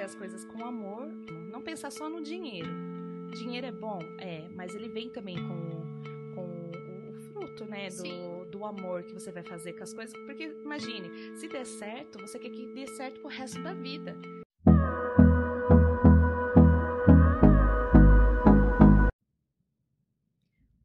fazer 0.00 0.02
as 0.02 0.14
coisas 0.14 0.44
com 0.44 0.64
amor, 0.64 1.06
não 1.50 1.60
pensar 1.60 1.90
só 1.90 2.08
no 2.08 2.22
dinheiro. 2.22 2.70
Dinheiro 3.32 3.66
é 3.66 3.72
bom, 3.72 4.00
é, 4.18 4.48
mas 4.54 4.74
ele 4.74 4.88
vem 4.88 5.10
também 5.10 5.36
com, 5.36 6.34
com 6.34 7.10
o 7.10 7.14
fruto, 7.32 7.64
né, 7.66 7.88
do, 7.90 8.46
do 8.46 8.64
amor 8.64 9.02
que 9.02 9.12
você 9.12 9.30
vai 9.30 9.42
fazer 9.42 9.74
com 9.74 9.82
as 9.82 9.92
coisas. 9.92 10.14
Porque 10.24 10.44
imagine, 10.44 11.36
se 11.36 11.48
der 11.48 11.66
certo, 11.66 12.18
você 12.18 12.38
quer 12.38 12.50
que 12.50 12.66
dê 12.74 12.86
certo 12.86 13.20
pro 13.20 13.28
resto 13.28 13.62
da 13.62 13.74
vida. 13.74 14.16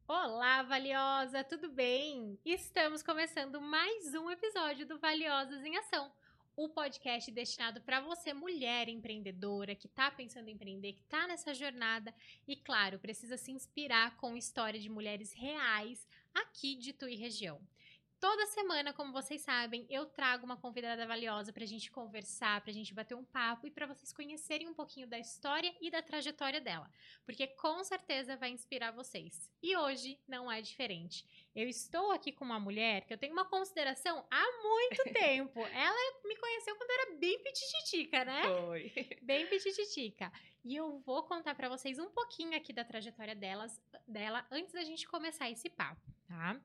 Olá, 0.06 0.62
valiosa, 0.62 1.42
tudo 1.42 1.70
bem? 1.70 2.38
Estamos 2.44 3.02
começando 3.02 3.60
mais 3.60 4.14
um 4.14 4.30
episódio 4.30 4.86
do 4.86 4.98
Valiosas 4.98 5.64
em 5.64 5.76
Ação 5.78 6.10
o 6.56 6.70
podcast 6.70 7.30
destinado 7.30 7.82
para 7.82 8.00
você, 8.00 8.32
mulher 8.32 8.88
empreendedora, 8.88 9.74
que 9.74 9.86
está 9.86 10.10
pensando 10.10 10.48
em 10.48 10.54
empreender, 10.54 10.94
que 10.94 11.02
está 11.02 11.26
nessa 11.26 11.52
jornada 11.52 12.14
e, 12.48 12.56
claro, 12.56 12.98
precisa 12.98 13.36
se 13.36 13.52
inspirar 13.52 14.16
com 14.16 14.36
história 14.36 14.80
de 14.80 14.88
mulheres 14.88 15.32
reais 15.34 16.08
aqui 16.34 16.74
de 16.74 16.94
Tui 16.94 17.14
região. 17.14 17.60
Toda 18.18 18.46
semana, 18.46 18.94
como 18.94 19.12
vocês 19.12 19.42
sabem, 19.42 19.86
eu 19.90 20.06
trago 20.06 20.46
uma 20.46 20.56
convidada 20.56 21.06
valiosa 21.06 21.52
para 21.52 21.64
a 21.64 21.66
gente 21.66 21.90
conversar, 21.90 22.62
para 22.62 22.70
a 22.70 22.74
gente 22.74 22.94
bater 22.94 23.14
um 23.14 23.24
papo 23.24 23.66
e 23.66 23.70
para 23.70 23.86
vocês 23.86 24.10
conhecerem 24.10 24.68
um 24.68 24.74
pouquinho 24.74 25.06
da 25.06 25.18
história 25.18 25.74
e 25.82 25.90
da 25.90 26.00
trajetória 26.00 26.58
dela, 26.60 26.90
porque 27.26 27.46
com 27.46 27.84
certeza 27.84 28.36
vai 28.36 28.50
inspirar 28.50 28.90
vocês. 28.90 29.50
E 29.62 29.76
hoje 29.76 30.18
não 30.26 30.50
é 30.50 30.62
diferente. 30.62 31.26
Eu 31.54 31.68
estou 31.68 32.10
aqui 32.10 32.32
com 32.32 32.44
uma 32.44 32.58
mulher 32.58 33.04
que 33.04 33.12
eu 33.12 33.18
tenho 33.18 33.34
uma 33.34 33.44
consideração 33.44 34.26
há 34.30 34.62
muito 34.62 35.04
tempo. 35.12 35.60
Ela 35.66 36.20
me 36.24 36.36
conheceu 36.36 36.74
quando 36.76 36.90
era 36.90 37.18
bem 37.18 37.38
pitititica, 37.42 38.24
né? 38.24 38.42
Foi. 38.44 38.92
Bem 39.22 39.46
pitititica. 39.46 40.32
E 40.64 40.74
eu 40.74 40.98
vou 41.00 41.22
contar 41.22 41.54
para 41.54 41.68
vocês 41.68 41.98
um 41.98 42.10
pouquinho 42.10 42.56
aqui 42.56 42.72
da 42.72 42.84
trajetória 42.84 43.34
delas, 43.34 43.80
dela 44.08 44.46
antes 44.50 44.72
da 44.72 44.82
gente 44.82 45.06
começar 45.06 45.50
esse 45.50 45.68
papo, 45.68 46.02
tá? 46.26 46.58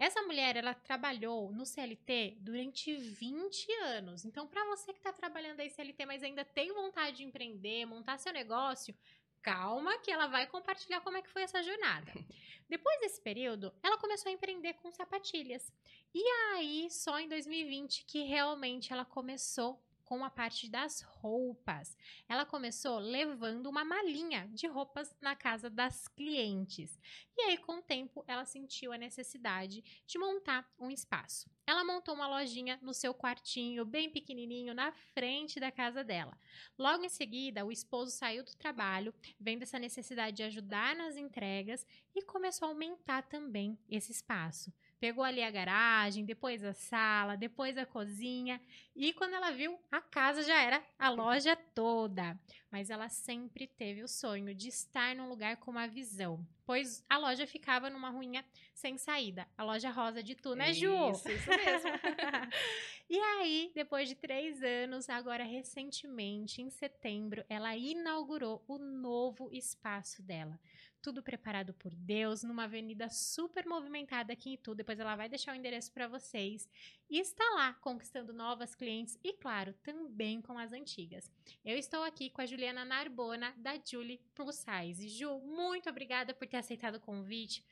Essa 0.00 0.22
mulher, 0.22 0.56
ela 0.56 0.72
trabalhou 0.72 1.52
no 1.52 1.66
CLT 1.66 2.38
durante 2.40 2.96
20 2.96 3.70
anos. 3.82 4.24
Então, 4.24 4.46
para 4.46 4.64
você 4.64 4.94
que 4.94 4.98
está 4.98 5.12
trabalhando 5.12 5.60
aí 5.60 5.68
CLT, 5.68 6.06
mas 6.06 6.22
ainda 6.22 6.42
tem 6.42 6.72
vontade 6.72 7.18
de 7.18 7.24
empreender, 7.24 7.84
montar 7.84 8.16
seu 8.16 8.32
negócio, 8.32 8.94
calma 9.42 9.98
que 9.98 10.10
ela 10.10 10.26
vai 10.26 10.46
compartilhar 10.46 11.02
como 11.02 11.18
é 11.18 11.22
que 11.22 11.28
foi 11.28 11.42
essa 11.42 11.62
jornada. 11.62 12.10
Depois 12.66 12.98
desse 13.00 13.20
período, 13.20 13.74
ela 13.82 13.98
começou 13.98 14.30
a 14.30 14.32
empreender 14.32 14.72
com 14.72 14.90
sapatilhas. 14.90 15.70
E 16.14 16.24
aí, 16.54 16.88
só 16.90 17.20
em 17.20 17.28
2020 17.28 18.06
que 18.06 18.22
realmente 18.22 18.94
ela 18.94 19.04
começou 19.04 19.78
com 20.10 20.24
a 20.24 20.28
parte 20.28 20.68
das 20.68 21.02
roupas. 21.02 21.96
Ela 22.28 22.44
começou 22.44 22.98
levando 22.98 23.66
uma 23.66 23.84
malinha 23.84 24.50
de 24.52 24.66
roupas 24.66 25.14
na 25.20 25.36
casa 25.36 25.70
das 25.70 26.08
clientes. 26.08 26.98
E 27.38 27.42
aí, 27.42 27.56
com 27.56 27.78
o 27.78 27.82
tempo, 27.82 28.24
ela 28.26 28.44
sentiu 28.44 28.92
a 28.92 28.98
necessidade 28.98 29.84
de 30.04 30.18
montar 30.18 30.68
um 30.80 30.90
espaço. 30.90 31.48
Ela 31.64 31.84
montou 31.84 32.12
uma 32.12 32.26
lojinha 32.26 32.76
no 32.82 32.92
seu 32.92 33.14
quartinho, 33.14 33.84
bem 33.84 34.10
pequenininho, 34.10 34.74
na 34.74 34.90
frente 34.90 35.60
da 35.60 35.70
casa 35.70 36.02
dela. 36.02 36.36
Logo 36.76 37.04
em 37.04 37.08
seguida, 37.08 37.64
o 37.64 37.70
esposo 37.70 38.10
saiu 38.10 38.42
do 38.42 38.56
trabalho, 38.56 39.14
vendo 39.38 39.62
essa 39.62 39.78
necessidade 39.78 40.38
de 40.38 40.42
ajudar 40.42 40.96
nas 40.96 41.16
entregas 41.16 41.86
e 42.16 42.22
começou 42.22 42.66
a 42.66 42.70
aumentar 42.72 43.22
também 43.22 43.78
esse 43.88 44.10
espaço. 44.10 44.72
Pegou 45.00 45.24
ali 45.24 45.42
a 45.42 45.50
garagem, 45.50 46.26
depois 46.26 46.62
a 46.62 46.74
sala, 46.74 47.34
depois 47.34 47.78
a 47.78 47.86
cozinha. 47.86 48.60
E 48.94 49.14
quando 49.14 49.32
ela 49.32 49.50
viu, 49.50 49.78
a 49.90 49.98
casa 49.98 50.42
já 50.42 50.60
era 50.60 50.84
a 50.98 51.08
loja 51.08 51.56
toda. 51.56 52.38
Mas 52.70 52.90
ela 52.90 53.08
sempre 53.08 53.66
teve 53.66 54.02
o 54.02 54.08
sonho 54.08 54.54
de 54.54 54.68
estar 54.68 55.16
num 55.16 55.26
lugar 55.26 55.56
com 55.56 55.70
uma 55.70 55.88
visão. 55.88 56.46
Pois 56.66 57.02
a 57.08 57.16
loja 57.16 57.46
ficava 57.46 57.88
numa 57.88 58.10
ruinha 58.10 58.44
sem 58.74 58.98
saída. 58.98 59.48
A 59.56 59.64
loja 59.64 59.90
rosa 59.90 60.22
de 60.22 60.34
tu, 60.34 60.54
né, 60.54 60.74
Ju? 60.74 61.10
Isso, 61.12 61.30
isso 61.30 61.48
mesmo. 61.48 61.90
e 63.08 63.18
aí, 63.18 63.72
depois 63.74 64.06
de 64.06 64.14
três 64.14 64.62
anos, 64.62 65.08
agora 65.08 65.44
recentemente, 65.44 66.60
em 66.60 66.68
setembro, 66.68 67.42
ela 67.48 67.74
inaugurou 67.74 68.62
o 68.68 68.76
novo 68.76 69.48
espaço 69.50 70.22
dela 70.22 70.60
tudo 71.02 71.22
preparado 71.22 71.72
por 71.74 71.94
Deus, 71.94 72.42
numa 72.42 72.64
avenida 72.64 73.08
super 73.08 73.66
movimentada 73.66 74.32
aqui 74.32 74.50
em 74.50 74.54
Itu. 74.54 74.74
Depois 74.74 74.98
ela 74.98 75.16
vai 75.16 75.28
deixar 75.28 75.52
o 75.52 75.56
endereço 75.56 75.92
para 75.92 76.08
vocês. 76.08 76.68
E 77.08 77.18
está 77.18 77.44
lá 77.54 77.74
conquistando 77.74 78.32
novas 78.32 78.74
clientes 78.74 79.18
e, 79.24 79.32
claro, 79.32 79.72
também 79.82 80.40
com 80.40 80.58
as 80.58 80.72
antigas. 80.72 81.30
Eu 81.64 81.76
estou 81.76 82.02
aqui 82.04 82.30
com 82.30 82.40
a 82.40 82.46
Juliana 82.46 82.84
Narbona, 82.84 83.52
da 83.56 83.78
Julie 83.84 84.20
Plus 84.34 84.56
Size. 84.56 85.08
Ju, 85.08 85.40
muito 85.40 85.88
obrigada 85.88 86.32
por 86.32 86.46
ter 86.46 86.58
aceitado 86.58 86.96
o 86.96 87.00
convite 87.00 87.64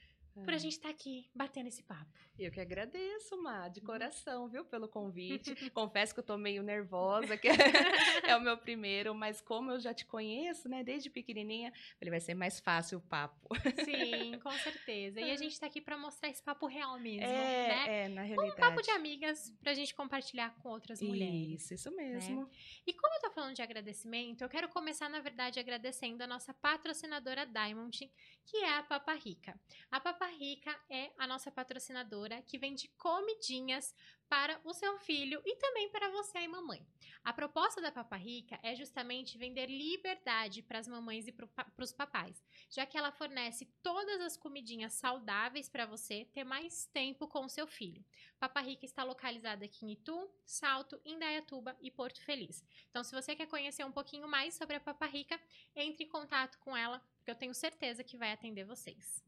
por 0.44 0.52
a 0.52 0.56
é. 0.56 0.58
gente 0.58 0.72
estar 0.72 0.88
tá 0.88 0.94
aqui 0.94 1.30
batendo 1.34 1.68
esse 1.68 1.82
papo. 1.82 2.10
Eu 2.38 2.52
que 2.52 2.60
agradeço, 2.60 3.36
Má, 3.42 3.68
de 3.68 3.80
uhum. 3.80 3.86
coração, 3.86 4.48
viu, 4.48 4.64
pelo 4.64 4.88
convite. 4.88 5.54
Confesso 5.74 6.14
que 6.14 6.20
eu 6.20 6.24
tô 6.24 6.36
meio 6.36 6.62
nervosa, 6.62 7.36
que 7.36 7.48
é 8.22 8.36
o 8.36 8.40
meu 8.40 8.56
primeiro, 8.56 9.14
mas 9.14 9.40
como 9.40 9.72
eu 9.72 9.80
já 9.80 9.92
te 9.92 10.06
conheço, 10.06 10.68
né, 10.68 10.84
desde 10.84 11.10
pequenininha, 11.10 11.72
ele 12.00 12.10
vai 12.10 12.20
ser 12.20 12.34
mais 12.34 12.60
fácil 12.60 12.98
o 12.98 13.00
papo. 13.00 13.48
Sim, 13.84 14.38
com 14.38 14.50
certeza. 14.62 15.20
E 15.20 15.30
a 15.32 15.36
gente 15.36 15.58
tá 15.58 15.66
aqui 15.66 15.80
para 15.80 15.98
mostrar 15.98 16.28
esse 16.28 16.42
papo 16.42 16.66
real 16.66 16.98
mesmo, 17.00 17.24
é, 17.24 17.68
né? 17.68 18.04
É, 18.04 18.08
na 18.08 18.22
realidade. 18.22 18.52
Um 18.52 18.56
papo 18.56 18.82
de 18.82 18.90
amigas 18.90 19.52
pra 19.60 19.74
gente 19.74 19.94
compartilhar 19.94 20.54
com 20.62 20.68
outras 20.68 21.02
mulheres. 21.02 21.62
Isso, 21.62 21.74
isso 21.74 21.90
mesmo. 21.96 22.42
Né? 22.42 22.48
E 22.86 22.92
como 22.92 23.14
eu 23.14 23.20
tô 23.20 23.30
falando 23.30 23.54
de 23.54 23.62
agradecimento, 23.62 24.42
eu 24.42 24.48
quero 24.48 24.68
começar, 24.68 25.08
na 25.08 25.20
verdade, 25.20 25.58
agradecendo 25.58 26.22
a 26.22 26.26
nossa 26.26 26.54
patrocinadora 26.54 27.44
Diamond, 27.44 28.10
que 28.48 28.56
é 28.56 28.78
a 28.78 28.82
Papa 28.82 29.12
Rica. 29.12 29.60
A 29.90 30.00
Papa 30.00 30.26
Rica 30.26 30.74
é 30.88 31.12
a 31.18 31.26
nossa 31.26 31.52
patrocinadora 31.52 32.40
que 32.42 32.58
vende 32.58 32.88
comidinhas 32.96 33.94
para 34.28 34.60
o 34.64 34.72
seu 34.72 34.98
filho 34.98 35.40
e 35.44 35.56
também 35.56 35.88
para 35.90 36.10
você 36.10 36.38
e 36.38 36.48
mamãe. 36.48 36.86
A 37.24 37.32
proposta 37.32 37.80
da 37.80 37.90
Papa 37.90 38.16
Rica 38.16 38.58
é 38.62 38.74
justamente 38.74 39.36
vender 39.36 39.66
liberdade 39.66 40.62
para 40.62 40.78
as 40.78 40.86
mamães 40.86 41.26
e 41.26 41.32
para 41.32 41.84
os 41.84 41.92
papais, 41.92 42.42
já 42.70 42.86
que 42.86 42.96
ela 42.96 43.10
fornece 43.10 43.66
todas 43.82 44.20
as 44.20 44.36
comidinhas 44.36 44.94
saudáveis 44.94 45.68
para 45.68 45.86
você 45.86 46.24
ter 46.26 46.44
mais 46.44 46.86
tempo 46.86 47.26
com 47.26 47.44
o 47.44 47.48
seu 47.48 47.66
filho. 47.66 48.04
Papa 48.38 48.60
Rica 48.60 48.84
está 48.84 49.02
localizada 49.04 49.64
aqui 49.64 49.84
em 49.84 49.92
Itu, 49.92 50.30
Salto, 50.44 51.00
Indaiatuba 51.04 51.76
e 51.80 51.90
Porto 51.90 52.22
Feliz. 52.22 52.64
Então, 52.90 53.02
se 53.02 53.14
você 53.14 53.34
quer 53.34 53.46
conhecer 53.46 53.84
um 53.84 53.92
pouquinho 53.92 54.28
mais 54.28 54.54
sobre 54.54 54.76
a 54.76 54.80
Papa 54.80 55.06
Rica, 55.06 55.40
entre 55.74 56.04
em 56.04 56.08
contato 56.08 56.58
com 56.60 56.76
ela, 56.76 57.02
porque 57.18 57.30
eu 57.30 57.34
tenho 57.34 57.54
certeza 57.54 58.04
que 58.04 58.16
vai 58.16 58.32
atender 58.32 58.64
vocês. 58.64 59.27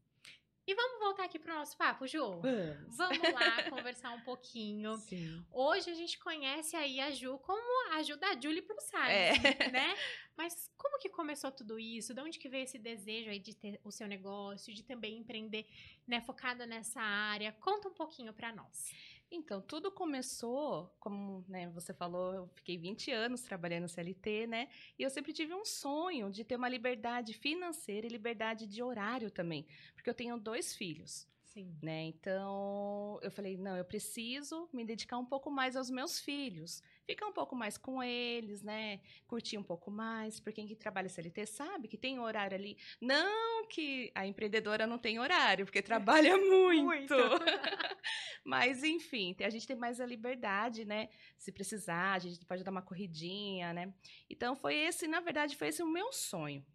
E 0.67 0.75
vamos 0.75 0.99
voltar 0.99 1.25
aqui 1.25 1.39
para 1.39 1.53
o 1.53 1.57
nosso 1.57 1.75
papo, 1.75 2.07
Ju? 2.07 2.39
Vamos. 2.39 2.97
Vamos 2.97 3.33
lá 3.33 3.63
conversar 3.69 4.11
um 4.11 4.21
pouquinho. 4.21 4.95
Sim. 4.97 5.43
Hoje 5.51 5.89
a 5.89 5.95
gente 5.95 6.19
conhece 6.19 6.75
aí 6.75 6.99
a 6.99 7.09
Ju 7.09 7.39
como 7.39 7.93
a 7.93 8.03
Ju 8.03 8.15
da 8.15 8.39
Julie 8.39 8.61
Plus 8.61 8.83
Size, 8.83 8.97
é. 8.97 9.33
né? 9.71 9.95
Mas 10.37 10.71
como 10.77 10.99
que 10.99 11.09
começou 11.09 11.51
tudo 11.51 11.79
isso? 11.79 12.13
De 12.13 12.21
onde 12.21 12.39
que 12.39 12.47
veio 12.47 12.63
esse 12.63 12.77
desejo 12.77 13.29
aí 13.29 13.39
de 13.39 13.55
ter 13.55 13.79
o 13.83 13.91
seu 13.91 14.07
negócio, 14.07 14.73
de 14.73 14.83
também 14.83 15.17
empreender, 15.17 15.67
né, 16.07 16.21
focada 16.21 16.65
nessa 16.65 17.01
área? 17.01 17.51
Conta 17.53 17.89
um 17.89 17.93
pouquinho 17.93 18.33
para 18.33 18.53
nós. 18.53 18.91
Então, 19.33 19.61
tudo 19.61 19.89
começou, 19.89 20.93
como 20.99 21.45
né, 21.47 21.69
você 21.69 21.93
falou, 21.93 22.33
eu 22.33 22.47
fiquei 22.53 22.77
20 22.77 23.11
anos 23.11 23.41
trabalhando 23.41 23.83
no 23.83 23.89
CLT, 23.89 24.45
né? 24.45 24.67
E 24.99 25.03
eu 25.03 25.09
sempre 25.09 25.31
tive 25.31 25.53
um 25.53 25.63
sonho 25.63 26.29
de 26.29 26.43
ter 26.43 26.57
uma 26.57 26.67
liberdade 26.67 27.33
financeira 27.33 28.05
e 28.05 28.09
liberdade 28.09 28.67
de 28.67 28.83
horário 28.83 29.31
também, 29.31 29.65
porque 29.93 30.09
eu 30.09 30.13
tenho 30.13 30.37
dois 30.37 30.75
filhos. 30.75 31.25
Sim. 31.45 31.77
Né? 31.81 32.03
Então, 32.03 33.19
eu 33.21 33.29
falei, 33.29 33.57
não, 33.57 33.75
eu 33.75 33.83
preciso 33.83 34.69
me 34.71 34.85
dedicar 34.85 35.17
um 35.17 35.25
pouco 35.25 35.51
mais 35.51 35.75
aos 35.75 35.89
meus 35.89 36.19
filhos. 36.19 36.81
Ficar 37.11 37.27
um 37.27 37.33
pouco 37.33 37.57
mais 37.57 37.77
com 37.77 38.01
eles, 38.01 38.63
né? 38.63 39.01
Curtir 39.27 39.57
um 39.57 39.63
pouco 39.63 39.91
mais. 39.91 40.39
Porque 40.39 40.65
quem 40.65 40.75
trabalha 40.77 41.09
CLT 41.09 41.45
sabe 41.45 41.89
que 41.89 41.97
tem 41.97 42.21
horário 42.21 42.55
ali. 42.55 42.77
Não 43.01 43.67
que 43.67 44.09
a 44.15 44.25
empreendedora 44.25 44.87
não 44.87 44.97
tem 44.97 45.19
horário, 45.19 45.65
porque 45.65 45.81
trabalha 45.81 46.37
muito. 46.39 46.85
muito. 46.85 47.13
Mas, 48.45 48.81
enfim, 48.81 49.35
a 49.41 49.49
gente 49.49 49.67
tem 49.67 49.75
mais 49.75 49.99
a 49.99 50.05
liberdade, 50.05 50.85
né? 50.85 51.09
Se 51.37 51.51
precisar, 51.51 52.13
a 52.13 52.19
gente 52.19 52.45
pode 52.45 52.63
dar 52.63 52.71
uma 52.71 52.81
corridinha, 52.81 53.73
né? 53.73 53.93
Então, 54.29 54.55
foi 54.55 54.75
esse, 54.75 55.05
na 55.05 55.19
verdade, 55.19 55.57
foi 55.57 55.67
esse 55.67 55.83
o 55.83 55.87
meu 55.87 56.13
sonho. 56.13 56.65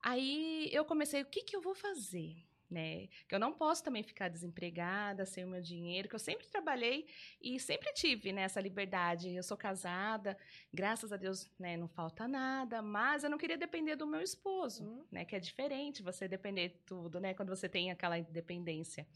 Aí 0.00 0.70
eu 0.72 0.84
comecei, 0.86 1.20
o 1.20 1.26
que, 1.26 1.42
que 1.42 1.54
eu 1.54 1.60
vou 1.60 1.74
fazer? 1.74 2.47
Né? 2.70 3.08
Que 3.28 3.34
eu 3.34 3.38
não 3.38 3.52
posso 3.52 3.82
também 3.82 4.02
ficar 4.02 4.28
desempregada 4.28 5.24
sem 5.24 5.44
o 5.44 5.48
meu 5.48 5.60
dinheiro, 5.60 6.08
que 6.08 6.14
eu 6.14 6.18
sempre 6.18 6.46
trabalhei 6.46 7.06
e 7.40 7.58
sempre 7.58 7.92
tive 7.92 8.32
né, 8.32 8.42
essa 8.42 8.60
liberdade. 8.60 9.34
Eu 9.34 9.42
sou 9.42 9.56
casada, 9.56 10.36
graças 10.72 11.12
a 11.12 11.16
Deus, 11.16 11.50
né, 11.58 11.76
não 11.76 11.88
falta 11.88 12.28
nada, 12.28 12.82
mas 12.82 13.24
eu 13.24 13.30
não 13.30 13.38
queria 13.38 13.56
depender 13.56 13.96
do 13.96 14.06
meu 14.06 14.20
esposo, 14.20 14.84
uhum. 14.84 15.04
né? 15.10 15.24
Que 15.24 15.36
é 15.36 15.40
diferente 15.40 16.02
você 16.02 16.28
depender 16.28 16.68
de 16.68 16.78
tudo, 16.80 17.20
né? 17.20 17.34
Quando 17.34 17.48
você 17.48 17.68
tem 17.68 17.90
aquela 17.90 18.18
independência. 18.18 19.06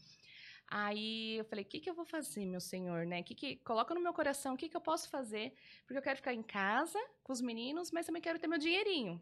Aí 0.67 1.37
eu 1.37 1.45
falei, 1.45 1.63
o 1.63 1.67
que, 1.67 1.79
que 1.79 1.89
eu 1.89 1.93
vou 1.93 2.05
fazer, 2.05 2.45
meu 2.45 2.59
senhor, 2.59 3.05
né? 3.05 3.21
Que 3.21 3.35
que 3.35 3.57
coloca 3.57 3.93
no 3.93 4.01
meu 4.01 4.13
coração, 4.13 4.55
o 4.55 4.57
que, 4.57 4.69
que 4.69 4.75
eu 4.75 4.81
posso 4.81 5.09
fazer? 5.09 5.53
Porque 5.85 5.97
eu 5.97 6.01
quero 6.01 6.17
ficar 6.17 6.33
em 6.33 6.41
casa 6.41 6.99
com 7.21 7.31
os 7.31 7.41
meninos, 7.41 7.91
mas 7.91 8.05
também 8.05 8.21
quero 8.21 8.39
ter 8.39 8.47
meu 8.47 8.57
dinheirinho. 8.57 9.21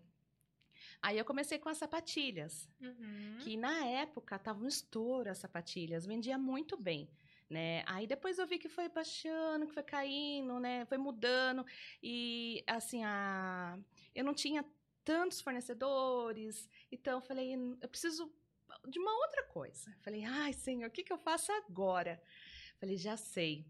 Aí 1.02 1.18
eu 1.18 1.26
comecei 1.26 1.58
com 1.58 1.70
as 1.70 1.78
sapatilhas, 1.78 2.70
Uhum. 2.80 3.38
que 3.40 3.58
na 3.58 3.86
época 3.86 4.38
tava 4.38 4.64
um 4.64 4.68
estouro 4.68 5.30
as 5.30 5.40
sapatilhas, 5.40 6.06
vendia 6.06 6.38
muito 6.38 6.78
bem. 6.78 7.10
Né? 7.50 7.84
Aí 7.86 8.08
depois 8.08 8.40
eu 8.40 8.48
vi 8.48 8.58
que 8.58 8.70
foi 8.70 8.88
baixando, 8.88 9.68
que 9.68 9.74
foi 9.74 9.84
caindo, 9.84 10.58
né? 10.58 10.86
Foi 10.86 10.98
mudando 10.98 11.66
e 12.02 12.64
assim 12.66 13.04
a 13.04 13.78
eu 14.16 14.24
não 14.24 14.34
tinha 14.34 14.64
tantos 15.04 15.42
fornecedores, 15.42 16.70
então 16.90 17.16
eu 17.18 17.22
falei, 17.22 17.54
eu 17.82 17.90
preciso 17.90 18.32
de 18.88 19.00
uma 19.00 19.12
outra 19.26 19.44
coisa. 19.44 19.94
Falei, 20.02 20.24
ai, 20.24 20.54
senhor, 20.54 20.88
o 20.88 20.92
que, 20.92 21.04
que 21.04 21.12
eu 21.12 21.18
faço 21.18 21.52
agora? 21.52 22.22
Falei, 22.80 22.96
já 22.96 23.18
sei. 23.18 23.66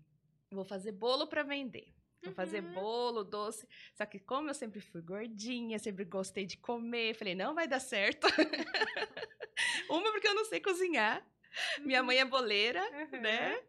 Vou 0.52 0.64
fazer 0.66 0.92
bolo 0.92 1.26
para 1.26 1.42
vender. 1.42 1.92
Vou 2.24 2.34
fazer 2.34 2.62
Uhum. 2.64 2.74
bolo, 2.74 3.24
doce. 3.24 3.68
Só 3.96 4.06
que 4.06 4.20
como 4.20 4.50
eu 4.50 4.54
sempre 4.54 4.80
fui 4.80 5.02
gordinha, 5.02 5.80
sempre 5.80 6.06
gostei 6.06 6.46
de 6.46 6.58
comer, 6.58 7.16
falei, 7.16 7.34
não 7.36 7.56
vai 7.56 7.68
dar 7.68 7.80
certo. 7.80 8.28
Uma 9.90 10.12
porque 10.12 10.28
eu 10.28 10.36
não 10.36 10.46
sei 10.46 10.60
cozinhar. 10.60 11.26
Minha 11.82 12.02
mãe 12.02 12.18
é 12.20 12.26
boleira, 12.26 12.82
Uhum. 12.92 13.22
né? 13.22 13.60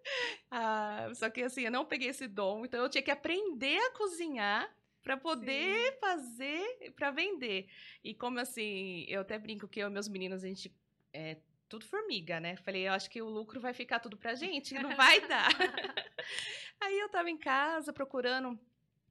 Ah, 0.50 1.10
só 1.14 1.28
que 1.30 1.42
assim, 1.42 1.62
eu 1.62 1.70
não 1.70 1.84
peguei 1.84 2.08
esse 2.10 2.28
dom, 2.28 2.64
então 2.64 2.80
eu 2.82 2.88
tinha 2.88 3.02
que 3.02 3.10
aprender 3.10 3.76
a 3.78 3.90
cozinhar 3.92 4.72
para 5.02 5.16
poder 5.16 5.98
fazer 5.98 6.92
para 6.94 7.10
vender. 7.10 7.68
E 8.04 8.14
como 8.14 8.38
assim, 8.38 9.04
eu 9.08 9.22
até 9.22 9.36
brinco 9.38 9.66
que 9.66 9.80
eu 9.80 9.88
e 9.88 9.90
meus 9.90 10.08
meninos 10.08 10.44
a 10.44 10.46
gente 10.46 10.72
é 11.12 11.38
tudo 11.68 11.84
formiga, 11.86 12.38
né? 12.38 12.54
Falei, 12.56 12.86
eu 12.86 12.92
acho 12.92 13.10
que 13.10 13.20
o 13.20 13.28
lucro 13.28 13.58
vai 13.60 13.72
ficar 13.74 13.98
tudo 13.98 14.16
pra 14.16 14.34
gente, 14.34 14.74
não 14.74 14.94
vai 14.94 15.26
dar. 15.26 15.48
Aí 16.82 16.98
eu 16.98 17.08
tava 17.08 17.30
em 17.30 17.36
casa 17.36 17.92
procurando 17.92 18.58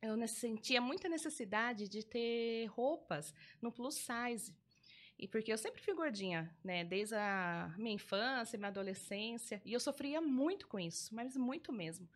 eu 0.01 0.27
sentia 0.27 0.81
muita 0.81 1.07
necessidade 1.07 1.87
de 1.87 2.03
ter 2.03 2.65
roupas 2.67 3.33
no 3.61 3.71
plus 3.71 3.95
size. 3.95 4.55
E 5.17 5.27
porque 5.27 5.53
eu 5.53 5.57
sempre 5.57 5.79
fui 5.79 5.93
gordinha, 5.93 6.51
né? 6.63 6.83
Desde 6.83 7.13
a 7.13 7.71
minha 7.77 7.93
infância, 7.93 8.57
minha 8.57 8.69
adolescência. 8.69 9.61
E 9.63 9.71
eu 9.71 9.79
sofria 9.79 10.19
muito 10.19 10.67
com 10.67 10.79
isso, 10.79 11.13
mas 11.13 11.37
muito 11.37 11.71
mesmo. 11.71 12.09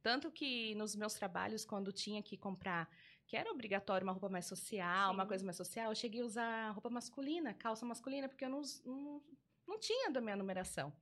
Tanto 0.00 0.30
que 0.30 0.76
nos 0.76 0.94
meus 0.94 1.14
trabalhos, 1.14 1.64
quando 1.64 1.90
tinha 1.90 2.22
que 2.22 2.36
comprar, 2.36 2.88
que 3.26 3.36
era 3.36 3.50
obrigatório 3.50 4.06
uma 4.06 4.12
roupa 4.12 4.28
mais 4.28 4.46
social, 4.46 5.12
uma 5.12 5.24
Sim. 5.24 5.28
coisa 5.28 5.44
mais 5.44 5.56
social, 5.56 5.90
eu 5.90 5.96
cheguei 5.96 6.20
a 6.20 6.24
usar 6.24 6.70
roupa 6.70 6.88
masculina, 6.88 7.52
calça 7.52 7.84
masculina, 7.84 8.28
porque 8.28 8.44
eu 8.44 8.50
não, 8.50 8.62
não, 8.84 9.22
não 9.66 9.80
tinha 9.80 10.10
da 10.12 10.20
minha 10.20 10.36
numeração. 10.36 10.92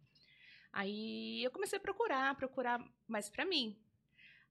Aí 0.73 1.45
eu 1.45 1.51
comecei 1.51 1.77
a 1.77 1.83
procurar, 1.83 2.35
procurar 2.37 2.83
mais 3.07 3.29
pra 3.29 3.45
mim. 3.45 3.79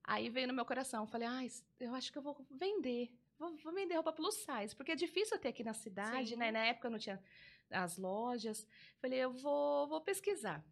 Aí 0.04 0.30
veio 0.30 0.48
no 0.48 0.54
meu 0.54 0.66
coração, 0.66 1.06
falei, 1.08 1.28
ah, 1.28 1.42
eu 1.80 1.94
acho 1.94 2.12
que 2.12 2.18
eu 2.18 2.22
vou 2.22 2.46
vender. 2.50 3.12
Vou, 3.38 3.56
vou 3.58 3.74
vender 3.74 3.96
roupa 3.96 4.12
plus 4.14 4.36
size, 4.36 4.76
porque 4.76 4.92
é 4.92 4.96
difícil 4.96 5.38
ter 5.40 5.50
aqui 5.50 5.64
na 5.64 5.74
cidade, 5.74 6.30
Sim. 6.30 6.36
né? 6.36 6.52
Na 6.52 6.66
época 6.66 6.90
não 6.90 7.00
tinha 7.00 7.22
as 7.70 7.98
lojas. 7.98 8.68
Falei, 9.00 9.20
eu 9.20 9.32
vou, 9.32 9.88
vou 9.88 10.02
pesquisar. 10.02 10.64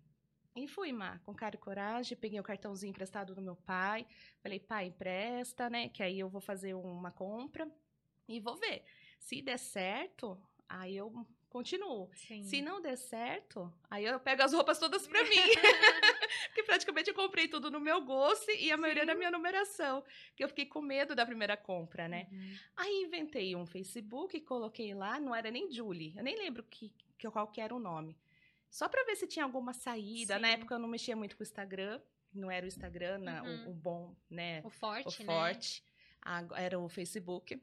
E 0.55 0.67
fui, 0.67 0.91
Má, 0.91 1.19
com 1.19 1.33
cara 1.33 1.55
e 1.55 1.59
coragem, 1.59 2.17
peguei 2.17 2.39
o 2.39 2.43
cartãozinho 2.43 2.89
emprestado 2.89 3.33
do 3.33 3.41
meu 3.41 3.55
pai. 3.55 4.05
Falei, 4.41 4.59
pai, 4.59 4.87
empresta, 4.87 5.69
né? 5.69 5.89
Que 5.89 6.03
aí 6.03 6.19
eu 6.19 6.29
vou 6.29 6.41
fazer 6.41 6.73
uma 6.73 7.11
compra 7.11 7.69
e 8.27 8.39
vou 8.39 8.55
ver. 8.57 8.83
Se 9.19 9.41
der 9.41 9.57
certo, 9.57 10.37
aí 10.67 10.97
eu 10.97 11.13
continuo. 11.49 12.09
Sim. 12.13 12.43
Se 12.43 12.61
não 12.61 12.81
der 12.81 12.97
certo, 12.97 13.73
aí 13.89 14.05
eu 14.05 14.19
pego 14.19 14.43
as 14.43 14.53
roupas 14.53 14.77
todas 14.79 15.07
pra 15.07 15.23
mim. 15.23 15.29
Comprei 17.39 17.47
tudo 17.47 17.71
no 17.71 17.79
meu 17.79 18.01
gosto 18.01 18.51
e 18.51 18.69
a 18.69 18.75
maioria 18.75 19.05
da 19.05 19.13
Sim. 19.13 19.19
minha 19.19 19.31
numeração. 19.31 20.03
Que 20.35 20.43
eu 20.43 20.49
fiquei 20.49 20.65
com 20.65 20.81
medo 20.81 21.15
da 21.15 21.25
primeira 21.25 21.55
compra, 21.55 22.05
né? 22.07 22.27
Uhum. 22.31 22.53
Aí 22.75 23.03
inventei 23.05 23.55
um 23.55 23.65
Facebook 23.65 24.35
e 24.35 24.41
coloquei 24.41 24.93
lá, 24.93 25.19
não 25.21 25.33
era 25.33 25.49
nem 25.49 25.71
Julie. 25.71 26.13
Eu 26.17 26.23
nem 26.23 26.35
lembro 26.37 26.63
que, 26.63 26.93
que, 27.17 27.29
qual 27.31 27.47
que 27.47 27.61
era 27.61 27.73
o 27.73 27.79
nome. 27.79 28.17
Só 28.69 28.89
pra 28.89 29.05
ver 29.05 29.15
se 29.15 29.25
tinha 29.25 29.45
alguma 29.45 29.71
saída. 29.73 30.37
Na 30.37 30.49
Sim. 30.49 30.53
época 30.55 30.75
eu 30.75 30.79
não 30.79 30.89
mexia 30.89 31.15
muito 31.15 31.37
com 31.37 31.41
o 31.41 31.45
Instagram. 31.45 32.01
Não 32.33 32.51
era 32.51 32.65
o 32.65 32.67
Instagram, 32.67 33.19
na- 33.19 33.41
Uhum. 33.41 33.67
o, 33.67 33.69
o 33.71 33.73
bom, 33.73 34.15
né? 34.29 34.61
O 34.65 34.69
forte, 34.69 35.21
o 35.21 35.25
né? 35.25 35.33
forte. 35.33 35.83
Ago- 36.21 36.55
Era 36.55 36.77
o 36.77 36.89
Facebook. 36.89 37.57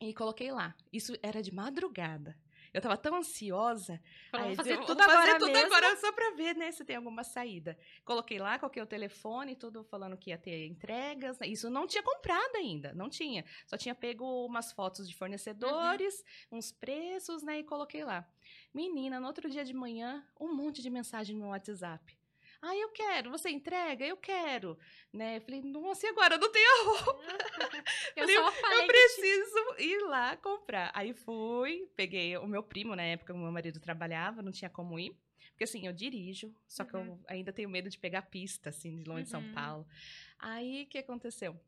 E 0.00 0.14
coloquei 0.14 0.50
lá. 0.50 0.74
Isso 0.90 1.12
era 1.22 1.42
de 1.42 1.52
madrugada. 1.52 2.34
Eu 2.78 2.82
tava 2.82 2.96
tão 2.96 3.16
ansiosa. 3.16 4.00
Vou 4.32 4.54
fazer 4.54 4.74
eu 4.74 4.84
tudo 4.84 4.98
vou 4.98 5.04
fazer 5.04 5.12
agora 5.18 5.38
tudo 5.38 5.52
mesmo. 5.52 5.66
agora 5.66 5.96
só 5.96 6.12
pra 6.12 6.30
ver, 6.30 6.54
né, 6.56 6.70
se 6.70 6.84
tem 6.84 6.96
alguma 6.96 7.24
saída. 7.24 7.76
Coloquei 8.04 8.38
lá, 8.38 8.58
coloquei 8.58 8.82
o 8.82 8.86
telefone, 8.86 9.56
tudo 9.56 9.84
falando 9.84 10.16
que 10.16 10.30
ia 10.30 10.38
ter 10.38 10.66
entregas. 10.66 11.38
né, 11.38 11.46
Isso 11.46 11.68
não 11.68 11.86
tinha 11.86 12.02
comprado 12.02 12.56
ainda, 12.56 12.92
não 12.94 13.08
tinha. 13.08 13.44
Só 13.66 13.76
tinha 13.76 13.94
pego 13.94 14.46
umas 14.46 14.72
fotos 14.72 15.08
de 15.08 15.14
fornecedores, 15.14 16.24
uns 16.50 16.72
preços, 16.72 17.42
né, 17.42 17.58
e 17.60 17.64
coloquei 17.64 18.04
lá. 18.04 18.28
Menina, 18.72 19.18
no 19.20 19.26
outro 19.26 19.48
dia 19.48 19.64
de 19.64 19.74
manhã, 19.74 20.24
um 20.40 20.54
monte 20.54 20.82
de 20.82 20.90
mensagem 20.90 21.36
no 21.36 21.48
WhatsApp. 21.48 22.17
Ah, 22.60 22.74
eu 22.76 22.88
quero, 22.90 23.30
você 23.30 23.50
entrega? 23.50 24.04
Eu 24.04 24.16
quero. 24.16 24.76
Né? 25.12 25.36
Eu 25.36 25.40
falei, 25.42 25.62
nossa, 25.62 26.06
e 26.06 26.08
agora? 26.10 26.34
Eu 26.34 26.40
não 26.40 26.50
tenho 26.50 26.66
Eu 28.16 28.26
Falei, 28.26 28.36
eu 28.36 28.86
preciso 28.86 29.74
ir 29.78 29.98
lá 30.08 30.36
comprar. 30.36 30.90
Aí 30.92 31.12
fui, 31.14 31.88
peguei 31.94 32.36
o 32.36 32.46
meu 32.46 32.62
primo, 32.62 32.96
na 32.96 33.02
época, 33.04 33.32
o 33.32 33.38
meu 33.38 33.52
marido 33.52 33.78
trabalhava, 33.80 34.42
não 34.42 34.50
tinha 34.52 34.68
como 34.68 34.98
ir. 34.98 35.16
Porque 35.50 35.64
assim, 35.64 35.86
eu 35.86 35.92
dirijo, 35.92 36.54
só 36.68 36.84
que 36.84 36.94
eu 36.94 37.00
Uhum. 37.00 37.20
ainda 37.28 37.52
tenho 37.52 37.68
medo 37.68 37.88
de 37.88 37.98
pegar 37.98 38.22
pista, 38.22 38.70
assim, 38.70 38.96
de 38.96 39.04
longe 39.04 39.24
de 39.24 39.30
São 39.30 39.40
Uhum. 39.40 39.52
Paulo. 39.52 39.86
Aí, 40.38 40.82
o 40.84 40.86
que 40.86 40.98
aconteceu? 40.98 41.58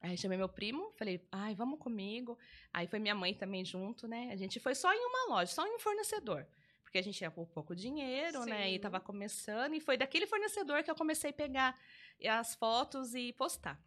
Aí 0.00 0.16
chamei 0.18 0.36
meu 0.36 0.48
primo, 0.48 0.92
falei, 0.98 1.26
ai, 1.32 1.54
vamos 1.54 1.78
comigo. 1.78 2.38
Aí 2.72 2.86
foi 2.86 2.98
minha 2.98 3.14
mãe 3.14 3.34
também 3.34 3.64
junto, 3.64 4.06
né? 4.06 4.28
A 4.32 4.36
gente 4.36 4.60
foi 4.60 4.74
só 4.74 4.92
em 4.92 5.04
uma 5.06 5.34
loja, 5.34 5.52
só 5.52 5.66
em 5.66 5.74
um 5.74 5.78
fornecedor. 5.78 6.46
Porque 6.94 7.00
a 7.00 7.02
gente 7.02 7.18
tinha 7.18 7.30
pouco 7.30 7.52
pouco 7.52 7.74
dinheiro, 7.74 8.44
né? 8.44 8.70
E 8.70 8.74
Sim. 8.74 8.78
tava 8.78 9.00
começando. 9.00 9.74
E 9.74 9.80
foi 9.80 9.96
daquele 9.96 10.28
fornecedor 10.28 10.84
que 10.84 10.88
eu 10.88 10.94
comecei 10.94 11.30
a 11.30 11.32
pegar 11.32 11.76
as 12.24 12.54
fotos 12.54 13.16
e 13.16 13.32
postar. 13.32 13.82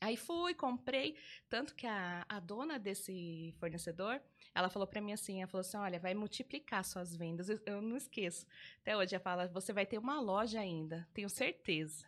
Aí 0.00 0.16
fui, 0.16 0.52
comprei. 0.52 1.16
Tanto 1.48 1.72
que 1.72 1.86
a, 1.86 2.26
a 2.28 2.40
dona 2.40 2.80
desse 2.80 3.54
fornecedor, 3.60 4.20
ela 4.52 4.68
falou 4.68 4.88
pra 4.88 5.00
mim 5.00 5.12
assim, 5.12 5.40
ela 5.40 5.46
falou 5.46 5.60
assim, 5.60 5.76
olha, 5.76 6.00
vai 6.00 6.14
multiplicar 6.14 6.84
suas 6.84 7.14
vendas. 7.14 7.48
Eu, 7.48 7.60
eu 7.64 7.80
não 7.80 7.96
esqueço. 7.96 8.44
Até 8.80 8.96
hoje 8.96 9.14
ela 9.14 9.22
fala, 9.22 9.46
você 9.46 9.72
vai 9.72 9.86
ter 9.86 9.98
uma 9.98 10.20
loja 10.20 10.58
ainda, 10.58 11.08
tenho 11.14 11.30
certeza. 11.30 12.04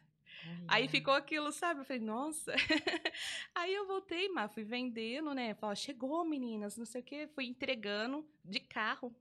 Aí 0.66 0.88
ficou 0.88 1.14
aquilo, 1.14 1.52
sabe? 1.52 1.81
Eu 1.81 1.84
falei, 1.84 2.02
nossa. 2.02 2.52
Aí 3.54 3.72
eu 3.72 3.86
voltei, 3.86 4.28
mas 4.31 4.52
fui 4.52 4.64
vendendo, 4.64 5.32
né? 5.32 5.54
Falei, 5.54 5.76
chegou, 5.76 6.25
meninas, 6.25 6.76
não 6.76 6.84
sei 6.84 7.02
o 7.02 7.04
quê. 7.04 7.28
Fui 7.28 7.46
entregando 7.46 8.28
de 8.44 8.58
carro, 8.58 9.14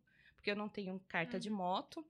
porque 0.43 0.51
eu 0.51 0.57
não 0.57 0.67
tenho 0.67 0.99
carta 1.07 1.39
de 1.39 1.49
moto. 1.49 2.05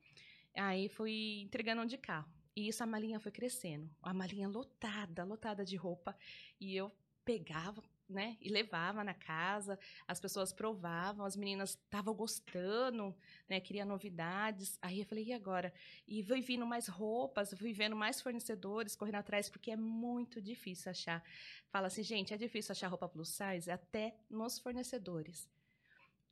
Aí 0.56 0.90
fui 0.90 1.42
entregando 1.44 1.86
de 1.86 2.00
carro. 2.00 2.28
E 2.56 2.68
isso 2.68 2.82
a 2.82 2.88
malinha 2.88 3.20
foi 3.20 3.32
crescendo. 3.32 3.88
A 4.02 4.12
malinha 4.12 4.48
lotada, 4.48 5.24
lotada 5.24 5.64
de 5.64 5.76
roupa. 5.76 6.18
E 6.60 6.76
eu 6.76 6.92
pegava, 7.24 7.84
né? 8.10 8.36
E 8.42 8.50
levava 8.50 9.04
na 9.04 9.14
casa. 9.14 9.78
As 10.08 10.20
pessoas 10.20 10.52
provavam, 10.52 11.28
as 11.28 11.36
meninas 11.36 11.72
estavam 11.72 12.12
gostando, 12.16 13.16
né? 13.48 13.60
Queria 13.60 13.86
novidades. 13.86 14.80
Aí 14.82 15.02
eu 15.02 15.06
falei, 15.06 15.26
e 15.26 15.34
agora? 15.34 15.72
E 16.08 16.24
fui 16.24 16.42
vindo 16.42 16.66
mais 16.66 16.88
roupas, 16.88 17.54
fui 17.54 17.72
vendo 17.72 17.96
mais 17.96 18.20
fornecedores, 18.20 18.96
correndo 18.96 19.16
atrás, 19.16 19.48
porque 19.48 19.70
é 19.70 19.76
muito 19.76 20.42
difícil 20.42 20.90
achar. 20.90 21.24
Fala 21.70 21.86
assim, 21.86 22.02
gente, 22.02 22.34
é 22.34 22.38
difícil 22.38 22.72
achar 22.72 22.88
roupa 22.88 23.08
plus 23.08 23.30
size 23.30 23.70
até 23.70 24.16
nos 24.28 24.58
fornecedores. 24.58 25.48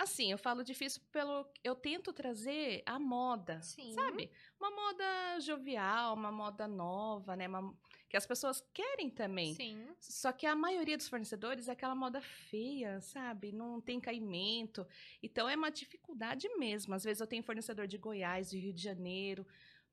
Assim, 0.02 0.32
eu 0.32 0.38
falo 0.38 0.64
difícil 0.64 1.00
pelo. 1.12 1.46
Eu 1.64 1.76
tento 1.76 2.12
trazer 2.12 2.82
a 2.88 2.98
moda, 3.00 3.62
Sim. 3.62 3.94
sabe? 3.94 4.32
Uma 4.60 4.72
moda 4.72 5.40
jovial, 5.42 6.16
uma 6.16 6.32
moda 6.32 6.68
nova, 6.68 7.36
né? 7.36 7.48
Uma- 7.48 7.78
que 8.10 8.18
as 8.18 8.26
pessoas 8.26 8.62
querem 8.74 9.12
também. 9.12 9.54
Sim. 9.54 9.88
Só 10.00 10.32
que 10.32 10.48
a 10.48 10.56
maioria 10.56 10.98
dos 10.98 11.08
fornecedores 11.08 11.68
é 11.68 11.74
aquela 11.74 11.94
moda 11.94 12.20
feia, 12.20 13.00
sabe? 13.00 13.52
Não 13.52 13.80
tem 13.80 14.02
caimento. 14.02 14.88
Então 15.22 15.48
é 15.48 15.56
uma 15.56 15.70
dificuldade 15.70 16.50
mesmo. 16.58 16.96
Às 16.96 17.04
vezes 17.04 17.22
eu 17.22 17.28
tenho 17.28 17.44
fornecedor 17.44 17.86
de 17.86 18.00
Goiás, 18.00 18.50
de 18.50 18.58
Rio 18.58 18.74
de 18.74 18.82
Janeiro, 18.82 19.46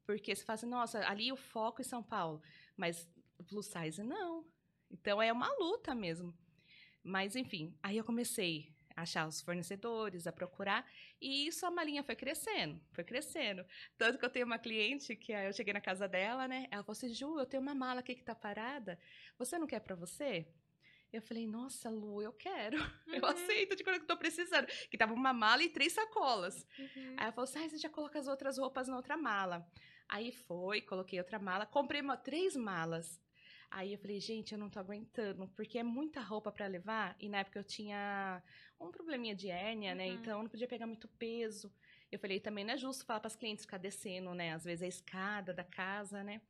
porque 0.06 0.34
você 0.34 0.42
fala 0.42 0.54
assim, 0.54 0.66
nossa, 0.66 1.06
ali 1.06 1.30
o 1.30 1.36
foco 1.36 1.82
é 1.82 1.84
São 1.84 2.02
Paulo, 2.02 2.40
mas 2.78 3.06
plus 3.46 3.66
size 3.66 4.02
não. 4.02 4.44
Então 4.90 5.20
é 5.20 5.30
uma 5.30 5.52
luta 5.58 5.94
mesmo. 5.94 6.34
Mas 7.04 7.36
enfim, 7.36 7.76
aí 7.82 7.98
eu 7.98 8.04
comecei 8.04 8.74
achar 9.02 9.26
os 9.26 9.40
fornecedores, 9.40 10.26
a 10.26 10.33
procurar, 10.33 10.87
e 11.21 11.47
isso 11.47 11.64
a 11.67 11.71
malinha 11.71 12.02
foi 12.02 12.17
crescendo, 12.17 12.81
foi 12.93 13.05
crescendo. 13.05 13.64
Tanto 13.97 14.19
que 14.19 14.25
eu 14.25 14.31
tenho 14.31 14.47
uma 14.47 14.59
cliente 14.59 15.14
que 15.17 15.33
aí 15.33 15.47
eu 15.47 15.52
cheguei 15.52 15.73
na 15.73 15.81
casa 15.81 16.07
dela, 16.09 16.47
né? 16.49 16.67
Ela 16.71 16.83
falou 16.83 16.97
assim: 16.97 17.12
Ju, 17.12 17.38
eu 17.38 17.47
tenho 17.47 17.62
uma 17.62 17.75
mala 17.75 18.00
aqui 18.00 18.14
que 18.14 18.23
tá 18.25 18.35
parada. 18.35 18.99
Você 19.38 19.59
não 19.59 19.67
quer 19.67 19.81
pra 19.81 19.95
você? 19.95 20.47
Eu 21.11 21.23
falei, 21.23 21.47
nossa, 21.47 21.88
Lu, 21.88 22.21
eu 22.21 22.33
quero. 22.35 22.76
Eu 23.09 23.23
Uhum. 23.23 23.31
aceito 23.31 23.75
de 23.75 23.83
quando 23.83 23.97
eu 23.97 24.07
tô 24.07 24.14
precisando. 24.19 24.67
Que 24.90 24.99
tava 24.99 25.14
uma 25.14 25.33
mala 25.33 25.62
e 25.62 25.71
três 25.71 25.95
sacolas. 25.95 26.67
Uhum. 26.78 27.14
Aí 27.17 27.25
ela 27.25 27.33
falou 27.33 27.45
assim: 27.45 27.64
ah, 27.64 27.69
você 27.69 27.78
já 27.78 27.88
coloca 27.88 28.19
as 28.19 28.28
outras 28.28 28.59
roupas 28.59 28.88
na 28.88 28.97
outra 28.97 29.17
mala. 29.17 29.67
Aí 30.07 30.31
foi, 30.33 30.83
coloquei 30.83 31.19
outra 31.19 31.38
mala, 31.38 31.64
comprei 31.64 32.00
uma, 32.02 32.17
três 32.17 32.55
malas. 32.57 33.19
Aí 33.70 33.92
eu 33.92 33.98
falei, 33.98 34.18
gente, 34.18 34.52
eu 34.52 34.58
não 34.58 34.70
tô 34.70 34.78
aguentando, 34.78 35.46
porque 35.54 35.78
é 35.78 35.82
muita 35.82 36.20
roupa 36.20 36.50
para 36.50 36.66
levar. 36.66 37.14
E 37.20 37.28
na 37.28 37.38
época 37.38 37.58
eu 37.58 37.64
tinha 37.64 38.42
um 38.80 38.90
probleminha 38.90 39.34
de 39.34 39.50
hérnia, 39.50 39.94
né? 39.94 40.06
Uhum. 40.06 40.14
Então 40.14 40.38
eu 40.38 40.42
não 40.42 40.50
podia 40.50 40.66
pegar 40.66 40.87
muito 40.87 41.06
peso. 41.08 41.72
Eu 42.10 42.18
falei, 42.18 42.40
também 42.40 42.64
não 42.64 42.75
é 42.75 42.78
justo 42.78 43.04
falar 43.04 43.20
para 43.20 43.26
as 43.26 43.37
clientes 43.37 43.64
ficar 43.64 43.78
descendo, 43.78 44.34
né? 44.34 44.54
Às 44.54 44.64
vezes 44.64 44.82
a 44.82 44.87
escada 44.87 45.52
da 45.52 45.64
casa, 45.64 46.25
né? 46.25 46.40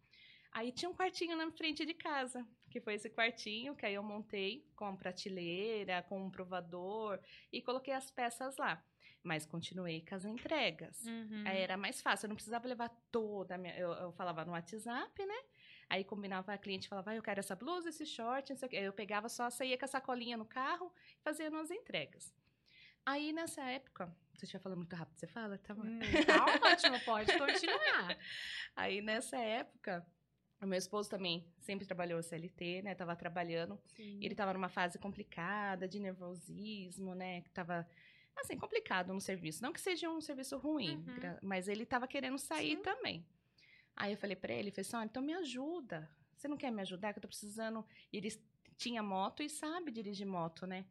Aí 0.53 0.73
tinha 0.73 0.89
um 0.89 0.95
quartinho 0.95 1.37
na 1.37 1.51
frente 1.51 1.85
de 1.85 1.93
casa, 1.93 2.47
que 2.71 2.81
foi 2.81 2.95
esse 2.95 3.11
quartinho 3.11 3.75
que 3.75 3.85
aí 3.85 3.95
eu 3.95 4.03
montei 4.03 4.67
com 4.75 4.97
prateleira, 4.97 6.03
com 6.03 6.25
um 6.25 6.31
provador 6.31 7.21
e 7.53 7.61
coloquei 7.61 7.93
as 7.93 8.11
peças 8.11 8.57
lá. 8.57 8.83
Mas 9.23 9.45
continuei 9.45 10.05
com 10.09 10.15
as 10.15 10.25
entregas. 10.25 11.05
Uhum. 11.05 11.43
Aí 11.45 11.59
era 11.59 11.77
mais 11.77 12.01
fácil, 12.01 12.27
eu 12.27 12.29
não 12.29 12.37
precisava 12.37 12.69
levar 12.69 12.89
toda 13.11 13.57
a 13.57 13.59
minha. 13.59 13.77
Eu, 13.77 13.93
eu 13.93 14.13
falava 14.13 14.45
no 14.45 14.53
WhatsApp, 14.53 15.27
né? 15.27 15.39
Aí 15.91 16.05
combinava 16.05 16.53
a 16.53 16.59
cliente, 16.59 16.89
falava, 16.89 17.13
ah, 17.13 17.17
eu 17.17 17.23
quero 17.23 17.41
essa 17.41 17.57
blusa, 17.57 17.89
esse 17.89 18.05
short, 18.05 18.51
não 18.51 18.57
sei 18.59 18.67
o 18.67 18.71
quê. 18.71 18.77
Eu 18.77 18.93
pegava 18.93 19.29
só, 19.29 19.49
saía 19.49 19.79
com 19.79 19.85
a 19.85 19.89
sacolinha 19.89 20.37
no 20.37 20.45
carro 20.45 20.93
fazia 21.23 21.49
as 21.49 21.71
entregas. 21.71 22.35
Aí 23.07 23.33
nessa 23.33 23.63
época, 23.63 24.05
eu 24.35 24.43
estiver 24.43 24.61
falando 24.61 24.79
muito 24.79 24.95
rápido, 24.95 25.17
você 25.19 25.27
fala, 25.27 25.57
tá 25.59 25.75
bom? 25.75 25.83
Hum, 25.83 25.99
tá 26.27 26.45
ótimo, 26.71 27.01
pode 27.07 27.37
continuar. 27.39 28.19
Aí 28.77 29.01
nessa 29.01 29.39
época, 29.39 30.07
o 30.61 30.67
meu 30.67 30.77
esposo 30.79 31.09
também 31.09 31.47
sempre 31.59 31.87
trabalhou 31.87 32.23
CLT, 32.23 32.83
né? 32.83 32.95
Tava 32.95 33.17
trabalhando. 33.17 33.81
Sim. 33.87 34.19
Ele 34.23 34.35
tava 34.35 34.53
numa 34.53 34.69
fase 34.69 34.99
complicada 34.99 35.89
de 35.89 35.99
nervosismo, 35.99 37.15
né? 37.15 37.41
Que 37.41 37.51
tava, 37.51 37.89
assim, 38.37 38.59
complicado 38.59 39.15
no 39.15 39.21
serviço. 39.23 39.63
Não 39.63 39.73
que 39.73 39.81
seja 39.81 40.11
um 40.11 40.21
serviço 40.21 40.59
ruim, 40.59 40.97
Uhum. 40.97 41.39
mas 41.43 41.67
ele 41.67 41.87
tava 41.87 42.07
querendo 42.07 42.39
sair 42.39 42.77
Sim. 42.77 42.83
também. 42.83 43.25
Aí 44.01 44.13
eu 44.13 44.17
falei 44.17 44.37
pra 44.37 44.53
ele, 44.53 44.71
falei 44.71 44.83
assim, 44.83 44.97
olha, 44.97 45.07
então 45.07 45.21
me 45.21 45.35
ajuda. 45.35 46.09
Você 46.37 46.47
não 46.47 46.57
quer 46.57 46.71
me 46.71 46.81
ajudar? 46.83 47.13
Que 47.13 47.19
eu 47.19 47.23
tô 47.23 47.29
precisando... 47.29 47.85
E 48.13 48.17
ele 48.17 48.31
tinha 48.77 49.03
moto 49.03 49.43
e 49.43 49.51
sabe 49.51 49.91
dirigir 49.91 50.25
moto, 50.25 50.69
né? 50.69 50.87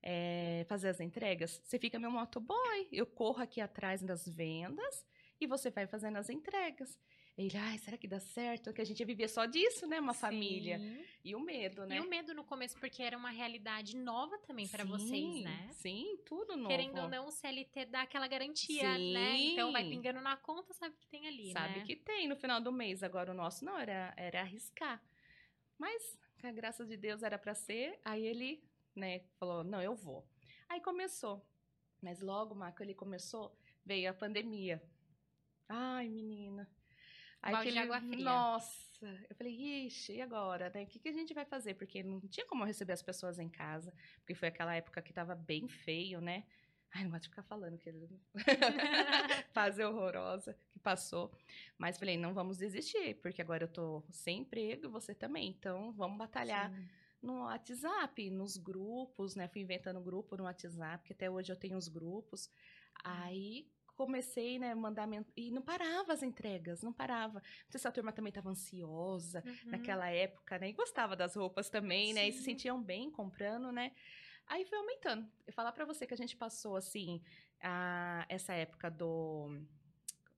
É, 0.00 0.64
fazer 0.68 0.88
as 0.88 1.00
entregas. 1.00 1.60
Você 1.64 1.76
fica 1.76 1.98
meu 1.98 2.10
motoboy. 2.10 2.88
Eu 2.92 3.04
corro 3.04 3.42
aqui 3.42 3.60
atrás 3.60 4.00
das 4.00 4.28
vendas 4.28 5.04
e 5.40 5.46
você 5.46 5.70
vai 5.70 5.88
fazendo 5.88 6.18
as 6.18 6.30
entregas. 6.30 6.96
Ele, 7.36 7.56
ai, 7.56 7.78
será 7.78 7.96
que 7.96 8.06
dá 8.06 8.20
certo? 8.20 8.64
Porque 8.64 8.82
a 8.82 8.84
gente 8.84 9.02
vivia 9.06 9.26
só 9.26 9.46
disso, 9.46 9.86
né? 9.86 9.98
Uma 9.98 10.12
família. 10.12 10.78
Sim. 10.78 11.04
E 11.24 11.34
o 11.34 11.40
medo, 11.40 11.86
né? 11.86 11.96
E 11.96 12.00
o 12.00 12.08
medo 12.08 12.34
no 12.34 12.44
começo, 12.44 12.78
porque 12.78 13.02
era 13.02 13.16
uma 13.16 13.30
realidade 13.30 13.96
nova 13.96 14.36
também 14.38 14.68
pra 14.68 14.84
vocês, 14.84 15.42
né? 15.42 15.68
Sim, 15.72 16.18
tudo 16.26 16.56
novo. 16.56 16.68
Querendo 16.68 17.00
ou 17.00 17.08
não, 17.08 17.26
o 17.26 17.30
CLT 17.30 17.86
dá 17.86 18.02
aquela 18.02 18.28
garantia, 18.28 18.96
Sim. 18.96 19.14
né? 19.14 19.38
Então 19.38 19.72
vai 19.72 19.82
pingando 19.88 20.20
na 20.20 20.36
conta, 20.36 20.74
sabe 20.74 20.94
que 20.98 21.06
tem 21.06 21.26
ali, 21.26 21.52
Sabe 21.52 21.78
né? 21.78 21.84
que 21.86 21.96
tem 21.96 22.28
no 22.28 22.36
final 22.36 22.60
do 22.60 22.70
mês. 22.70 23.02
Agora 23.02 23.30
o 23.30 23.34
nosso 23.34 23.64
não, 23.64 23.78
era, 23.78 24.12
era 24.16 24.40
arriscar. 24.40 25.02
Mas, 25.78 26.18
com 26.38 26.46
a 26.46 26.52
graça 26.52 26.84
de 26.84 26.98
Deus, 26.98 27.22
era 27.22 27.38
pra 27.38 27.54
ser. 27.54 27.98
Aí 28.04 28.26
ele, 28.26 28.62
né, 28.94 29.20
falou, 29.38 29.64
não, 29.64 29.80
eu 29.80 29.94
vou. 29.94 30.28
Aí 30.68 30.80
começou. 30.80 31.42
Mas 32.02 32.20
logo, 32.20 32.54
Marco, 32.54 32.82
ele 32.82 32.94
começou, 32.94 33.56
veio 33.86 34.10
a 34.10 34.14
pandemia. 34.14 34.82
Ai, 35.68 36.08
menina. 36.08 36.68
Aí 37.42 37.52
Balde 37.52 37.72
de 37.72 37.78
água 37.78 38.00
fria. 38.00 38.24
Nossa, 38.24 39.20
eu 39.28 39.34
falei, 39.34 39.52
ixi, 39.86 40.12
e 40.12 40.22
agora, 40.22 40.70
né? 40.72 40.84
O 40.84 40.86
que, 40.86 41.00
que 41.00 41.08
a 41.08 41.12
gente 41.12 41.34
vai 41.34 41.44
fazer? 41.44 41.74
Porque 41.74 42.02
não 42.02 42.20
tinha 42.20 42.46
como 42.46 42.62
eu 42.62 42.66
receber 42.68 42.92
as 42.92 43.02
pessoas 43.02 43.40
em 43.40 43.48
casa, 43.48 43.92
porque 44.20 44.34
foi 44.34 44.46
aquela 44.46 44.74
época 44.76 45.02
que 45.02 45.12
tava 45.12 45.34
bem 45.34 45.66
feio, 45.66 46.20
né? 46.20 46.44
Ai, 46.94 47.02
não 47.04 47.10
gosto 47.10 47.24
de 47.24 47.28
ficar 47.30 47.42
falando 47.42 47.78
que 47.78 47.90
fase 49.52 49.82
horrorosa 49.82 50.56
que 50.70 50.78
passou. 50.78 51.32
Mas 51.78 51.98
falei, 51.98 52.16
não 52.16 52.32
vamos 52.32 52.58
desistir, 52.58 53.14
porque 53.22 53.42
agora 53.42 53.64
eu 53.64 53.68
tô 53.68 54.04
sem 54.10 54.40
emprego 54.40 54.86
e 54.86 54.90
você 54.90 55.14
também. 55.14 55.48
Então, 55.48 55.92
vamos 55.92 56.18
batalhar 56.18 56.70
Sim. 56.70 56.88
no 57.22 57.44
WhatsApp, 57.44 58.30
nos 58.30 58.56
grupos, 58.58 59.34
né? 59.34 59.48
Fui 59.48 59.62
inventando 59.62 60.00
grupo 60.02 60.36
no 60.36 60.44
WhatsApp, 60.44 61.02
que 61.02 61.14
até 61.14 61.30
hoje 61.30 61.50
eu 61.50 61.56
tenho 61.56 61.78
os 61.78 61.88
grupos. 61.88 62.50
Aí 63.02 63.66
comecei, 63.96 64.58
né, 64.58 64.74
mandar 64.74 65.08
e 65.36 65.50
não 65.50 65.62
parava 65.62 66.12
as 66.12 66.22
entregas, 66.22 66.82
não 66.82 66.92
parava. 66.92 67.40
Não 67.40 67.70
sei 67.70 67.80
se 67.80 67.88
a 67.88 67.92
turma 67.92 68.12
também 68.12 68.30
estava 68.30 68.50
ansiosa 68.50 69.42
Uhum. 69.44 69.70
naquela 69.70 70.08
época, 70.10 70.58
né? 70.58 70.68
E 70.70 70.72
gostava 70.72 71.14
das 71.16 71.34
roupas 71.36 71.68
também, 71.70 72.12
né? 72.14 72.28
E 72.28 72.32
se 72.32 72.38
Sim. 72.38 72.44
sentiam 72.44 72.82
bem 72.82 73.10
comprando, 73.10 73.70
né? 73.72 73.92
Aí 74.46 74.64
foi 74.64 74.78
aumentando. 74.78 75.30
Eu 75.46 75.52
falar 75.52 75.72
pra 75.72 75.84
você 75.84 76.06
que 76.06 76.14
a 76.14 76.16
gente 76.16 76.36
passou 76.36 76.76
assim, 76.76 77.22
a, 77.60 78.26
essa 78.28 78.52
época 78.54 78.90
do 78.90 79.60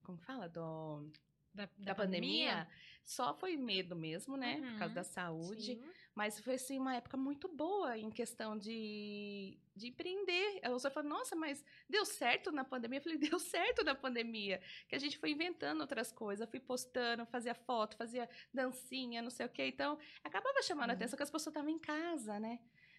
como 0.02 0.18
que 0.18 0.24
fala? 0.24 0.48
Do 0.48 1.10
Da, 1.54 1.68
da, 1.78 1.94
pandemia, 1.94 2.66
só 3.04 3.32
foi 3.32 3.56
medo 3.56 3.94
mesmo, 3.94 4.36
né? 4.36 4.56
Por 4.56 4.78
causa 4.78 4.86
Uhum. 4.88 4.94
da 4.94 5.04
saúde. 5.04 5.74
Sim. 5.76 5.84
Mas 6.14 6.40
foi 6.40 6.54
assim 6.54 6.78
uma 6.78 6.94
época 6.96 7.16
muito 7.16 7.46
boa 7.48 7.96
em 7.96 8.10
questão 8.10 8.58
de, 8.58 9.56
de 9.76 9.88
empreender. 9.88 10.60
Eu 10.64 10.78
só 10.80 10.90
falei, 10.90 11.08
nossa, 11.10 11.36
mas 11.36 11.64
deu 11.88 12.04
certo 12.04 12.50
na 12.50 12.64
pandemia? 12.64 12.98
Eu 12.98 13.02
falei, 13.02 13.18
deu 13.18 13.38
certo 13.38 13.84
na 13.84 13.94
pandemia. 13.94 14.60
Que 14.88 14.96
a 14.96 14.98
gente 14.98 15.16
foi 15.18 15.30
inventando 15.30 15.80
outras 15.80 16.10
coisas, 16.10 16.48
fui 16.50 16.58
postando, 16.60 17.24
fazia 17.26 17.54
foto, 17.54 17.96
fazia 17.96 18.28
dancinha, 18.52 19.22
não 19.22 19.30
sei 19.30 19.46
o 19.46 19.48
quê. 19.48 19.66
Então, 19.68 19.96
acabava 20.24 20.60
chamando 20.62 20.90
a 20.90 20.92
Sim. 20.94 20.96
atenção 20.96 21.16
que 21.16 21.22
as 21.22 21.30
pessoas 21.30 21.52
estavam 21.52 21.70
em 21.70 21.78
casa, 21.78 22.40
né? 22.40 22.58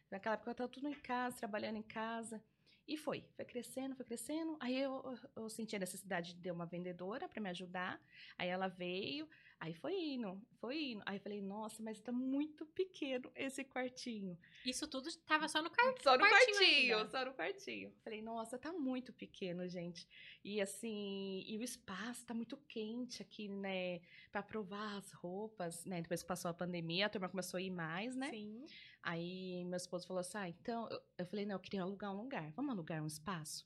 Naquela 0.09 0.35
época 0.35 0.51
estava 0.51 0.69
tudo 0.69 0.87
em 0.87 0.93
casa, 0.93 1.37
trabalhando 1.37 1.77
em 1.77 1.83
casa. 1.83 2.41
E 2.87 2.97
foi, 2.97 3.23
foi 3.35 3.45
crescendo, 3.45 3.95
foi 3.95 4.05
crescendo. 4.05 4.57
Aí 4.59 4.79
eu, 4.79 5.17
eu, 5.35 5.49
senti 5.49 5.75
a 5.75 5.79
necessidade 5.79 6.33
de 6.33 6.41
ter 6.41 6.51
uma 6.51 6.65
vendedora 6.65 7.27
para 7.27 7.41
me 7.41 7.49
ajudar. 7.49 7.99
Aí 8.37 8.47
ela 8.47 8.67
veio, 8.67 9.27
aí 9.59 9.73
foi 9.73 9.93
indo, 9.93 10.39
foi 10.59 10.91
indo. 10.91 11.03
Aí 11.05 11.17
eu 11.17 11.21
falei, 11.21 11.41
nossa, 11.41 11.81
mas 11.81 11.99
tá 11.99 12.11
muito 12.11 12.65
pequeno 12.65 13.31
esse 13.35 13.63
quartinho. 13.63 14.37
Isso 14.65 14.87
tudo 14.87 15.09
tava 15.25 15.47
só 15.47 15.63
no 15.63 15.69
quarto. 15.71 16.03
Só 16.03 16.13
no 16.13 16.19
quartinho 16.19 16.45
quartinho, 16.55 17.09
só 17.09 17.25
no 17.25 17.33
quartinho. 17.33 17.93
Falei, 18.03 18.21
nossa, 18.21 18.57
tá 18.57 18.71
muito 18.71 19.11
pequeno, 19.13 19.67
gente. 19.67 20.07
E 20.43 20.61
assim, 20.61 21.43
e 21.47 21.57
o 21.57 21.63
espaço 21.63 22.25
tá 22.25 22.33
muito 22.33 22.57
quente 22.67 23.21
aqui, 23.21 23.47
né? 23.47 24.01
Pra 24.31 24.43
provar 24.43 24.97
as 24.97 25.11
roupas, 25.11 25.85
né? 25.85 26.01
Depois 26.01 26.21
que 26.21 26.27
passou 26.27 26.49
a 26.49 26.53
pandemia, 26.53 27.07
a 27.07 27.09
turma 27.09 27.29
começou 27.29 27.57
a 27.57 27.61
ir 27.61 27.71
mais, 27.71 28.15
né? 28.15 28.29
Sim. 28.29 28.65
Aí 29.07 29.63
meu 29.65 29.77
esposo 29.77 30.07
falou 30.07 30.21
assim: 30.21 30.37
ah, 30.39 30.49
então. 30.49 30.89
Eu, 30.89 30.99
eu 31.19 31.25
falei, 31.27 31.45
não, 31.45 31.55
eu 31.55 31.59
queria 31.59 31.83
alugar 31.83 32.11
um 32.11 32.17
lugar. 32.17 32.51
Vamos 32.53 32.71
alugar 32.71 33.03
um 33.03 33.07
espaço? 33.07 33.63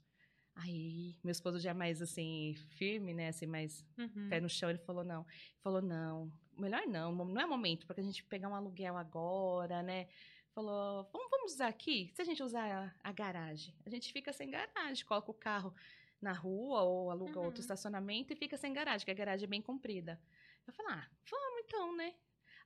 Aí 0.53 1.15
meu 1.23 1.31
esposo 1.31 1.57
já 1.59 1.73
mais 1.73 2.01
assim, 2.01 2.53
firme, 2.77 3.13
né? 3.13 3.29
Assim, 3.29 3.45
mais 3.47 3.85
Uhum. 3.97 4.27
pé 4.29 4.41
no 4.41 4.49
chão, 4.49 4.69
ele 4.69 4.79
falou 4.79 5.03
não. 5.05 5.21
Ele 5.21 5.59
falou 5.61 5.81
não, 5.81 6.29
melhor 6.57 6.85
não, 6.87 7.13
não 7.13 7.41
é 7.41 7.45
momento 7.45 7.87
porque 7.87 8.01
a 8.01 8.03
gente 8.03 8.21
pegar 8.25 8.49
um 8.49 8.55
aluguel 8.55 8.97
agora, 8.97 9.81
né? 9.81 10.09
Falou, 10.53 11.07
vamos, 11.13 11.29
vamos 11.31 11.53
usar 11.53 11.67
aqui? 11.69 12.11
Se 12.13 12.21
a 12.21 12.25
gente 12.25 12.43
usar 12.43 12.93
a, 13.01 13.09
a 13.09 13.11
garagem, 13.13 13.73
a 13.85 13.89
gente 13.89 14.11
fica 14.11 14.33
sem 14.33 14.49
garagem, 14.49 15.05
coloca 15.05 15.31
o 15.31 15.33
carro 15.33 15.73
na 16.21 16.33
rua 16.33 16.81
ou 16.81 17.09
aluga 17.11 17.39
Uhum. 17.39 17.45
outro 17.45 17.61
estacionamento 17.61 18.33
e 18.33 18.35
fica 18.35 18.57
sem 18.57 18.73
garagem, 18.73 19.05
que 19.05 19.11
a 19.11 19.13
garagem 19.13 19.45
é 19.45 19.49
bem 19.49 19.61
comprida. 19.61 20.19
Eu 20.67 20.73
falei, 20.73 20.95
ah, 20.95 21.07
vamos 21.29 21.61
então, 21.63 21.95
né? 21.95 22.13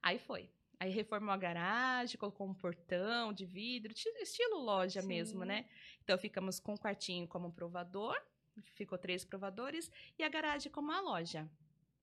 Aí 0.01 0.17
foi. 0.17 0.49
Aí 0.83 0.91
reformou 0.91 1.33
a 1.33 1.37
garagem, 1.37 2.17
colocou 2.17 2.45
um 2.45 2.53
portão 2.53 3.31
de 3.31 3.45
vidro, 3.45 3.93
ti- 3.93 4.09
estilo 4.21 4.59
loja 4.59 5.01
Sim. 5.01 5.07
mesmo, 5.07 5.45
né? 5.45 5.65
Então 6.03 6.17
ficamos 6.17 6.59
com 6.59 6.73
um 6.73 6.77
quartinho 6.77 7.25
como 7.25 7.53
provador, 7.53 8.21
ficou 8.61 8.97
três 8.97 9.23
provadores, 9.23 9.89
e 10.19 10.23
a 10.25 10.27
garagem 10.27 10.69
como 10.69 10.91
a 10.91 10.99
loja. 10.99 11.49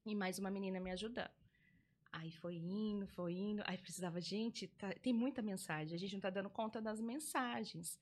E 0.06 0.14
mais 0.14 0.38
uma 0.38 0.50
menina 0.50 0.80
me 0.80 0.90
ajudando. 0.90 1.30
Aí 2.10 2.32
foi 2.32 2.54
indo, 2.56 3.06
foi 3.06 3.34
indo. 3.34 3.62
Aí 3.66 3.76
precisava, 3.76 4.18
gente, 4.18 4.66
tá- 4.68 4.94
tem 5.02 5.12
muita 5.12 5.42
mensagem, 5.42 5.94
a 5.94 5.98
gente 5.98 6.14
não 6.14 6.20
tá 6.22 6.30
dando 6.30 6.48
conta 6.48 6.80
das 6.80 7.02
mensagens. 7.02 8.00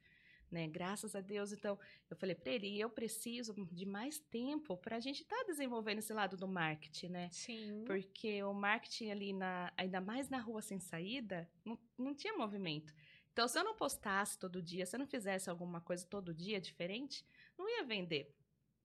Né? 0.50 0.66
Graças 0.66 1.14
a 1.14 1.20
Deus, 1.20 1.52
então, 1.52 1.78
eu 2.08 2.16
falei 2.16 2.34
para 2.34 2.52
ele, 2.52 2.80
eu 2.80 2.88
preciso 2.88 3.52
de 3.70 3.84
mais 3.84 4.18
tempo 4.18 4.78
para 4.78 4.96
a 4.96 5.00
gente 5.00 5.20
estar 5.22 5.44
desenvolvendo 5.44 5.98
esse 5.98 6.12
lado 6.12 6.38
do 6.38 6.48
marketing, 6.48 7.08
né? 7.08 7.28
Sim. 7.30 7.84
Porque 7.86 8.42
o 8.42 8.54
marketing 8.54 9.10
ali, 9.10 9.32
na, 9.34 9.70
ainda 9.76 10.00
mais 10.00 10.30
na 10.30 10.38
rua 10.38 10.62
sem 10.62 10.80
saída, 10.80 11.46
não, 11.62 11.78
não 11.98 12.14
tinha 12.14 12.32
movimento. 12.34 12.94
Então, 13.30 13.46
se 13.46 13.58
eu 13.58 13.62
não 13.62 13.76
postasse 13.76 14.38
todo 14.38 14.62
dia, 14.62 14.86
se 14.86 14.96
eu 14.96 15.00
não 15.00 15.06
fizesse 15.06 15.50
alguma 15.50 15.80
coisa 15.80 16.04
todo 16.06 16.32
dia 16.34 16.58
diferente, 16.60 17.24
não 17.56 17.68
ia 17.68 17.84
vender. 17.84 18.34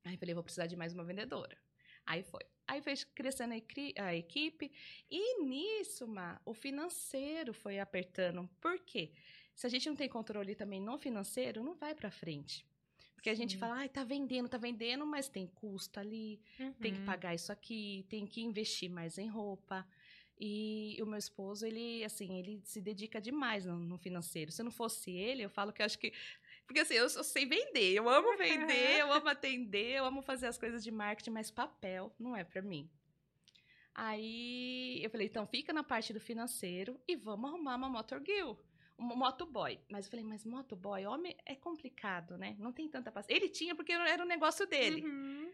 Aí 0.03 0.15
eu 0.15 0.19
falei, 0.19 0.35
vou 0.35 0.43
precisar 0.43 0.67
de 0.67 0.75
mais 0.75 0.93
uma 0.93 1.03
vendedora. 1.05 1.57
Aí 2.05 2.23
foi. 2.23 2.43
Aí 2.67 2.81
fez 2.81 3.03
crescendo 3.03 3.53
a, 3.53 3.57
equi- 3.57 3.93
a 3.97 4.13
equipe. 4.15 4.71
E 5.09 5.43
nisso, 5.43 6.07
Ma, 6.07 6.41
o 6.45 6.53
financeiro 6.53 7.53
foi 7.53 7.79
apertando. 7.79 8.49
Por 8.59 8.79
quê? 8.79 9.11
Se 9.55 9.67
a 9.67 9.69
gente 9.69 9.87
não 9.87 9.95
tem 9.95 10.09
controle 10.09 10.55
também 10.55 10.81
no 10.81 10.97
financeiro, 10.97 11.63
não 11.63 11.75
vai 11.75 11.93
para 11.93 12.09
frente. 12.11 12.65
Porque 13.15 13.29
a 13.29 13.35
gente 13.35 13.53
Sim. 13.53 13.59
fala, 13.59 13.75
ai, 13.75 13.89
tá 13.89 14.03
vendendo, 14.03 14.49
tá 14.49 14.57
vendendo, 14.57 15.05
mas 15.05 15.29
tem 15.29 15.47
custo 15.47 15.99
ali, 15.99 16.41
tem 16.81 16.93
que 16.93 16.99
Uhum. 16.99 17.05
pagar 17.05 17.33
isso 17.33 17.51
aqui, 17.51 18.05
tem 18.09 18.25
que 18.27 18.41
investir 18.41 18.89
mais 18.89 19.17
em 19.17 19.27
roupa. 19.29 19.87
E 20.37 20.97
o 21.01 21.05
meu 21.05 21.17
esposo, 21.17 21.65
ele, 21.65 22.03
assim, 22.03 22.37
ele 22.37 22.61
se 22.65 22.81
dedica 22.81 23.21
demais 23.21 23.65
no, 23.65 23.77
no 23.77 23.97
financeiro. 23.97 24.51
Se 24.51 24.61
não 24.61 24.71
fosse 24.71 25.11
ele, 25.11 25.43
eu 25.43 25.49
falo 25.49 25.71
que 25.71 25.81
eu 25.81 25.85
acho 25.85 25.97
que. 25.97 26.11
Porque 26.65 26.79
assim, 26.81 26.95
eu, 26.95 27.03
eu 27.03 27.23
sei 27.23 27.45
vender, 27.45 27.93
eu 27.93 28.09
amo 28.09 28.35
vender, 28.37 28.99
eu 28.99 29.13
amo 29.13 29.29
atender, 29.29 29.97
eu 29.99 30.05
amo 30.05 30.21
fazer 30.21 30.47
as 30.47 30.57
coisas 30.57 30.83
de 30.83 30.91
marketing, 30.91 31.29
mas 31.29 31.51
papel 31.51 32.13
não 32.19 32.35
é 32.35 32.43
pra 32.43 32.61
mim. 32.61 32.89
Aí 33.95 34.99
eu 35.03 35.09
falei, 35.09 35.27
então 35.27 35.45
fica 35.45 35.71
na 35.71 35.83
parte 35.83 36.11
do 36.13 36.19
financeiro 36.19 36.99
e 37.07 37.15
vamos 37.15 37.49
arrumar 37.49 37.75
uma 37.75 37.89
motorgirl. 37.89 38.51
Um 38.51 38.55
motoboy. 39.03 39.79
Mas 39.91 40.05
eu 40.05 40.11
falei, 40.11 40.25
mas 40.25 40.45
motoboy, 40.45 41.05
homem, 41.05 41.35
é 41.45 41.55
complicado, 41.55 42.37
né? 42.37 42.55
Não 42.59 42.71
tem 42.71 42.87
tanta 42.89 43.11
paciência. 43.11 43.43
Ele 43.43 43.49
tinha 43.49 43.75
porque 43.75 43.91
era 43.91 44.23
o 44.23 44.27
negócio 44.27 44.65
dele. 44.67 45.01
Uhum. 45.05 45.51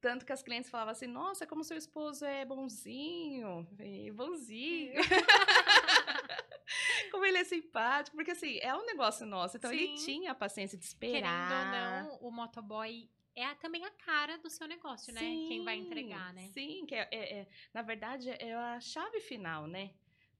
Tanto 0.00 0.26
que 0.26 0.32
as 0.32 0.42
clientes 0.42 0.70
falavam 0.70 0.92
assim, 0.92 1.06
nossa, 1.06 1.46
como 1.46 1.64
seu 1.64 1.78
esposo 1.78 2.24
é 2.26 2.44
bonzinho. 2.44 3.66
Bonzinho. 4.14 5.00
como 7.10 7.24
ele 7.24 7.38
é 7.38 7.44
simpático. 7.44 8.16
Porque 8.16 8.30
assim, 8.32 8.58
é 8.60 8.74
um 8.74 8.84
negócio 8.84 9.26
nosso. 9.26 9.56
Então 9.56 9.72
ele 9.72 9.96
Sim. 9.98 10.04
tinha 10.04 10.32
a 10.32 10.34
paciência 10.34 10.76
de 10.78 10.86
Querendo 10.96 11.16
esperar. 11.24 12.04
ou 12.04 12.10
não, 12.10 12.18
o 12.28 12.30
motoboy 12.30 13.08
é 13.34 13.44
a- 13.46 13.54
também 13.56 13.84
a 13.84 13.90
cara 13.90 14.38
do 14.38 14.48
seu 14.50 14.66
negócio, 14.68 15.12
né? 15.12 15.20
Quem 15.20 15.64
vai 15.64 15.76
entregar, 15.76 16.32
né? 16.34 16.48
Sim, 16.52 16.84
que 16.86 16.94
é, 16.94 17.08
é- 17.10 17.38
é- 17.40 17.48
na 17.72 17.82
verdade 17.82 18.30
é 18.30 18.54
a 18.54 18.78
chave 18.80 19.20
final, 19.20 19.66
né? 19.66 19.90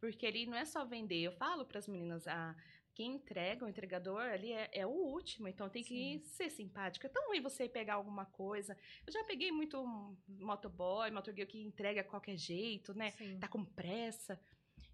Porque 0.01 0.27
ele 0.27 0.47
não 0.47 0.57
é 0.57 0.65
só 0.65 0.85
vender. 0.85 1.21
Eu 1.21 1.33
falo 1.33 1.65
para 1.65 1.79
as 1.79 1.89
meninas, 1.89 2.27
a, 2.27 2.55
quem 2.95 3.15
entrega, 3.15 3.65
o 3.65 3.69
entregador 3.69 4.21
ali 4.21 4.53
é, 4.53 4.71
é 4.73 4.87
o 4.87 4.91
último, 4.91 5.49
então 5.49 5.69
tem 5.69 5.83
que 5.83 6.21
ser 6.21 6.49
simpático. 6.49 7.07
É 7.07 7.09
tão 7.09 7.27
ruim 7.29 7.41
você 7.41 7.69
pegar 7.69 7.95
alguma 7.95 8.25
coisa. 8.25 8.77
Eu 9.07 9.13
já 9.13 9.25
peguei 9.25 9.51
muito 9.51 9.81
um 9.81 10.17
motoboy, 10.29 11.11
motorgirl 11.11 11.49
que 11.49 11.61
entrega 11.61 12.03
a 12.03 12.05
qualquer 12.05 12.37
jeito, 12.37 12.95
né? 12.95 13.11
Sim. 13.13 13.39
Tá 13.39 13.49
com 13.49 13.65
pressa. 13.65 14.41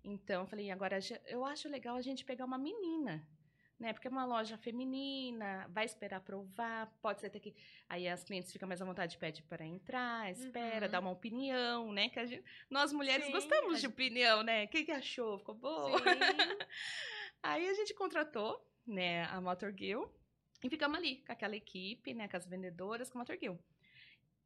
Então, 0.02 0.42
eu 0.42 0.46
falei, 0.46 0.70
agora 0.70 0.98
eu 1.26 1.44
acho 1.44 1.68
legal 1.68 1.96
a 1.96 2.02
gente 2.02 2.24
pegar 2.24 2.46
uma 2.46 2.56
menina, 2.56 3.26
né? 3.80 3.92
Porque 3.94 4.06
é 4.06 4.10
uma 4.10 4.24
loja 4.26 4.56
feminina, 4.58 5.66
vai 5.70 5.86
esperar 5.86 6.20
provar, 6.20 6.86
pode 7.00 7.20
ser 7.20 7.28
até 7.28 7.40
que 7.40 7.54
aí 7.88 8.06
as 8.06 8.22
clientes 8.22 8.52
ficam 8.52 8.68
mais 8.68 8.80
à 8.80 8.84
vontade, 8.84 9.16
pede 9.18 9.42
para 9.42 9.64
entrar, 9.64 10.30
espera, 10.30 10.86
Uhum. 10.86 10.92
dá 10.92 11.00
uma 11.00 11.10
opinião, 11.10 11.90
né? 11.90 12.10
Que 12.10 12.20
a 12.20 12.26
gente- 12.26 12.44
nós 12.68 12.92
mulheres 12.92 13.24
Sim, 13.26 13.32
gostamos 13.32 13.80
de 13.80 13.86
opinião, 13.86 14.42
né? 14.42 14.64
O 14.64 14.68
que, 14.68 14.92
achou? 14.92 15.38
Ficou 15.38 15.54
boa? 15.54 15.90
Aí 17.42 17.68
a 17.68 17.74
gente 17.74 17.94
contratou, 17.94 18.64
né, 18.86 19.24
a 19.24 19.40
Motorgill 19.40 20.12
e 20.62 20.68
ficamos 20.68 20.98
ali 20.98 21.24
com 21.24 21.32
aquela 21.32 21.56
equipe, 21.56 22.12
né, 22.12 22.28
com 22.28 22.36
as 22.36 22.46
vendedoras, 22.46 23.08
com 23.10 23.18
a 23.18 23.22
Motorgill. 23.22 23.58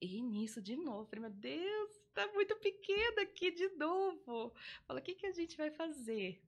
E 0.01 0.21
nisso, 0.23 0.61
de 0.63 0.77
novo, 0.77 1.07
falei, 1.09 1.23
meu 1.23 1.31
Deus, 1.31 1.91
tá 2.13 2.27
muito 2.29 2.55
pequena 2.57 3.23
aqui 3.23 3.51
de 3.51 3.69
novo. 3.71 4.55
Falei, 4.87 5.03
o 5.03 5.05
que, 5.05 5.15
que 5.15 5.27
a 5.27 5.33
gente 5.33 5.57
vai 5.57 5.71
fazer? 5.71 6.41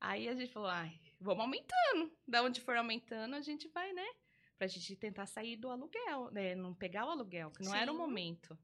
Aí 0.00 0.28
a 0.28 0.34
gente 0.34 0.52
falou, 0.52 0.68
ai, 0.68 0.98
vamos 1.20 1.44
aumentando. 1.44 2.12
Da 2.26 2.42
onde 2.42 2.60
for 2.60 2.76
aumentando, 2.76 3.34
a 3.34 3.40
gente 3.40 3.68
vai, 3.68 3.92
né? 3.92 4.06
Pra 4.58 4.66
gente 4.66 4.96
tentar 4.96 5.26
sair 5.26 5.56
do 5.56 5.70
aluguel, 5.70 6.30
né? 6.30 6.54
Não 6.54 6.74
pegar 6.74 7.06
o 7.06 7.10
aluguel, 7.10 7.50
que 7.50 7.62
não 7.62 7.74
era 7.74 7.90
o 7.90 7.94
Sim. 7.94 8.00
momento. 8.00 8.58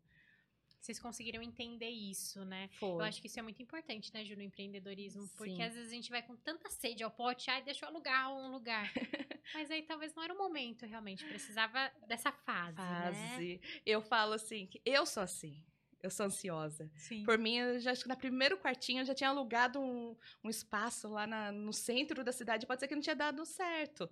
Vocês 0.81 0.99
conseguiram 0.99 1.41
entender 1.41 1.91
isso, 1.91 2.45
né? 2.45 2.69
Foi. 2.81 2.89
Eu 2.89 3.03
acho 3.03 3.21
que 3.21 3.29
isso 3.29 3.39
é 3.39 3.43
muito 3.43 3.63
importante, 3.63 4.13
né, 4.13 4.25
Ju, 4.25 4.35
no 4.35 4.43
empreendedorismo. 4.43 5.29
Porque 5.37 5.55
Sim. 5.55 5.63
às 5.63 5.75
vezes 5.75 5.93
a 5.93 5.95
gente 5.95 6.11
vai 6.11 6.23
com 6.23 6.35
tanta 6.35 6.69
sede 6.71 7.05
ao 7.05 7.11
pote, 7.11 7.49
ai, 7.51 7.63
deixa 7.63 7.85
eu 7.85 7.89
alugar 7.89 8.33
um 8.33 8.51
lugar. 8.51 8.91
Mas 9.55 9.71
aí 9.71 9.83
talvez 9.83 10.13
não 10.15 10.25
era 10.25 10.35
o 10.35 10.39
momento, 10.39 10.85
realmente. 10.85 11.25
Precisava 11.25 11.89
dessa 12.09 12.33
fase, 12.33 12.79
né? 12.79 13.13
Fase. 13.13 13.61
Eu 13.87 14.03
falo 14.03 14.33
assim, 14.33 14.67
que 14.67 14.83
eu 14.85 15.07
sou 15.07 15.23
assim. 15.23 15.65
Eu 16.03 16.11
sou 16.11 16.27
ansiosa. 16.27 16.91
Sim. 16.97 17.23
Por 17.25 17.39
mim, 17.39 17.59
eu 17.59 17.79
já 17.79 17.93
acho 17.93 18.03
que 18.03 18.09
no 18.09 18.17
primeiro 18.17 18.59
quartinho 18.59 19.03
eu 19.03 19.05
já 19.05 19.15
tinha 19.15 19.31
alugado 19.31 19.81
um, 19.81 20.17
um 20.43 20.51
espaço 20.51 21.09
lá 21.09 21.27
na- 21.27 21.53
no 21.53 21.73
centro 21.73 22.25
da 22.25 22.33
cidade. 22.33 22.67
Pode 22.67 22.81
ser 22.81 22.89
que 22.89 22.95
não 22.95 23.03
tinha 23.03 23.15
dado 23.15 23.47
certo. 23.47 24.11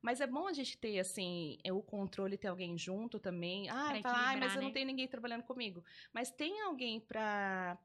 Mas 0.00 0.20
é 0.20 0.26
bom 0.26 0.46
a 0.46 0.52
gente 0.52 0.78
ter, 0.78 0.98
assim, 1.00 1.58
é, 1.64 1.72
o 1.72 1.82
controle, 1.82 2.36
ter 2.38 2.48
alguém 2.48 2.78
junto 2.78 3.18
também. 3.18 3.68
Ah, 3.68 3.72
falar, 3.72 3.88
ah, 3.88 3.92
mas 3.92 4.04
equilibrar, 4.04 4.56
eu 4.56 4.60
não 4.62 4.68
né?" 4.68 4.74
tenho 4.74 4.86
ninguém 4.86 5.08
trabalhando 5.08 5.42
comigo. 5.42 5.84
Mas 6.12 6.30
tem 6.30 6.60
alguém 6.62 7.00
pra- 7.00 7.76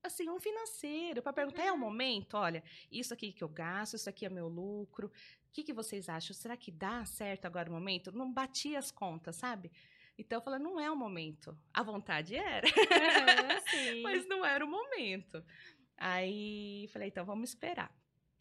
Assim, 0.00 0.30
um 0.30 0.38
financeiro, 0.38 1.20
para 1.20 1.32
perguntar, 1.32 1.64
é 1.64 1.72
o 1.72 1.74
Uhum. 1.74 1.80
momento? 1.80 2.34
Olha, 2.36 2.62
isso 2.90 3.12
aqui 3.12 3.32
que 3.32 3.42
eu 3.42 3.48
gasto, 3.48 3.94
isso 3.96 4.08
aqui 4.08 4.24
é 4.24 4.30
meu 4.30 4.46
lucro. 4.48 5.08
O 5.08 5.12
que, 5.52 5.64
que 5.64 5.72
vocês 5.72 6.08
acham? 6.08 6.32
Será 6.34 6.56
que 6.56 6.70
dá 6.70 7.04
certo 7.04 7.46
agora 7.46 7.68
o 7.68 7.72
momento? 7.72 8.12
Não 8.12 8.32
bati 8.32 8.76
as 8.76 8.92
contas, 8.92 9.34
sabe? 9.36 9.72
Então 10.18 10.38
eu 10.38 10.42
falei, 10.42 10.58
não 10.58 10.80
é 10.80 10.90
o 10.90 10.96
momento. 10.96 11.56
A 11.72 11.82
vontade 11.82 12.34
era. 12.36 12.66
Sim. 13.70 14.02
Mas 14.02 14.26
não 14.26 14.44
era 14.44 14.64
o 14.64 14.68
momento. 14.68 15.44
Aí 15.96 16.88
falei, 16.92 17.08
então 17.08 17.24
vamos 17.24 17.50
esperar. 17.50 17.94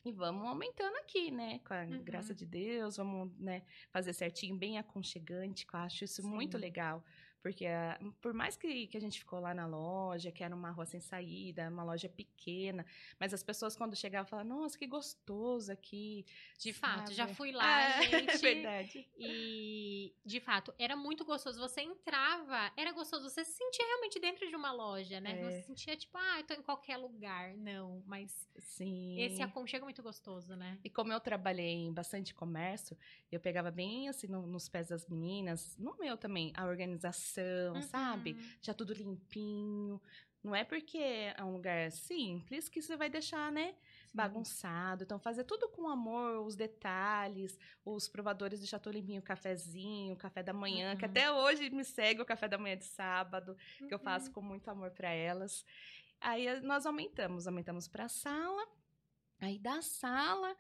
E 0.06 0.12
vamos 0.12 0.48
aumentando 0.48 0.96
aqui, 0.98 1.32
né? 1.32 1.60
Com 1.60 1.74
a 1.74 1.82
Uhum. 1.84 2.04
graça 2.04 2.34
de 2.34 2.46
Deus, 2.46 2.98
vamos 2.98 3.32
né, 3.38 3.64
fazer 3.92 4.14
certinho, 4.14 4.56
bem 4.58 4.78
aconchegante, 4.78 5.66
que 5.68 5.76
eu 5.76 5.80
acho 5.82 6.04
isso 6.06 6.26
muito 6.26 6.58
Sim. 6.58 6.62
legal. 6.62 7.04
Porque 7.42 7.66
ah, 7.66 8.00
por 8.22 8.34
mais 8.34 8.58
que, 8.58 8.88
que 8.88 8.98
a 8.98 9.02
gente 9.02 9.20
ficou 9.20 9.40
lá 9.40 9.54
na 9.54 9.66
loja, 9.66 10.32
que 10.32 10.44
era 10.44 10.56
uma 10.56 10.72
rua 10.72 10.86
sem 10.86 11.00
saída, 11.00 11.70
uma 11.70 11.84
loja 11.84 12.10
pequena, 12.10 12.86
mas 13.20 13.34
as 13.34 13.44
pessoas 13.44 13.76
quando 13.76 13.96
chegavam 13.96 14.28
falavam, 14.30 14.62
nossa, 14.62 14.78
que 14.78 14.88
gostoso 14.88 15.72
aqui. 15.72 16.26
De 16.60 16.74
fato, 16.74 17.14
já 17.14 17.26
sabe? 17.26 17.36
fui 17.36 17.52
lá, 17.54 17.82
É, 17.82 18.02
gente. 18.04 18.30
É 18.30 18.38
verdade. 18.38 19.08
E, 19.18 20.14
de 20.26 20.40
fato, 20.40 20.74
era 20.78 20.96
muito 20.96 21.24
gostoso. 21.24 21.60
Você 21.60 21.82
entrava, 21.82 22.72
era 22.76 22.92
gostoso. 22.92 23.30
Você 23.30 23.44
se 23.46 23.54
sentia 23.54 23.86
realmente 23.86 24.20
dentro 24.20 24.48
de 24.50 24.56
uma 24.56 24.72
loja, 24.72 25.20
né? 25.22 25.40
Não 25.42 25.50
É. 25.50 25.52
se 25.62 25.68
sentia 25.68 25.96
tipo, 25.96 26.18
ah, 26.18 26.40
eu 26.40 26.44
tô 26.46 26.54
em 26.54 26.62
qualquer 26.62 26.98
lugar. 26.98 27.56
Não, 27.56 28.04
mas 28.06 28.48
Sim. 28.60 29.20
esse 29.20 29.42
aconchego 29.42 29.84
é 29.84 29.88
muito 29.88 30.04
gostoso, 30.04 30.56
né? 30.56 30.80
E 30.84 30.90
como 30.90 31.12
eu 31.14 31.20
trabalhei 31.20 31.74
em 31.86 31.94
bastante 31.94 32.34
comércio, 32.34 32.98
eu 33.32 33.40
pegava 33.40 33.72
bem 33.72 34.10
assim 34.10 34.28
no- 34.28 34.46
nos 34.48 34.68
pés 34.70 34.88
das 34.88 35.08
meninas, 35.08 35.76
no 35.78 35.96
meu 35.98 36.18
também, 36.18 36.52
a 36.56 36.66
organização, 36.66 37.27
sabe? 37.84 38.34
Uhum. 38.34 38.50
Já 38.62 38.74
tudo 38.74 38.94
limpinho. 38.94 40.02
Não 40.44 40.56
é 40.56 40.64
porque 40.64 40.98
é 41.00 41.44
um 41.44 41.52
lugar 41.52 41.92
simples 41.92 42.70
que 42.70 42.82
você 42.82 42.96
vai 42.96 43.10
deixar, 43.10 43.52
né, 43.52 43.74
Sim. 44.06 44.12
bagunçado. 44.16 45.04
Então, 45.04 45.20
fazer 45.20 45.44
tudo 45.44 45.68
com 45.68 45.90
amor, 45.90 46.46
os 46.46 46.56
detalhes, 46.56 47.58
os 47.84 48.08
provadores 48.08 48.60
deixar 48.60 48.80
tudo 48.80 48.94
limpinho, 48.94 49.20
o 49.20 49.24
cafezinho, 49.24 50.14
o 50.14 50.18
café 50.18 50.42
da 50.44 50.54
manhã, 50.54 50.96
que 50.96 51.04
Uhum. 51.04 51.12
até 51.12 51.32
hoje 51.32 51.70
me 51.72 51.84
segue 51.84 52.22
o 52.22 52.26
café 52.26 52.48
da 52.48 52.58
manhã 52.58 52.78
de 52.78 52.86
sábado, 52.86 53.58
que 53.78 53.94
eu 53.94 53.98
Uhum. 53.98 54.04
faço 54.04 54.32
com 54.32 54.42
muito 54.42 54.70
amor 54.70 54.92
para 54.92 55.10
elas. 55.10 55.66
Aí 56.22 56.48
eh, 56.48 56.62
nós 56.62 56.86
aumentamos, 56.86 57.46
aumentamos 57.48 57.88
para 57.88 58.06
a 58.06 58.10
sala. 58.10 58.66
Aí 59.42 59.60
da 59.60 59.82
sala, 59.82 60.56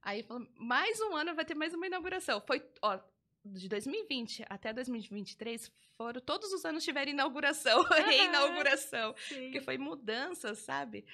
aí 0.00 0.22
falou, 0.22 0.46
mais 0.56 1.00
um 1.00 1.16
ano 1.16 1.34
vai 1.34 1.44
ter 1.44 1.54
mais 1.54 1.74
uma 1.74 1.86
inauguração. 1.86 2.40
Foi, 2.46 2.62
ó, 2.80 2.98
de 3.44 3.68
2020 3.68 4.44
até 4.48 4.72
2023, 4.72 5.70
foram 5.96 6.20
todos 6.20 6.52
os 6.52 6.64
anos 6.64 6.84
tiveram 6.84 7.10
inauguração, 7.10 7.82
reinauguração, 7.90 9.14
porque 9.28 9.60
foi 9.60 9.78
mudança, 9.78 10.54
sabe? 10.54 11.04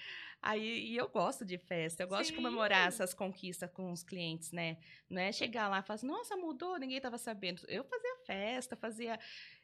Aí 0.40 0.90
e 0.92 0.96
eu 0.96 1.08
gosto 1.08 1.44
de 1.44 1.58
festa, 1.58 2.02
eu 2.02 2.08
gosto 2.08 2.26
de 2.26 2.28
Sim. 2.28 2.36
comemorar 2.36 2.86
essas 2.86 3.12
conquistas 3.12 3.68
com 3.70 3.90
os 3.90 4.04
clientes, 4.04 4.52
né? 4.52 4.78
Não 5.10 5.20
é 5.20 5.32
chegar 5.32 5.68
lá 5.68 5.80
e 5.80 5.82
falar 5.82 5.96
assim, 5.96 6.06
nossa, 6.06 6.36
mudou, 6.36 6.78
ninguém 6.78 7.00
tava 7.00 7.18
sabendo. 7.18 7.62
Eu 7.66 7.82
fazia 7.82 8.16
festa, 8.24 8.76
fazia 8.76 9.18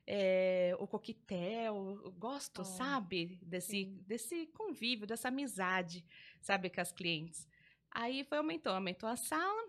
é, 0.07 0.75
o 0.81 0.87
coquetel, 0.87 2.01
eu 2.05 2.13
gosto, 2.13 2.63
Oh, 2.63 2.65
sabe? 2.65 3.39
Desse, 3.43 3.71
sim. 3.71 3.99
desse 4.07 4.47
convívio, 4.49 5.07
dessa 5.07 5.29
amizade, 5.29 6.05
sabe, 6.41 6.69
com 6.71 6.81
as 6.81 6.91
clientes. 6.91 7.47
Aí 7.91 8.25
foi, 8.25 8.39
aumentou, 8.39 8.73
aumentou 8.73 9.09
a 9.09 9.17
sala. 9.17 9.69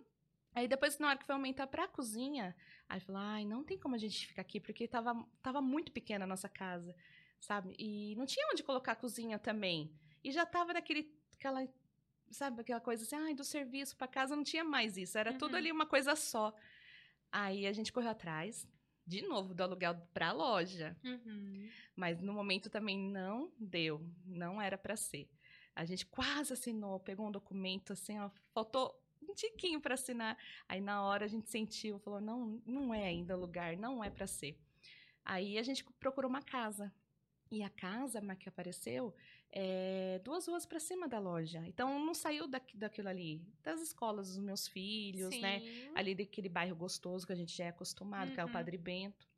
Aí 0.55 0.67
depois, 0.67 0.97
na 0.97 1.09
hora 1.09 1.17
que 1.19 1.25
foi 1.25 1.35
aumentar 1.35 1.67
pra 1.67 1.87
cozinha, 1.87 2.55
aí 2.87 2.99
falou, 2.99 3.21
ai, 3.21 3.45
não 3.45 3.63
tem 3.63 3.77
como 3.77 3.95
a 3.95 3.97
gente 3.97 4.27
ficar 4.27 4.41
aqui, 4.41 4.59
porque 4.59 4.87
tava, 4.87 5.13
tava 5.41 5.61
muito 5.61 5.91
pequena 5.91 6.25
a 6.25 6.27
nossa 6.27 6.47
casa, 6.49 6.95
sabe? 7.39 7.75
E 7.79 8.15
não 8.15 8.25
tinha 8.25 8.47
onde 8.51 8.63
colocar 8.63 8.93
a 8.93 8.95
cozinha 8.95 9.39
também. 9.39 9.91
E 10.23 10.31
já 10.31 10.45
tava 10.45 10.73
naquele, 10.73 11.11
aquela, 11.35 11.67
sabe, 12.31 12.61
aquela 12.61 12.79
coisa 12.81 13.03
assim, 13.03 13.15
ai, 13.15 13.33
do 13.33 13.43
serviço 13.43 13.95
pra 13.97 14.07
casa 14.07 14.35
não 14.35 14.43
tinha 14.43 14.63
mais 14.63 14.97
isso, 14.97 15.17
era 15.17 15.33
tudo 15.33 15.51
Uhum. 15.53 15.57
ali 15.57 15.71
uma 15.71 15.85
coisa 15.85 16.15
só. 16.15 16.53
Aí 17.31 17.67
a 17.67 17.73
gente 17.73 17.91
correu 17.91 18.11
atrás, 18.11 18.67
de 19.05 19.21
novo, 19.21 19.53
do 19.53 19.61
aluguel 19.61 19.95
pra 20.13 20.31
loja. 20.31 20.97
Uhum. 21.03 21.69
Mas 21.95 22.21
no 22.21 22.33
momento 22.33 22.69
também 22.69 22.97
não 22.97 23.51
deu, 23.59 24.01
não 24.25 24.61
era 24.61 24.77
para 24.77 24.95
ser. 24.95 25.29
A 25.75 25.83
gente 25.85 26.05
quase 26.05 26.53
assinou, 26.53 26.99
pegou 26.99 27.27
um 27.27 27.31
documento 27.31 27.91
assim, 27.93 28.17
ó, 28.17 28.29
faltou 28.53 28.97
tiquinho 29.35 29.81
para 29.81 29.95
assinar. 29.95 30.37
Aí 30.67 30.81
na 30.81 31.03
hora 31.03 31.25
a 31.25 31.27
gente 31.27 31.49
sentiu, 31.49 31.99
falou: 31.99 32.21
"Não, 32.21 32.61
não 32.65 32.93
é 32.93 33.05
ainda 33.05 33.37
o 33.37 33.39
lugar, 33.39 33.77
não 33.77 34.03
é 34.03 34.09
para 34.09 34.27
ser". 34.27 34.57
Aí 35.23 35.57
a 35.57 35.63
gente 35.63 35.83
procurou 35.99 36.29
uma 36.29 36.41
casa. 36.41 36.93
E 37.51 37.63
a 37.63 37.69
casa 37.69 38.19
que 38.35 38.49
apareceu 38.49 39.13
é 39.51 40.19
duas 40.23 40.47
ruas 40.47 40.65
para 40.65 40.79
cima 40.79 41.07
da 41.07 41.19
loja. 41.19 41.63
Então 41.67 42.03
não 42.03 42.13
saiu 42.13 42.47
daqui, 42.47 42.75
daquilo 42.75 43.07
ali, 43.07 43.41
das 43.63 43.81
escolas 43.81 44.29
dos 44.29 44.39
meus 44.39 44.67
filhos, 44.67 45.39
né? 45.39 45.59
Sim. 45.61 45.91
ali 45.95 46.15
daquele 46.15 46.49
bairro 46.49 46.75
gostoso 46.75 47.25
que 47.25 47.31
a 47.33 47.35
gente 47.35 47.55
já 47.55 47.65
é 47.65 47.69
acostumado, 47.69 48.31
que 48.31 48.39
é 48.39 48.43
o 48.43 48.47
Uhum. 48.47 48.53
Padre 48.53 48.77
Bento. 48.77 49.29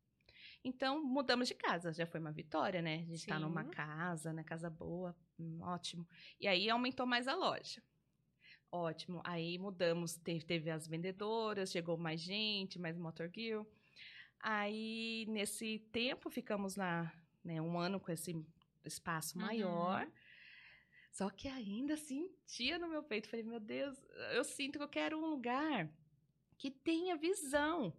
Então, 0.64 1.02
mudamos 1.04 1.48
de 1.48 1.54
casa, 1.54 1.92
já 1.92 2.06
foi 2.06 2.20
uma 2.20 2.32
vitória, 2.32 2.82
né? 2.82 2.96
A 3.02 3.04
gente 3.04 3.26
tá 3.26 3.38
numa 3.38 3.64
casa, 3.64 4.32
né? 4.32 4.42
Casa 4.44 4.70
boa, 4.70 5.16
hum, 5.38 5.60
ótimo. 5.62 6.06
E 6.40 6.48
aí 6.48 6.68
aumentou 6.70 7.06
mais 7.06 7.28
a 7.28 7.34
loja. 7.34 7.82
Ótimo. 8.70 9.20
Aí 9.24 9.58
mudamos, 9.58 10.16
teve, 10.16 10.44
teve 10.44 10.70
as 10.70 10.86
vendedoras, 10.86 11.70
chegou 11.70 11.96
mais 11.96 12.20
gente, 12.20 12.78
mais 12.78 12.98
motorgill. 12.98 13.66
Aí, 14.40 15.26
nesse 15.28 15.78
tempo, 15.90 16.30
ficamos 16.30 16.76
lá, 16.76 17.12
né, 17.42 17.60
um 17.60 17.78
ano 17.78 17.98
com 17.98 18.12
esse, 18.12 18.34
espaço 18.84 19.38
Uhum. 19.38 19.44
maior. 19.44 20.10
Só 21.10 21.30
que 21.30 21.48
ainda 21.48 21.96
sentia 21.96 22.78
no 22.78 22.88
meu 22.88 23.02
peito. 23.02 23.28
Falei, 23.28 23.44
meu 23.44 23.60
Deus, 23.60 23.96
eu 24.32 24.44
sinto 24.44 24.78
que 24.78 24.84
eu 24.84 24.88
quero 24.88 25.18
um 25.18 25.26
lugar 25.30 25.90
que 26.56 26.70
tenha 26.70 27.16
visão. 27.16 27.92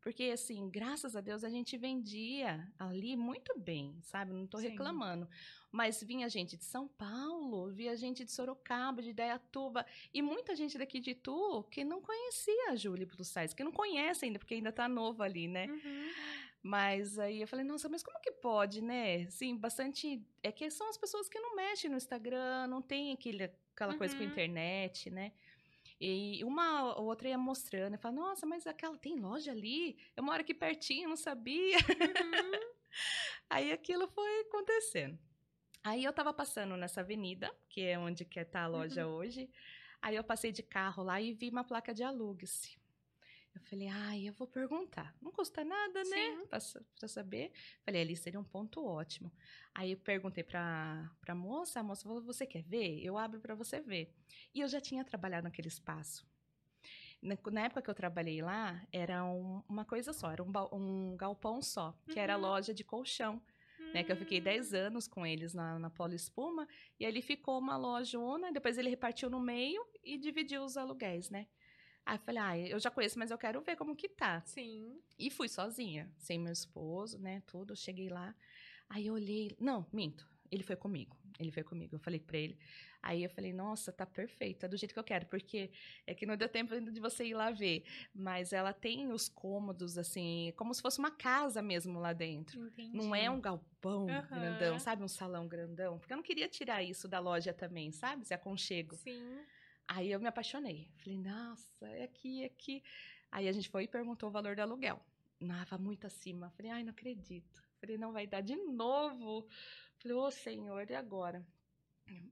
Porque, 0.00 0.24
assim, 0.24 0.68
graças 0.68 1.16
a 1.16 1.20
Deus, 1.20 1.44
a 1.44 1.48
gente 1.48 1.78
vendia 1.78 2.70
ali 2.78 3.16
muito 3.16 3.58
bem, 3.58 3.98
sabe? 4.02 4.32
Não 4.32 4.46
tô 4.46 4.58
Sim. 4.58 4.68
reclamando. 4.68 5.28
Mas 5.74 6.00
vinha 6.04 6.28
gente 6.28 6.56
de 6.56 6.64
São 6.64 6.86
Paulo, 6.86 7.68
vinha 7.72 7.96
gente 7.96 8.24
de 8.24 8.30
Sorocaba, 8.30 9.02
de 9.02 9.10
Idaiatuba, 9.10 9.84
e 10.12 10.22
muita 10.22 10.54
gente 10.54 10.78
daqui 10.78 11.00
de 11.00 11.10
Itu 11.10 11.64
que 11.64 11.82
não 11.82 12.00
conhecia 12.00 12.70
a 12.70 12.76
Julie 12.76 13.04
Plus 13.04 13.26
Size, 13.26 13.56
que 13.56 13.64
não 13.64 13.72
conhece 13.72 14.24
ainda, 14.24 14.38
porque 14.38 14.54
ainda 14.54 14.70
tá 14.70 14.88
novo 14.88 15.20
ali, 15.20 15.48
né? 15.48 15.66
Uhum. 15.66 16.10
Mas 16.62 17.18
aí 17.18 17.40
eu 17.40 17.48
falei, 17.48 17.64
nossa, 17.64 17.88
mas 17.88 18.04
como 18.04 18.20
que 18.20 18.30
pode, 18.30 18.80
né? 18.80 19.28
Sim, 19.30 19.56
bastante. 19.56 20.24
É 20.44 20.52
que 20.52 20.70
são 20.70 20.88
as 20.88 20.96
pessoas 20.96 21.28
que 21.28 21.40
não 21.40 21.56
mexem 21.56 21.90
no 21.90 21.96
Instagram, 21.96 22.68
não 22.68 22.80
tem 22.80 23.12
aquele, 23.12 23.50
aquela 23.74 23.98
coisa 23.98 24.14
com 24.14 24.22
Uhum. 24.22 24.28
internet, 24.28 25.10
né? 25.10 25.32
E 26.00 26.44
uma 26.44 26.94
ou 26.94 27.06
outra 27.06 27.28
ia 27.28 27.36
mostrando, 27.36 27.94
eu 27.94 27.98
falava, 27.98 28.20
nossa, 28.20 28.46
mas 28.46 28.64
aquela 28.64 28.96
tem 28.96 29.16
loja 29.16 29.50
ali? 29.50 29.98
Eu 30.16 30.22
moro 30.22 30.40
aqui 30.40 30.54
pertinho, 30.54 31.08
não 31.08 31.16
sabia. 31.16 31.78
Uhum. 31.78 32.60
Aí 33.50 33.72
aquilo 33.72 34.06
foi 34.06 34.42
acontecendo. 34.42 35.18
Aí 35.84 36.02
eu 36.02 36.12
tava 36.14 36.32
passando 36.32 36.76
nessa 36.78 37.02
avenida, 37.02 37.54
que 37.68 37.82
é 37.82 37.98
onde 37.98 38.24
que 38.24 38.42
tá 38.44 38.62
a 38.62 38.66
loja 38.66 39.06
hoje. 39.06 39.50
Aí 40.00 40.16
eu 40.16 40.24
passei 40.24 40.50
de 40.50 40.62
carro 40.62 41.02
lá 41.02 41.20
e 41.20 41.34
vi 41.34 41.50
uma 41.50 41.62
placa 41.62 41.92
de 41.92 42.02
alugue-se. 42.02 42.78
Eu 43.54 43.60
falei, 43.60 43.86
ai, 43.88 44.28
eu 44.28 44.32
vou 44.32 44.48
perguntar. 44.48 45.14
Não 45.22 45.30
custa 45.30 45.62
nada, 45.62 46.02
né? 46.04 46.36
Pra, 46.48 46.58
pra 46.98 47.06
saber. 47.06 47.52
Falei, 47.84 48.00
ali 48.02 48.16
seria 48.16 48.40
um 48.40 48.44
ponto 48.44 48.84
ótimo. 48.84 49.30
Aí 49.74 49.92
eu 49.92 49.98
perguntei 49.98 50.42
pra, 50.42 51.08
pra 51.20 51.34
moça, 51.34 51.78
a 51.78 51.82
moça 51.82 52.02
falou, 52.02 52.20
você 52.22 52.46
quer 52.46 52.62
ver? 52.62 53.00
Eu 53.04 53.16
abro 53.16 53.38
pra 53.40 53.54
você 53.54 53.80
ver. 53.80 54.12
E 54.54 54.60
eu 54.60 54.68
já 54.68 54.80
tinha 54.80 55.04
trabalhado 55.04 55.44
naquele 55.44 55.68
espaço. 55.68 56.26
Na, 57.22 57.36
na 57.52 57.60
época 57.66 57.82
que 57.82 57.90
eu 57.90 57.94
trabalhei 57.94 58.42
lá, 58.42 58.82
era 58.92 59.24
um- 59.24 59.62
uma 59.68 59.84
coisa 59.84 60.12
só, 60.12 60.30
era 60.32 60.42
um, 60.42 60.50
um 60.72 61.16
galpão 61.16 61.62
só, 61.62 61.96
que 62.10 62.18
era 62.18 62.34
Uhum. 62.36 62.42
loja 62.42 62.74
de 62.74 62.82
colchão 62.84 63.40
né? 63.94 64.02
Que 64.02 64.10
eu 64.10 64.16
fiquei 64.16 64.40
10 64.40 64.74
anos 64.74 65.06
com 65.06 65.24
eles 65.24 65.54
na, 65.54 65.78
na 65.78 65.88
Polo 65.88 66.14
Espuma. 66.14 66.68
E 66.98 67.06
aí 67.06 67.12
ele 67.12 67.22
ficou 67.22 67.58
uma 67.58 67.76
lojona, 67.76 68.52
depois 68.52 68.76
ele 68.76 68.90
repartiu 68.90 69.30
no 69.30 69.40
meio 69.40 69.86
e 70.02 70.18
dividiu 70.18 70.64
os 70.64 70.76
aluguéis, 70.76 71.30
né? 71.30 71.46
Aí 72.04 72.16
eu 72.16 72.20
falei, 72.20 72.42
ah, 72.42 72.58
eu 72.58 72.78
já 72.78 72.90
conheço, 72.90 73.18
mas 73.18 73.30
eu 73.30 73.38
quero 73.38 73.62
ver 73.62 73.76
como 73.76 73.96
que 73.96 74.08
tá. 74.08 74.42
Sim. 74.44 75.00
E 75.18 75.30
fui 75.30 75.48
sozinha, 75.48 76.12
sem 76.18 76.38
meu 76.38 76.52
esposo, 76.52 77.18
né? 77.18 77.42
Tudo. 77.46 77.74
Cheguei 77.76 78.08
lá. 78.08 78.34
Aí 78.90 79.06
eu 79.06 79.14
olhei. 79.14 79.56
Não, 79.58 79.86
minto. 79.90 80.28
Ele 80.50 80.62
foi 80.62 80.76
comigo. 80.76 81.16
Ele 81.38 81.50
foi 81.50 81.62
comigo. 81.62 81.96
Eu 81.96 81.98
falei 81.98 82.20
pra 82.20 82.38
ele. 82.38 82.58
Aí 83.02 83.22
eu 83.22 83.28
falei, 83.28 83.52
nossa, 83.52 83.92
tá 83.92 84.06
perfeita, 84.06 84.66
do 84.66 84.76
jeito 84.78 84.94
que 84.94 84.98
eu 84.98 85.04
quero, 85.04 85.26
porque 85.26 85.70
é 86.06 86.14
que 86.14 86.24
não 86.24 86.36
deu 86.36 86.48
tempo 86.48 86.72
ainda 86.72 86.90
de 86.90 87.00
você 87.00 87.26
ir 87.26 87.34
lá 87.34 87.50
ver. 87.50 87.84
Mas 88.14 88.52
ela 88.52 88.72
tem 88.72 89.12
os 89.12 89.28
cômodos, 89.28 89.98
assim, 89.98 90.54
como 90.56 90.72
se 90.72 90.80
fosse 90.80 90.98
uma 90.98 91.10
casa 91.10 91.60
mesmo 91.60 91.98
lá 91.98 92.12
dentro. 92.12 92.58
Entendi. 92.66 92.96
Não 92.96 93.14
é 93.14 93.28
um 93.28 93.40
galpão 93.40 94.06
Aham. 94.08 94.40
grandão, 94.40 94.78
sabe? 94.78 95.02
Um 95.02 95.08
salão 95.08 95.46
grandão. 95.46 95.98
Porque 95.98 96.12
eu 96.12 96.16
não 96.16 96.24
queria 96.24 96.48
tirar 96.48 96.82
isso 96.82 97.06
da 97.06 97.18
loja 97.18 97.52
também, 97.52 97.92
sabe? 97.92 98.22
Esse 98.22 98.32
aconchego. 98.32 98.96
Sim. 98.96 99.38
Aí 99.86 100.10
eu 100.10 100.18
me 100.18 100.26
apaixonei. 100.28 100.90
Falei, 100.96 101.18
nossa, 101.18 101.86
é 101.88 102.04
aqui, 102.04 102.42
é 102.42 102.46
aqui. 102.46 102.82
Aí 103.30 103.48
a 103.48 103.52
gente 103.52 103.68
foi 103.68 103.84
e 103.84 103.88
perguntou 103.88 104.30
o 104.30 104.32
valor 104.32 104.56
do 104.56 104.62
aluguel. 104.62 105.04
Nava 105.38 105.76
muito 105.76 106.06
acima. 106.06 106.50
Falei, 106.56 106.70
ai, 106.70 106.84
não 106.84 106.92
acredito. 106.92 107.62
Falei, 107.80 107.98
não 107.98 108.12
vai 108.12 108.26
dar 108.26 108.40
de 108.40 108.56
novo. 108.56 109.46
Falei, 109.98 110.16
ô 110.16 110.30
senhor, 110.30 110.90
e 110.90 110.94
agora? 110.94 111.46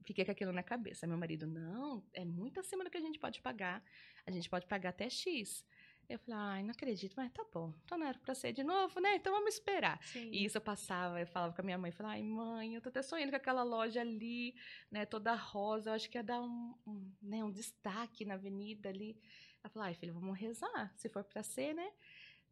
Fiquei 0.05 0.25
com 0.25 0.33
aquilo 0.33 0.53
na 0.53 0.63
cabeça. 0.63 1.07
Meu 1.07 1.17
marido, 1.17 1.47
não, 1.47 2.05
é 2.13 2.25
muito 2.25 2.61
acima 2.61 2.85
do 2.85 2.91
que 2.91 2.99
a 2.99 3.01
gente 3.01 3.19
pode 3.19 3.41
pagar. 3.41 3.83
A 4.27 4.31
gente 4.31 4.49
pode 4.49 4.67
pagar 4.67 4.91
até 4.91 5.09
X. 5.09 5.65
Eu 6.09 6.19
falei, 6.19 6.41
ai, 6.41 6.63
não 6.63 6.73
acredito, 6.73 7.15
mas 7.17 7.33
tá 7.33 7.45
bom. 7.53 7.73
Tô 7.87 7.97
na 7.97 8.09
hora 8.09 8.19
pra 8.19 8.35
ser 8.35 8.53
de 8.53 8.63
novo, 8.63 9.01
né? 9.01 9.17
Então 9.17 9.33
vamos 9.33 9.55
esperar. 9.55 10.03
Sim. 10.05 10.29
E 10.31 10.45
isso 10.45 10.59
eu 10.59 10.61
passava, 10.61 11.19
eu 11.21 11.27
falava 11.27 11.55
com 11.55 11.63
a 11.63 11.65
minha 11.65 11.79
mãe, 11.79 11.91
falava, 11.91 12.17
ai 12.17 12.23
mãe, 12.23 12.75
eu 12.75 12.83
tô 12.83 12.91
até 12.91 13.01
sonhando 13.01 13.31
com 13.31 13.37
aquela 13.37 13.63
loja 13.63 14.01
ali, 14.01 14.55
né, 14.91 15.07
toda 15.07 15.35
rosa, 15.35 15.91
eu 15.91 15.95
acho 15.95 16.11
que 16.11 16.19
ia 16.19 16.23
dar 16.23 16.43
um, 16.43 16.75
um, 16.87 17.13
né, 17.23 17.43
um 17.43 17.51
destaque 17.51 18.25
na 18.25 18.35
avenida 18.35 18.89
ali. 18.89 19.17
Ela 19.63 19.71
falou, 19.71 19.87
ai 19.87 19.95
filho, 19.95 20.13
vamos 20.13 20.39
rezar, 20.39 20.93
se 20.97 21.09
for 21.09 21.25
pra 21.25 21.43
ser, 21.43 21.75
né? 21.75 21.91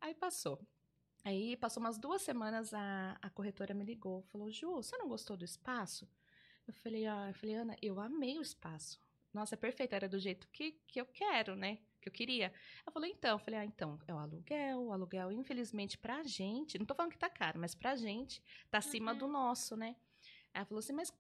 Aí 0.00 0.14
passou. 0.14 0.58
Aí 1.24 1.56
passou 1.56 1.82
umas 1.82 1.98
duas 1.98 2.22
semanas, 2.22 2.72
a, 2.72 3.18
a 3.20 3.28
corretora 3.30 3.74
me 3.74 3.84
ligou, 3.84 4.22
falou, 4.32 4.50
Ju, 4.50 4.72
você 4.76 4.96
não 4.96 5.08
gostou 5.08 5.36
do 5.36 5.44
espaço? 5.44 6.08
Eu 6.66 6.72
falei, 6.74 7.06
ah, 7.06 7.28
eu 7.28 7.34
falei, 7.34 7.54
Ana, 7.56 7.76
eu 7.82 8.00
amei 8.00 8.38
o 8.38 8.42
espaço. 8.42 8.98
Nossa, 9.32 9.54
é 9.54 9.58
perfeito, 9.58 9.94
era 9.94 10.08
do 10.08 10.18
jeito 10.18 10.48
que, 10.48 10.72
que 10.88 11.00
eu 11.00 11.06
quero, 11.06 11.54
né? 11.54 11.78
Que 12.00 12.08
eu 12.08 12.12
queria. 12.12 12.46
Ela 12.46 12.92
falou, 12.92 13.06
então, 13.08 13.32
eu 13.32 13.38
falei, 13.38 13.60
ah, 13.60 13.64
então, 13.64 13.98
é 14.08 14.14
o 14.14 14.18
aluguel, 14.18 14.80
o 14.84 14.92
aluguel, 14.92 15.30
infelizmente, 15.30 15.98
pra 15.98 16.22
gente, 16.22 16.78
não 16.78 16.86
tô 16.86 16.94
falando 16.94 17.12
que 17.12 17.18
tá 17.18 17.28
caro, 17.28 17.58
mas 17.60 17.74
pra 17.74 17.94
gente, 17.96 18.42
tá 18.70 18.78
acima 18.78 19.12
Uhum. 19.12 19.18
do 19.18 19.28
nosso, 19.28 19.76
né? 19.76 19.96
Ela 20.54 20.64
falou 20.64 20.78
assim, 20.78 20.92
mas 20.94 21.12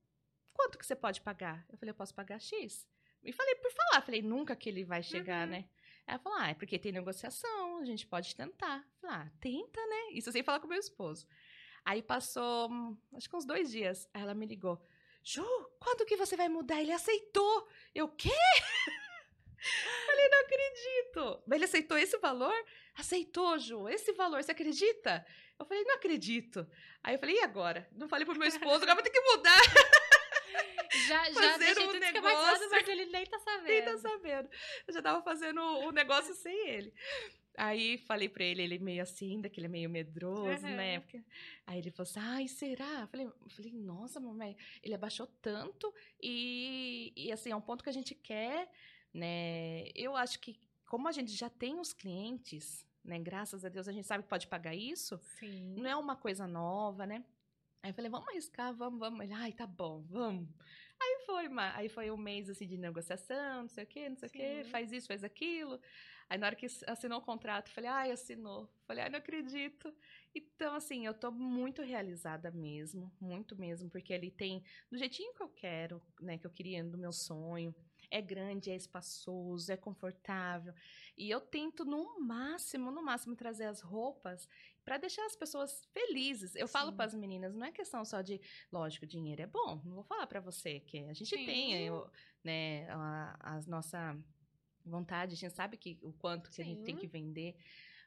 quanto 0.54 0.78
que 0.78 0.86
você 0.86 0.96
pode 0.96 1.20
pagar? 1.20 1.64
Eu 1.68 1.76
falei, 1.76 1.90
eu 1.90 1.94
posso 1.96 2.14
pagar 2.14 2.40
X. 2.40 2.88
E 3.22 3.32
falei, 3.32 3.54
por 3.56 3.70
falar, 3.70 4.00
falei, 4.02 4.22
nunca 4.22 4.56
que 4.56 4.68
ele 4.70 4.82
vai 4.82 5.02
chegar, 5.02 5.44
Uhum. 5.46 5.52
né? 5.52 5.68
Ela 6.06 6.18
falou, 6.18 6.38
ah, 6.38 6.48
é 6.48 6.54
porque 6.54 6.78
tem 6.78 6.90
negociação, 6.90 7.69
a 7.82 7.86
gente 7.86 8.06
pode 8.06 8.34
tentar. 8.34 8.86
Falei, 9.00 9.16
ah, 9.16 9.30
tenta, 9.40 9.86
né? 9.86 10.12
Isso 10.12 10.30
sem 10.32 10.42
falar 10.42 10.60
com 10.60 10.66
meu 10.66 10.78
esposo. 10.78 11.26
Aí 11.84 12.02
passou, 12.02 12.70
hum, 12.70 12.96
acho 13.14 13.28
que 13.28 13.36
uns 13.36 13.44
dois 13.46 13.70
dias, 13.70 14.08
aí 14.12 14.22
ela 14.22 14.34
me 14.34 14.46
ligou, 14.46 14.80
Ju, 15.22 15.44
quando 15.78 16.06
que 16.06 16.16
você 16.16 16.36
vai 16.36 16.48
mudar? 16.48 16.80
Ele 16.80 16.92
aceitou. 16.92 17.68
Eu, 17.94 18.08
quê? 18.08 18.30
Falei, 20.06 20.28
não 20.28 20.40
acredito. 20.40 21.42
Mas 21.46 21.56
ele 21.56 21.64
aceitou 21.66 21.98
esse 21.98 22.16
valor? 22.18 22.54
Aceitou, 22.96 23.58
Ju, 23.58 23.88
esse 23.88 24.12
valor, 24.12 24.42
você 24.42 24.52
acredita? 24.52 25.24
Eu 25.58 25.66
falei, 25.66 25.84
não 25.84 25.96
acredito. 25.96 26.66
Aí 27.02 27.14
eu 27.14 27.18
falei, 27.18 27.36
e 27.36 27.42
agora? 27.42 27.86
Não 27.92 28.08
falei 28.08 28.24
pro 28.24 28.38
meu 28.38 28.48
esposo, 28.48 28.82
agora 28.82 28.94
vou 28.94 29.02
ter 29.02 29.10
que 29.10 29.20
mudar. 29.20 29.60
Já, 31.06 31.30
já 31.30 31.56
deixei 31.56 31.86
um 31.86 31.92
negócio. 31.92 32.68
mas 32.70 32.88
ele 32.88 33.06
nem 33.06 33.24
tá 33.24 33.38
sabendo. 33.38 33.68
Nem 33.68 33.84
tá 33.84 33.98
sabendo. 33.98 34.50
Eu 34.88 34.94
já 34.94 35.00
tava 35.00 35.22
fazendo 35.22 35.60
o 35.60 35.92
negócio 35.92 36.34
sem 36.34 36.68
ele. 36.68 36.92
Aí 37.56 37.98
falei 37.98 38.28
pra 38.28 38.44
ele, 38.44 38.62
ele 38.62 38.78
meio 38.78 39.02
assim, 39.02 39.32
ainda 39.32 39.48
que 39.48 39.58
ele 39.60 39.66
é 39.66 39.68
meio 39.68 39.90
medroso, 39.90 40.64
Uhum. 40.66 40.76
né? 40.76 41.00
Porque- 41.00 41.22
Aí 41.66 41.78
ele 41.78 41.90
falou 41.90 42.08
assim, 42.08 42.20
ai, 42.20 42.48
será? 42.48 43.00
Eu 43.02 43.08
falei, 43.08 43.26
eu 43.26 43.50
falei, 43.50 43.72
nossa, 43.72 44.18
mamãe, 44.20 44.56
ele 44.82 44.94
abaixou 44.94 45.26
tanto 45.42 45.92
e, 46.22 47.12
e 47.16 47.30
assim, 47.32 47.50
é 47.50 47.56
um 47.56 47.60
ponto 47.60 47.82
que 47.84 47.90
a 47.90 47.92
gente 47.92 48.14
quer, 48.14 48.70
né? 49.12 49.88
Eu 49.94 50.16
acho 50.16 50.38
que 50.40 50.58
como 50.86 51.06
a 51.08 51.12
gente 51.12 51.32
já 51.32 51.48
tem 51.50 51.78
os 51.78 51.92
clientes, 51.92 52.86
né? 53.04 53.18
Graças 53.18 53.64
a 53.64 53.68
Deus 53.68 53.86
a 53.88 53.92
gente 53.92 54.06
sabe 54.06 54.22
que 54.24 54.28
pode 54.30 54.46
pagar 54.46 54.74
isso, 54.74 55.18
Sim. 55.38 55.74
não 55.76 55.88
é 55.90 55.96
uma 55.96 56.16
coisa 56.16 56.46
nova, 56.46 57.06
né? 57.06 57.24
Aí 57.82 57.90
eu 57.90 57.94
falei, 57.94 58.10
vamos 58.10 58.28
arriscar, 58.28 58.74
vamos, 58.74 58.98
vamos. 59.00 59.20
Ele, 59.24 59.32
ai, 59.32 59.52
tá 59.52 59.66
bom, 59.66 60.02
vamos. 60.02 60.48
Aí 61.02 61.18
foi, 61.24 61.46
aí 61.74 61.88
foi 61.88 62.10
um 62.10 62.16
mês 62.16 62.48
assim 62.50 62.66
de 62.66 62.76
negociação, 62.76 63.62
não 63.62 63.68
sei 63.68 63.84
o 63.84 63.86
quê, 63.86 64.08
não 64.08 64.16
sei 64.16 64.28
o 64.28 64.32
quê, 64.32 64.64
Sim. 64.64 64.70
faz 64.70 64.92
isso, 64.92 65.06
faz 65.06 65.24
aquilo. 65.24 65.80
Aí 66.28 66.38
na 66.38 66.46
hora 66.46 66.56
que 66.56 66.66
assinou 66.86 67.18
o 67.18 67.24
contrato, 67.24 67.70
falei, 67.70 67.90
ai, 67.90 68.10
assinou. 68.12 68.68
Falei, 68.86 69.04
ai, 69.04 69.10
não 69.10 69.18
acredito. 69.18 69.92
Então, 70.34 70.74
assim, 70.74 71.06
eu 71.06 71.14
tô 71.14 71.32
muito 71.32 71.82
realizada 71.82 72.50
mesmo, 72.50 73.10
muito 73.20 73.56
mesmo, 73.56 73.90
porque 73.90 74.12
ele 74.12 74.30
tem 74.30 74.62
do 74.90 74.98
jeitinho 74.98 75.34
que 75.34 75.42
eu 75.42 75.48
quero, 75.48 76.02
né, 76.20 76.38
que 76.38 76.46
eu 76.46 76.50
queria, 76.50 76.84
do 76.84 76.98
meu 76.98 77.12
sonho. 77.12 77.74
É 78.10 78.20
grande, 78.20 78.70
é 78.70 78.76
espaçoso, 78.76 79.70
é 79.70 79.76
confortável. 79.76 80.74
E 81.16 81.30
eu 81.30 81.40
tento 81.40 81.84
no 81.84 82.20
máximo, 82.20 82.90
no 82.90 83.02
máximo 83.02 83.36
trazer 83.36 83.66
as 83.66 83.80
roupas 83.80 84.48
para 84.84 84.98
deixar 84.98 85.24
as 85.26 85.36
pessoas 85.36 85.84
felizes. 85.92 86.54
Eu 86.56 86.66
falo 86.66 86.90
Sim. 86.90 86.96
para 86.96 87.04
as 87.04 87.14
meninas, 87.14 87.54
não 87.54 87.64
é 87.64 87.70
questão 87.70 88.04
só 88.04 88.20
de, 88.22 88.40
lógico, 88.72 89.06
dinheiro 89.06 89.42
é 89.42 89.46
bom. 89.46 89.80
Não 89.84 89.94
vou 89.94 90.04
falar 90.04 90.26
para 90.26 90.40
você 90.40 90.80
que 90.80 90.98
a 90.98 91.12
gente 91.12 91.36
Sim. 91.36 91.46
tem, 91.46 91.86
eu, 91.86 92.10
né, 92.42 92.88
a, 92.90 93.56
as 93.56 93.66
nossa 93.66 94.18
vontade, 94.84 95.34
a 95.34 95.36
gente 95.36 95.54
sabe 95.54 95.76
que 95.76 95.98
o 96.02 96.12
quanto 96.12 96.50
que 96.50 96.60
a 96.60 96.64
gente 96.64 96.82
tem 96.82 96.94
Sim. 96.94 97.00
que 97.00 97.06
vender. 97.06 97.56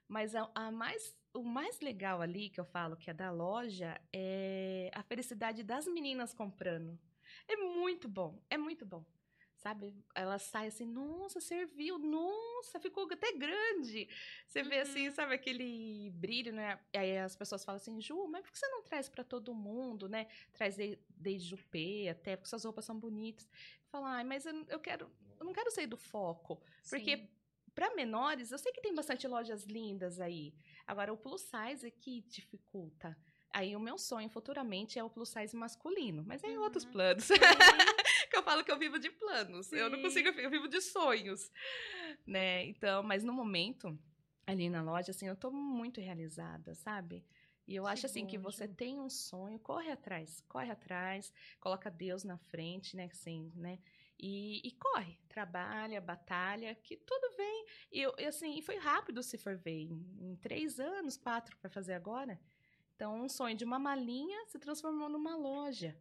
Mas 0.07 0.35
a, 0.35 0.49
a 0.53 0.71
mais, 0.71 1.15
o 1.33 1.43
mais 1.43 1.79
legal 1.79 2.21
ali 2.21 2.49
que 2.49 2.59
eu 2.59 2.65
falo 2.65 2.97
que 2.97 3.09
é 3.09 3.13
da 3.13 3.31
loja 3.31 3.99
é 4.11 4.91
a 4.93 5.01
felicidade 5.03 5.63
das 5.63 5.87
meninas 5.87 6.33
comprando. 6.33 6.99
É 7.47 7.55
muito 7.55 8.07
bom, 8.07 8.41
é 8.49 8.57
muito 8.57 8.85
bom. 8.85 9.05
Sabe? 9.63 9.95
Ela 10.13 10.37
sai 10.39 10.67
assim, 10.67 10.85
nossa, 10.85 11.39
serviu, 11.39 11.97
nossa, 11.97 12.81
ficou 12.81 13.07
até 13.09 13.31
grande. 13.31 14.09
Você 14.45 14.61
vê 14.61 14.79
assim, 14.81 15.07
Uhum. 15.07 15.13
sabe 15.13 15.33
aquele 15.35 16.09
brilho, 16.11 16.51
né? 16.51 16.77
Aí 16.93 17.17
as 17.17 17.33
pessoas 17.33 17.63
falam 17.63 17.77
assim, 17.77 18.01
Ju, 18.01 18.27
mas 18.27 18.41
por 18.43 18.51
que 18.51 18.59
você 18.59 18.67
não 18.67 18.83
traz 18.83 19.07
pra 19.07 19.23
todo 19.23 19.55
mundo, 19.55 20.09
né? 20.09 20.27
Traz 20.51 20.75
de- 20.75 20.99
desde 21.09 21.55
o 21.55 21.57
P 21.57 22.09
até, 22.09 22.35
porque 22.35 22.49
suas 22.49 22.65
roupas 22.65 22.83
são 22.83 22.99
bonitas. 22.99 23.49
Fala, 23.87 24.15
ai, 24.17 24.25
mas 24.25 24.45
eu, 24.45 24.65
eu 24.67 24.81
quero, 24.81 25.09
eu 25.39 25.45
não 25.45 25.53
quero 25.53 25.71
sair 25.71 25.87
do 25.87 25.95
foco. 25.95 26.61
Porque 26.89 27.15
Sim. 27.15 27.29
para 27.73 27.95
menores, 27.95 28.51
eu 28.51 28.57
sei 28.59 28.73
que 28.73 28.81
tem 28.81 28.93
bastante 28.93 29.25
lojas 29.29 29.63
lindas 29.63 30.19
aí. 30.19 30.53
Agora, 30.85 31.13
o 31.13 31.17
plus 31.17 31.41
size 31.41 31.87
é 31.87 31.89
que 31.89 32.19
dificulta. 32.23 33.17
Aí 33.55 33.75
o 33.75 33.79
meu 33.79 33.97
sonho 33.99 34.27
futuramente 34.29 34.97
é 34.99 35.03
o 35.03 35.09
plus 35.09 35.29
size 35.29 35.55
masculino, 35.55 36.21
mas 36.25 36.43
é 36.43 36.47
em 36.49 36.57
outros 36.57 36.83
Uhum. 36.83 36.91
Que 38.33 38.37
eu 38.39 38.43
falo 38.43 38.63
que 38.63 38.71
eu 38.71 38.79
vivo 38.79 38.97
de 38.97 39.11
planos. 39.11 39.71
Eu 39.71 39.89
não 39.91 39.97
Sim. 39.97 40.03
consigo, 40.03 40.29
eu 40.29 40.49
vivo 40.49 40.67
de 40.67 40.81
sonhos, 40.81 41.51
né? 42.25 42.65
Então, 42.65 43.03
mas 43.03 43.23
no 43.23 43.31
momento 43.31 43.97
ali 44.45 44.69
na 44.69 44.81
loja, 44.81 45.11
assim, 45.11 45.27
eu 45.27 45.35
tô 45.35 45.51
muito 45.51 46.01
realizada, 46.01 46.73
sabe? 46.73 47.23
E 47.67 47.75
eu 47.75 47.83
Que 47.83 47.89
acho 47.91 48.07
assim 48.07 48.25
que 48.25 48.37
bom, 48.37 48.51
você 48.51 48.67
Ju. 48.67 48.73
tem 48.73 48.99
um 48.99 49.09
sonho, 49.09 49.59
corre 49.59 49.91
atrás, 49.91 50.41
corre 50.49 50.71
atrás, 50.71 51.31
coloca 51.59 51.91
Deus 51.91 52.23
na 52.23 52.37
frente, 52.37 52.95
né, 52.95 53.05
assim, 53.05 53.51
né? 53.55 53.79
E, 54.19 54.67
e 54.67 54.71
corre, 54.71 55.17
trabalha, 55.29 56.01
batalha, 56.01 56.73
que 56.75 56.97
tudo 56.97 57.35
vem. 57.37 57.65
E 57.91 58.01
eu, 58.01 58.13
e, 58.17 58.25
assim, 58.25 58.61
foi 58.63 58.77
rápido 58.77 59.21
se 59.21 59.37
for 59.37 59.55
ver, 59.57 59.81
em, 59.83 60.17
em 60.19 60.35
três 60.37 60.79
anos, 60.79 61.17
quatro 61.17 61.55
para 61.57 61.69
fazer 61.69 61.93
agora. 61.93 62.39
Então, 62.95 63.21
um 63.21 63.29
sonho 63.29 63.55
de 63.55 63.63
uma 63.63 63.79
malinha 63.79 64.45
se 64.47 64.59
transformou 64.59 65.07
numa 65.07 65.35
loja, 65.35 65.95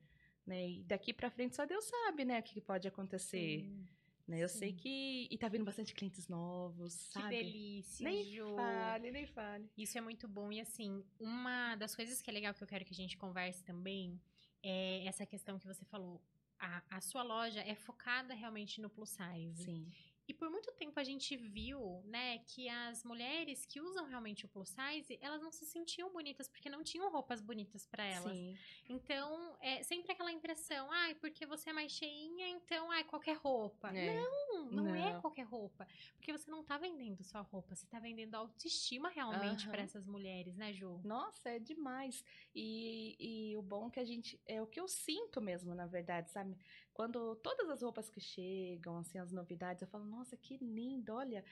né? 0.46 0.68
E 0.68 0.84
daqui 0.84 1.12
para 1.12 1.30
frente 1.30 1.54
só 1.56 1.64
Deus 1.66 1.84
sabe, 1.84 2.24
né, 2.24 2.40
o 2.40 2.42
que 2.42 2.54
que 2.54 2.60
pode 2.60 2.86
acontecer. 2.88 3.60
Sim. 3.60 3.88
Né? 4.26 4.38
Eu 4.42 4.48
sei 4.48 4.72
que. 4.72 5.26
E 5.30 5.36
tá 5.36 5.48
vindo 5.48 5.64
bastante 5.64 5.92
clientes 5.94 6.28
novos, 6.28 6.94
Que 7.08 7.12
sabe? 7.14 7.28
delícia, 7.36 8.04
Nem 8.04 8.24
Ju. 8.24 8.54
fale, 8.54 9.10
nem 9.10 9.26
fale. 9.26 9.68
Isso 9.76 9.98
é 9.98 10.00
muito 10.00 10.28
bom. 10.28 10.52
E 10.52 10.60
assim, 10.60 11.04
uma 11.18 11.74
das 11.76 11.94
coisas 11.94 12.22
que 12.22 12.30
é 12.30 12.32
legal 12.32 12.54
que 12.54 12.62
eu 12.62 12.68
quero 12.68 12.84
que 12.84 12.92
a 12.92 12.96
gente 12.96 13.16
converse 13.16 13.64
também 13.64 14.20
é 14.62 15.04
essa 15.06 15.26
questão 15.26 15.58
que 15.58 15.66
você 15.66 15.84
falou. 15.84 16.22
A, 16.58 16.82
a 16.90 17.00
sua 17.00 17.24
loja 17.24 17.60
é 17.62 17.74
focada 17.74 18.32
realmente 18.32 18.80
no 18.80 18.88
plus 18.88 19.10
size. 19.10 19.64
Sim. 19.64 19.90
E 20.28 20.34
por 20.34 20.48
muito 20.50 20.70
tempo 20.72 20.98
a 21.00 21.04
gente 21.04 21.36
viu, 21.36 22.02
né, 22.04 22.38
que 22.40 22.68
as 22.68 23.02
mulheres 23.04 23.66
que 23.66 23.80
usam 23.80 24.06
realmente 24.06 24.44
o 24.46 24.48
plus 24.48 24.68
size, 24.70 25.18
elas 25.20 25.42
não 25.42 25.50
se 25.50 25.66
sentiam 25.66 26.10
bonitas 26.12 26.48
porque 26.48 26.70
não 26.70 26.82
tinham 26.84 27.10
roupas 27.10 27.40
bonitas 27.40 27.86
pra 27.86 28.04
elas. 28.04 28.32
Sim. 28.32 28.56
Então, 28.88 29.56
é 29.60 29.82
sempre 29.82 30.12
aquela 30.12 30.30
impressão, 30.32 30.90
ai, 30.90 31.14
porque 31.16 31.44
você 31.46 31.70
é 31.70 31.72
mais 31.72 31.92
cheinha, 31.92 32.48
então, 32.48 32.90
ai, 32.90 33.04
qualquer 33.04 33.36
roupa. 33.36 33.90
É. 33.90 34.06
Não, 34.06 34.70
não, 34.70 34.94
é 34.94 35.12
Não. 35.12 35.20
qualquer 35.20 35.44
roupa. 35.44 35.86
Porque 36.16 36.32
você 36.32 36.50
não 36.50 36.62
tá 36.62 36.78
vendendo 36.78 37.22
só 37.24 37.42
roupa, 37.42 37.74
você 37.74 37.86
tá 37.86 37.98
vendendo 37.98 38.34
autoestima 38.34 39.08
realmente 39.08 39.64
Aham. 39.64 39.72
pra 39.72 39.82
essas 39.82 40.06
mulheres, 40.06 40.56
né, 40.56 40.72
Ju? 40.72 41.00
Nossa, 41.04 41.50
é 41.50 41.58
demais. 41.58 42.24
E, 42.54 43.16
e 43.52 43.56
o 43.56 43.62
bom 43.62 43.88
é 43.88 43.90
que 43.90 44.00
a 44.00 44.04
gente. 44.04 44.40
É 44.46 44.60
o 44.62 44.66
que 44.66 44.78
eu 44.80 44.86
sinto 44.86 45.40
mesmo, 45.40 45.74
na 45.74 45.86
verdade, 45.86 46.30
sabe? 46.30 46.56
Quando 46.94 47.34
todas 47.36 47.68
as 47.70 47.82
roupas 47.82 48.08
que 48.10 48.20
chegam, 48.20 48.98
assim, 48.98 49.18
as 49.18 49.32
novidades, 49.32 49.82
eu 49.82 49.88
falo, 49.88 50.04
nossa, 50.04 50.36
que 50.36 50.56
lindo, 50.58 51.12
olha. 51.14 51.44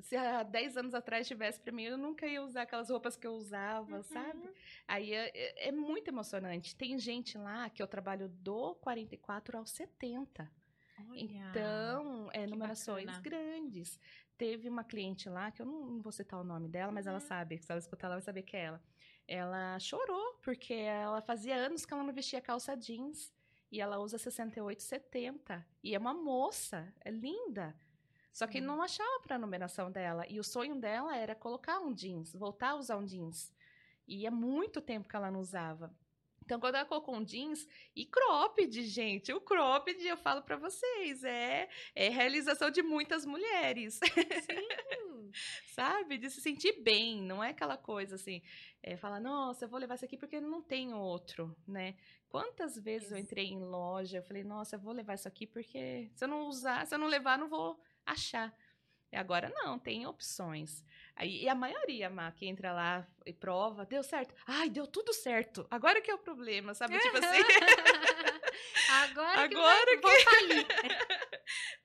Se 0.00 0.14
há 0.14 0.42
10 0.42 0.76
anos 0.76 0.92
atrás 0.94 1.26
tivesse 1.26 1.58
pra 1.58 1.72
mim, 1.72 1.84
eu 1.84 1.96
nunca 1.96 2.26
ia 2.26 2.42
usar 2.42 2.62
aquelas 2.62 2.90
roupas 2.90 3.16
que 3.16 3.26
eu 3.26 3.32
usava, 3.32 4.02
sabe? 4.02 4.46
Uhum. 4.46 4.54
Aí 4.86 5.12
é, 5.14 5.30
é- 5.34 5.68
é 5.68 5.72
muito 5.72 6.08
emocionante. 6.08 6.76
Tem 6.76 6.98
gente 6.98 7.38
lá 7.38 7.70
que 7.70 7.82
eu 7.82 7.86
trabalho 7.86 8.28
do 8.28 8.74
44 8.76 9.56
ao 9.56 9.64
70. 9.66 10.50
Olha, 11.08 11.18
Então, 11.20 12.28
é 12.32 12.46
numerações 12.46 13.06
bacana. 13.06 13.22
grandes. 13.22 13.98
Teve 14.36 14.68
uma 14.68 14.84
cliente 14.84 15.28
lá, 15.30 15.50
que 15.50 15.62
eu 15.62 15.66
não, 15.66 15.86
não 15.86 16.02
vou 16.02 16.12
citar 16.12 16.38
o 16.38 16.44
nome 16.44 16.68
dela, 16.68 16.92
mas 16.92 17.06
ela 17.06 17.18
Uhum. 17.18 17.26
sabe, 17.26 17.58
se 17.58 17.72
ela 17.72 17.78
escutar, 17.78 18.08
ela 18.08 18.16
vai 18.16 18.22
saber 18.22 18.42
que 18.42 18.56
é 18.56 18.64
ela. 18.64 18.82
Ela 19.26 19.78
chorou, 19.80 20.34
porque 20.42 20.74
ela 20.74 21.20
fazia 21.22 21.56
anos 21.56 21.84
que 21.86 21.92
ela 21.94 22.04
não 22.04 22.12
vestia 22.12 22.40
calça 22.42 22.76
jeans. 22.76 23.32
E 23.76 23.80
ela 23.82 23.98
usa 23.98 24.16
68, 24.16 24.82
70. 24.82 25.66
E 25.84 25.94
é 25.94 25.98
uma 25.98 26.14
moça, 26.14 26.90
é 27.04 27.10
linda. 27.10 27.76
Só 28.32 28.46
que 28.46 28.58
não 28.58 28.80
achava 28.80 29.20
pra 29.20 29.38
numeração 29.38 29.92
dela. 29.92 30.24
E 30.30 30.40
o 30.40 30.44
sonho 30.44 30.76
dela 30.76 31.14
era 31.14 31.34
colocar 31.34 31.78
um 31.80 31.92
jeans, 31.92 32.32
voltar 32.32 32.70
a 32.70 32.76
usar 32.76 32.96
um 32.96 33.04
jeans. 33.04 33.52
E 34.08 34.26
é 34.26 34.30
muito 34.30 34.80
tempo 34.80 35.06
que 35.06 35.14
ela 35.14 35.30
não 35.30 35.40
usava. 35.40 35.94
Então, 36.42 36.58
quando 36.58 36.76
ela 36.76 36.86
colocou 36.86 37.16
um 37.16 37.22
jeans 37.22 37.68
e 37.94 38.06
cropped, 38.06 38.82
gente, 38.84 39.30
o 39.30 39.42
cropped, 39.42 40.02
eu 40.06 40.16
falo 40.16 40.40
pra 40.40 40.56
vocês, 40.56 41.22
é, 41.24 41.68
é 41.94 42.08
realização 42.08 42.70
de 42.70 42.82
muitas 42.82 43.26
mulheres, 43.26 43.94
Sim. 43.94 45.32
sabe? 45.74 46.16
De 46.16 46.30
se 46.30 46.40
sentir 46.40 46.80
bem, 46.80 47.20
não 47.20 47.44
é 47.44 47.50
aquela 47.50 47.76
coisa 47.76 48.14
assim, 48.14 48.40
é, 48.80 48.96
falar, 48.96 49.18
nossa, 49.18 49.64
eu 49.64 49.68
vou 49.68 49.78
levar 49.80 49.96
esse 49.96 50.04
aqui 50.04 50.16
porque 50.16 50.40
não 50.40 50.62
tem 50.62 50.94
outro, 50.94 51.54
né? 51.66 51.96
Quantas 52.36 52.76
vezes 52.76 53.10
eu 53.10 53.16
entrei 53.16 53.46
em 53.46 53.58
loja, 53.58 54.18
eu 54.18 54.22
falei, 54.22 54.44
nossa, 54.44 54.76
eu 54.76 54.80
vou 54.80 54.92
levar 54.92 55.14
isso 55.14 55.26
aqui 55.26 55.46
porque 55.46 56.10
se 56.14 56.22
eu 56.22 56.28
não 56.28 56.48
usar, 56.48 56.86
se 56.86 56.94
eu 56.94 56.98
não 56.98 57.06
levar, 57.06 57.38
não 57.38 57.48
vou 57.48 57.80
achar. 58.04 58.54
E 59.10 59.16
agora 59.16 59.50
não, 59.54 59.78
tem 59.78 60.06
opções. 60.06 60.84
Aí, 61.14 61.44
e 61.44 61.48
a 61.48 61.54
maioria, 61.54 62.10
Má, 62.10 62.30
que 62.30 62.44
entra 62.44 62.74
lá 62.74 63.08
e 63.24 63.32
prova, 63.32 63.86
deu 63.86 64.02
certo. 64.02 64.34
Ai, 64.46 64.68
deu 64.68 64.86
tudo 64.86 65.14
certo. 65.14 65.66
Agora 65.70 66.02
que 66.02 66.10
é 66.10 66.14
o 66.14 66.18
problema, 66.18 66.74
sabe? 66.74 66.98
Tipo 66.98 67.16
assim. 67.16 67.40
Agora, 69.02 69.48
que 69.48 69.56
Agora 69.56 69.86
vai, 69.86 69.96
vou 69.96 70.20
falir. 70.20 70.66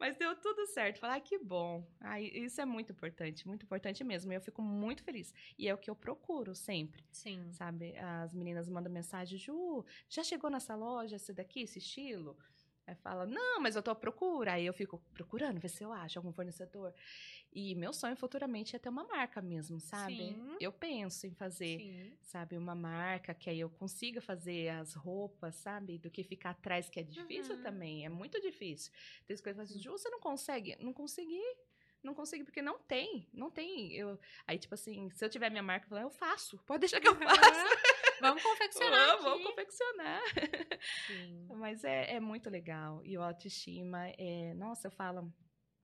Mas 0.02 0.18
deu 0.18 0.36
tudo 0.36 0.66
certo. 0.66 1.00
Falar, 1.00 1.14
ai, 1.14 1.22
que 1.22 1.38
bom. 1.38 1.88
Ai, 2.00 2.24
isso 2.34 2.60
é 2.60 2.66
muito 2.66 2.92
importante, 2.92 3.48
muito 3.48 3.66
importante 3.66 4.04
mesmo. 4.04 4.34
E 4.34 4.36
eu 4.36 4.42
fico 4.42 4.60
muito 4.60 5.04
feliz. 5.04 5.32
E 5.60 5.68
é 5.68 5.74
o 5.76 5.78
que 5.78 5.92
eu 5.92 5.96
procuro 5.96 6.56
sempre, 6.56 7.06
Sim. 7.12 7.52
sabe? 7.52 7.96
As 8.00 8.34
meninas 8.34 8.68
mandam 8.68 8.92
mensagem, 8.92 9.38
Ju, 9.38 9.86
já 10.10 10.24
chegou 10.24 10.50
nessa 10.50 10.74
loja 10.74 11.18
esse 11.18 11.32
daqui, 11.32 11.62
esse 11.62 11.78
estilo? 11.78 12.36
Aí 12.88 12.96
fala, 12.96 13.28
não, 13.28 13.62
mas 13.62 13.76
eu 13.76 13.84
tô 13.84 13.92
à 13.92 13.96
procura. 13.96 14.54
Aí 14.54 14.66
eu 14.66 14.74
fico 14.74 14.98
procurando, 15.14 15.60
ver 15.60 15.70
se 15.70 15.84
eu 15.84 15.94
acho 15.94 16.18
algum 16.18 16.34
fornecedor. 16.34 16.92
E 17.54 17.76
meu 17.76 17.92
sonho 17.92 18.16
futuramente 18.16 18.76
é 18.76 18.80
ter 18.80 18.88
uma 18.90 19.04
marca 19.04 19.42
mesmo, 19.42 19.80
sabe? 19.80 20.16
Sim. 20.16 20.56
Eu 20.60 20.72
penso 20.72 21.28
em 21.28 21.34
fazer 21.34 21.80
Sim. 21.80 22.18
sabe, 22.22 22.58
uma 22.58 22.74
marca 22.74 23.34
que 23.34 23.50
aí 23.50 23.60
eu 23.60 23.70
consiga 23.70 24.22
fazer 24.22 24.70
as 24.70 24.94
roupas, 24.94 25.56
sabe, 25.56 25.98
do 25.98 26.10
que 26.10 26.24
ficar 26.24 26.52
atrás, 26.52 26.90
que 26.90 27.00
é 27.00 27.04
difícil 27.04 27.56
Uhum. 27.58 27.62
também, 27.64 28.06
é 28.06 28.10
muito 28.10 28.40
difícil. 28.40 28.92
Tem 29.28 29.36
coisas 29.36 29.42
que 29.42 29.50
falam 29.52 29.64
assim, 29.64 29.74
Sim. 29.74 29.82
Ju, 29.82 29.92
você 29.92 30.10
não 30.10 30.20
consegue? 30.22 30.78
Não 30.80 30.94
consegui, 30.94 31.44
não 32.02 32.14
consegui, 32.14 32.44
porque 32.46 32.62
não 32.62 32.80
tem, 32.80 33.28
não 33.34 33.52
tem. 33.52 33.94
Eu, 33.94 34.18
aí, 34.48 34.58
tipo 34.58 34.74
assim, 34.74 35.10
se 35.12 35.24
eu 35.26 35.30
tiver 35.30 35.50
minha 35.50 35.62
marca, 35.62 35.86
eu 35.86 35.90
falo, 35.90 36.02
eu 36.04 36.10
faço, 36.10 36.58
pode 36.66 36.80
deixar 36.82 37.02
que 37.02 37.08
eu 37.10 37.16
faça. 37.16 37.32
Vamos 38.22 38.44
confeccionar 38.44 39.08
Vamos, 39.18 39.24
vamos 39.24 39.48
confeccionar. 39.48 40.22
Sim. 41.08 41.48
Mas 41.56 41.84
é, 41.84 42.14
é 42.14 42.20
muito 42.20 42.52
legal. 42.52 43.02
E 43.04 43.18
o 43.18 43.22
autoestima 43.24 44.08
é. 44.18 44.54
Nossa, 44.54 44.88
eu 44.88 44.92
falo. 44.92 45.34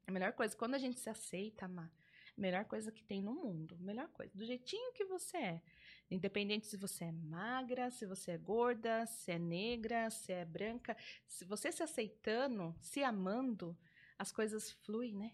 A 0.08 0.12
melhor 0.12 0.34
coisa, 0.34 0.56
quando 0.56 0.76
a 0.76 0.78
gente 0.78 1.00
se 1.00 1.10
aceita, 1.10 1.68
Má, 1.68 1.84
a 1.84 2.42
melhor 2.42 2.64
coisa 2.66 2.92
que 2.92 3.04
tem 3.04 3.22
no 3.22 3.34
mundo. 3.34 3.78
Melhor 3.80 4.08
coisa. 4.10 4.36
Do 4.36 4.46
jeitinho 4.46 4.94
que 4.94 5.04
você 5.06 5.38
é. 5.38 5.62
Independente 6.10 6.66
se 6.68 6.78
você 6.78 7.06
é 7.06 7.12
magra, 7.12 7.92
se 7.92 8.06
você 8.06 8.32
é 8.32 8.38
gorda, 8.38 9.06
se 9.06 9.32
é 9.32 9.38
negra, 9.38 10.10
se 10.10 10.32
é 10.32 10.46
branca. 10.46 10.96
Se 11.28 11.44
você 11.44 11.72
se 11.72 11.84
aceitando, 11.84 12.74
se 12.80 13.04
amando, 13.04 13.78
as 14.18 14.32
coisas 14.32 14.72
fluem, 14.72 15.14
né? 15.14 15.34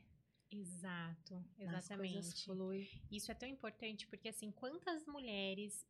Exato, 0.49 1.35
As 1.35 1.87
coisas 1.87 1.87
exatamente. 1.87 2.35
Isso 3.11 3.31
é 3.31 3.35
tão 3.35 3.49
importante 3.49 4.07
porque, 4.07 4.29
assim, 4.29 4.51
quantas 4.51 5.05
mulheres 5.05 5.85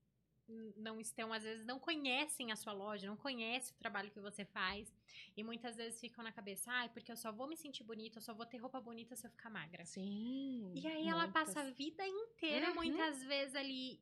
não 0.76 1.00
estão, 1.00 1.32
às 1.32 1.44
vezes, 1.44 1.66
não 1.66 1.80
conhecem 1.80 2.52
a 2.52 2.56
sua 2.56 2.74
loja, 2.74 3.08
não 3.08 3.16
conhecem 3.18 3.74
o 3.74 3.78
trabalho 3.78 4.12
que 4.12 4.20
você 4.20 4.44
faz 4.46 4.94
e 5.38 5.44
muitas 5.44 5.76
vezes 5.78 6.00
ficam 6.00 6.24
na 6.24 6.32
cabeça, 6.32 6.72
ai, 6.72 6.90
porque 6.90 7.12
eu 7.12 7.16
só 7.18 7.32
vou 7.32 7.48
me 7.48 7.56
sentir 7.58 7.84
bonita, 7.84 8.18
eu 8.18 8.22
só 8.22 8.34
vou 8.34 8.46
ter 8.46 8.58
roupa 8.58 8.80
bonita 8.82 9.16
se 9.16 9.26
eu 9.26 9.32
ficar 9.32 9.50
magra. 9.50 9.86
Sim. 9.86 10.72
E 10.76 10.86
aí 10.88 11.08
ela 11.08 11.24
muitas. 11.24 11.34
passa 11.54 11.62
a 11.62 11.70
vida 11.72 12.06
inteira, 12.06 12.70
Uhum. 12.70 12.76
muitas 12.76 13.24
vezes, 13.24 13.56
ali 13.56 14.02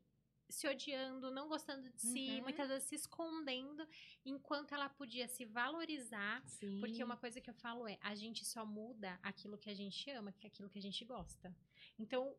se 0.50 0.68
odiando, 0.68 1.32
não 1.32 1.48
gostando 1.48 1.90
de 1.90 2.02
si, 2.02 2.32
Uhum. 2.38 2.42
muitas 2.42 2.68
vezes 2.68 2.84
se 2.90 2.96
escondendo, 2.96 3.88
enquanto 4.26 4.74
ela 4.74 4.90
podia 4.90 5.26
se 5.28 5.46
valorizar. 5.46 6.44
Sim. 6.46 6.80
Porque 6.82 7.02
uma 7.02 7.16
coisa 7.16 7.40
que 7.40 7.50
eu 7.50 7.54
falo 7.54 7.88
é, 7.88 7.98
a 8.02 8.14
gente 8.16 8.44
só 8.44 8.66
muda 8.66 9.18
aquilo 9.24 9.58
que 9.58 9.70
a 9.70 9.74
gente 9.74 10.10
ama, 10.12 10.34
que 10.34 10.46
é 10.46 10.50
aquilo 10.50 10.70
que 10.70 10.78
a 10.78 10.82
gente 10.82 11.06
gosta. 11.06 11.56
Então, 11.98 12.36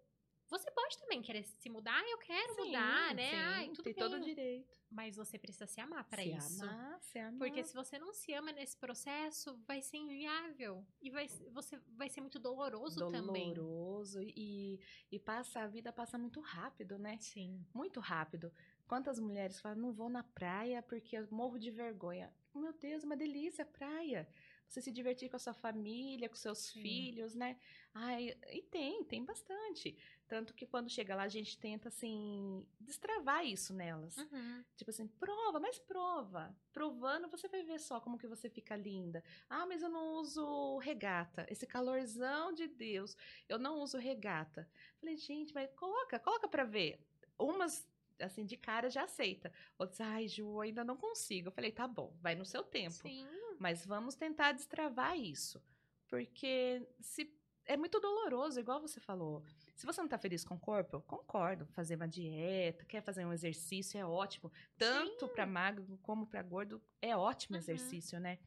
você 0.53 0.71
pode 0.71 0.99
também 0.99 1.23
querer 1.23 1.43
se 1.43 1.69
mudar, 1.71 1.99
ah, 1.99 2.11
eu 2.11 2.19
quero 2.19 2.55
Sim, 2.55 2.67
mudar, 2.67 3.15
né? 3.15 3.31
sim, 3.31 3.37
Ai, 3.37 3.69
tudo 3.71 3.83
tem 3.83 3.95
bem. 3.95 4.05
todo 4.05 4.17
o 4.17 4.21
direito. 4.21 4.81
Mas 4.91 5.17
você 5.17 5.39
precisa 5.39 5.67
se 5.67 5.81
amar 5.81 6.05
para 6.05 6.23
se 6.23 6.29
isso. 6.31 6.63
Amar, 6.63 7.01
se 7.01 7.19
amar. 7.19 7.39
Porque 7.39 7.65
se 7.65 7.75
você 7.75 7.99
não 7.99 8.13
se 8.13 8.35
ama 8.35 8.53
nesse 8.53 8.77
processo, 8.77 9.57
vai 9.67 9.81
ser 9.81 9.97
inviável. 9.97 10.87
E 11.01 11.11
vai, 11.11 11.27
você, 11.51 11.81
vai 11.97 12.11
ser 12.11 12.21
muito 12.21 12.39
doloroso, 12.39 13.11
também. 13.11 13.55
doloroso 13.55 14.21
e, 14.23 14.79
e 15.11 15.19
passa 15.19 15.61
a 15.61 15.67
vida 15.67 15.91
passa 15.91 16.19
muito 16.19 16.41
rápido, 16.41 16.99
né? 16.99 17.17
Sim. 17.19 17.67
Muito 17.73 17.99
rápido. 17.99 18.53
Quantas 18.87 19.19
mulheres 19.19 19.59
falam, 19.59 19.79
não 19.79 19.93
vou 19.93 20.11
na 20.11 20.23
praia 20.23 20.83
porque 20.83 21.17
eu 21.17 21.27
morro 21.31 21.59
de 21.59 21.71
vergonha. 21.71 22.31
Meu 22.55 22.75
Deus, 22.75 23.03
uma 23.03 23.17
delícia 23.17 23.65
praia. 23.65 24.29
Você 24.73 24.81
se 24.81 24.91
divertir 24.91 25.29
com 25.29 25.37
a 25.37 25.39
sua 25.39 25.53
família, 25.53 26.31
com 26.31 26.35
seus 26.35 26.61
Sim. 26.61 26.81
filhos, 26.81 27.35
né? 27.35 27.59
Ai, 27.93 28.35
e 28.51 28.63
tem, 28.63 29.05
tem 29.05 29.23
bastante. 29.23 29.95
Tanto 30.27 30.55
que 30.55 30.67
quando 30.67 30.89
chega 30.89 31.15
lá, 31.15 31.25
a 31.25 31.29
gente 31.29 31.59
tenta, 31.59 31.89
assim, 31.91 32.67
destravar 32.81 33.45
isso 33.45 33.75
nelas. 33.75 34.17
Uhum. 34.17 34.65
Tipo 34.75 34.91
assim, 34.91 35.07
prova, 35.07 35.61
mas 35.61 35.79
prova. 35.79 36.57
Provando, 36.73 37.29
você 37.29 37.49
vai 37.49 37.63
ver 37.63 37.79
só 37.81 38.01
como 38.01 38.17
que 38.17 38.27
você 38.27 38.49
fica 38.49 38.75
linda. 38.75 39.23
Ah, 39.47 39.67
mas 39.67 39.83
eu 39.83 39.91
não 39.91 40.15
uso 40.15 40.79
regata. 40.79 41.47
Esse 41.51 41.67
calorzão 41.67 42.51
de 42.55 42.67
Deus, 42.67 43.15
eu 43.51 43.59
não 43.59 43.79
uso 43.81 43.99
regata. 43.99 44.67
Falei, 44.99 45.19
gente, 45.19 45.53
mas 45.53 45.71
coloca, 45.75 46.19
coloca 46.19 46.49
pra 46.49 46.65
ver. 46.65 46.99
Umas 47.39 47.87
assim, 48.19 48.47
de 48.47 48.57
cara 48.57 48.89
já 48.89 49.05
aceita. 49.05 49.53
Outros, 49.79 50.01
ai, 50.01 50.29
Ju, 50.29 50.61
ainda 50.61 50.83
não 50.83 50.97
consigo. 50.97 51.49
Eu 51.49 51.53
falei, 51.53 51.73
tá 51.73 51.87
bom, 51.87 52.17
vai 52.23 52.35
no 52.35 52.47
seu 52.47 52.63
tempo. 52.63 52.95
Sim. 53.09 53.27
Mas 53.59 53.85
vamos 53.87 54.15
tentar 54.15 54.53
destravar 54.53 55.17
isso. 55.19 55.63
Porque 56.09 56.87
se 57.01 57.33
é 57.65 57.77
muito 57.77 58.01
doloroso, 58.01 58.59
igual 58.61 58.81
você 58.81 59.01
falou. 59.01 59.43
Se 59.75 59.87
você 59.87 60.01
não 60.01 60.09
tá 60.09 60.19
feliz 60.19 60.45
com 60.45 60.55
o 60.57 60.61
corpo, 60.61 60.97
eu 60.97 61.01
concordo. 61.03 61.67
Fazer 61.69 61.97
uma 61.97 62.09
dieta, 62.09 62.85
quer 62.85 63.03
fazer 63.03 63.25
um 63.25 63.33
exercício, 63.33 63.99
é 63.99 64.05
ótimo. 64.05 64.53
Tanto 64.77 65.29
para 65.29 65.47
magro 65.47 65.99
como 66.03 66.27
para 66.27 66.43
gordo, 66.43 66.83
é 67.01 67.17
ótimo 67.17 67.57
Uhum. 67.57 67.63
exercício, 67.63 68.19
né? 68.21 68.39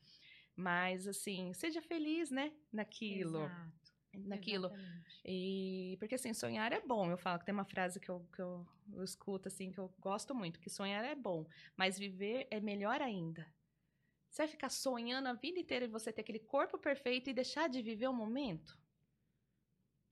Mas, 0.55 1.07
assim, 1.07 1.53
seja 1.53 1.81
feliz, 1.81 2.29
né? 2.31 2.53
Naquilo. 2.71 3.45
Exato. 3.45 3.93
Naquilo. 4.13 4.67
Exatamente. 4.67 5.21
E 5.25 5.97
porque 5.99 6.15
assim, 6.15 6.33
sonhar 6.33 6.71
é 6.71 6.79
bom. 6.79 7.09
Eu 7.11 7.17
falo 7.17 7.39
que 7.39 7.45
tem 7.45 7.53
uma 7.53 7.65
frase 7.65 7.99
que 7.99 8.09
eu, 8.09 8.25
que 8.33 8.41
eu, 8.41 8.65
eu 8.93 9.03
escuto 9.03 9.47
assim, 9.49 9.71
que 9.71 9.77
eu 9.79 9.93
gosto 9.99 10.33
muito, 10.33 10.59
que 10.59 10.69
sonhar 10.69 11.03
é 11.03 11.15
bom, 11.15 11.45
mas 11.75 11.97
viver 11.99 12.47
é 12.49 12.59
melhor 12.61 13.01
ainda. 13.01 13.45
Você 14.35 14.41
vai 14.41 14.47
ficar 14.49 14.67
sonhando 14.67 15.29
a 15.29 15.33
vida 15.33 15.57
inteira 15.57 15.85
e 15.85 15.87
você 15.87 16.11
ter 16.11 16.19
aquele 16.19 16.39
corpo 16.39 16.77
perfeito 16.77 17.29
e 17.29 17.33
deixar 17.33 17.69
de 17.69 17.81
viver 17.81 18.09
o 18.09 18.13
momento? 18.13 18.77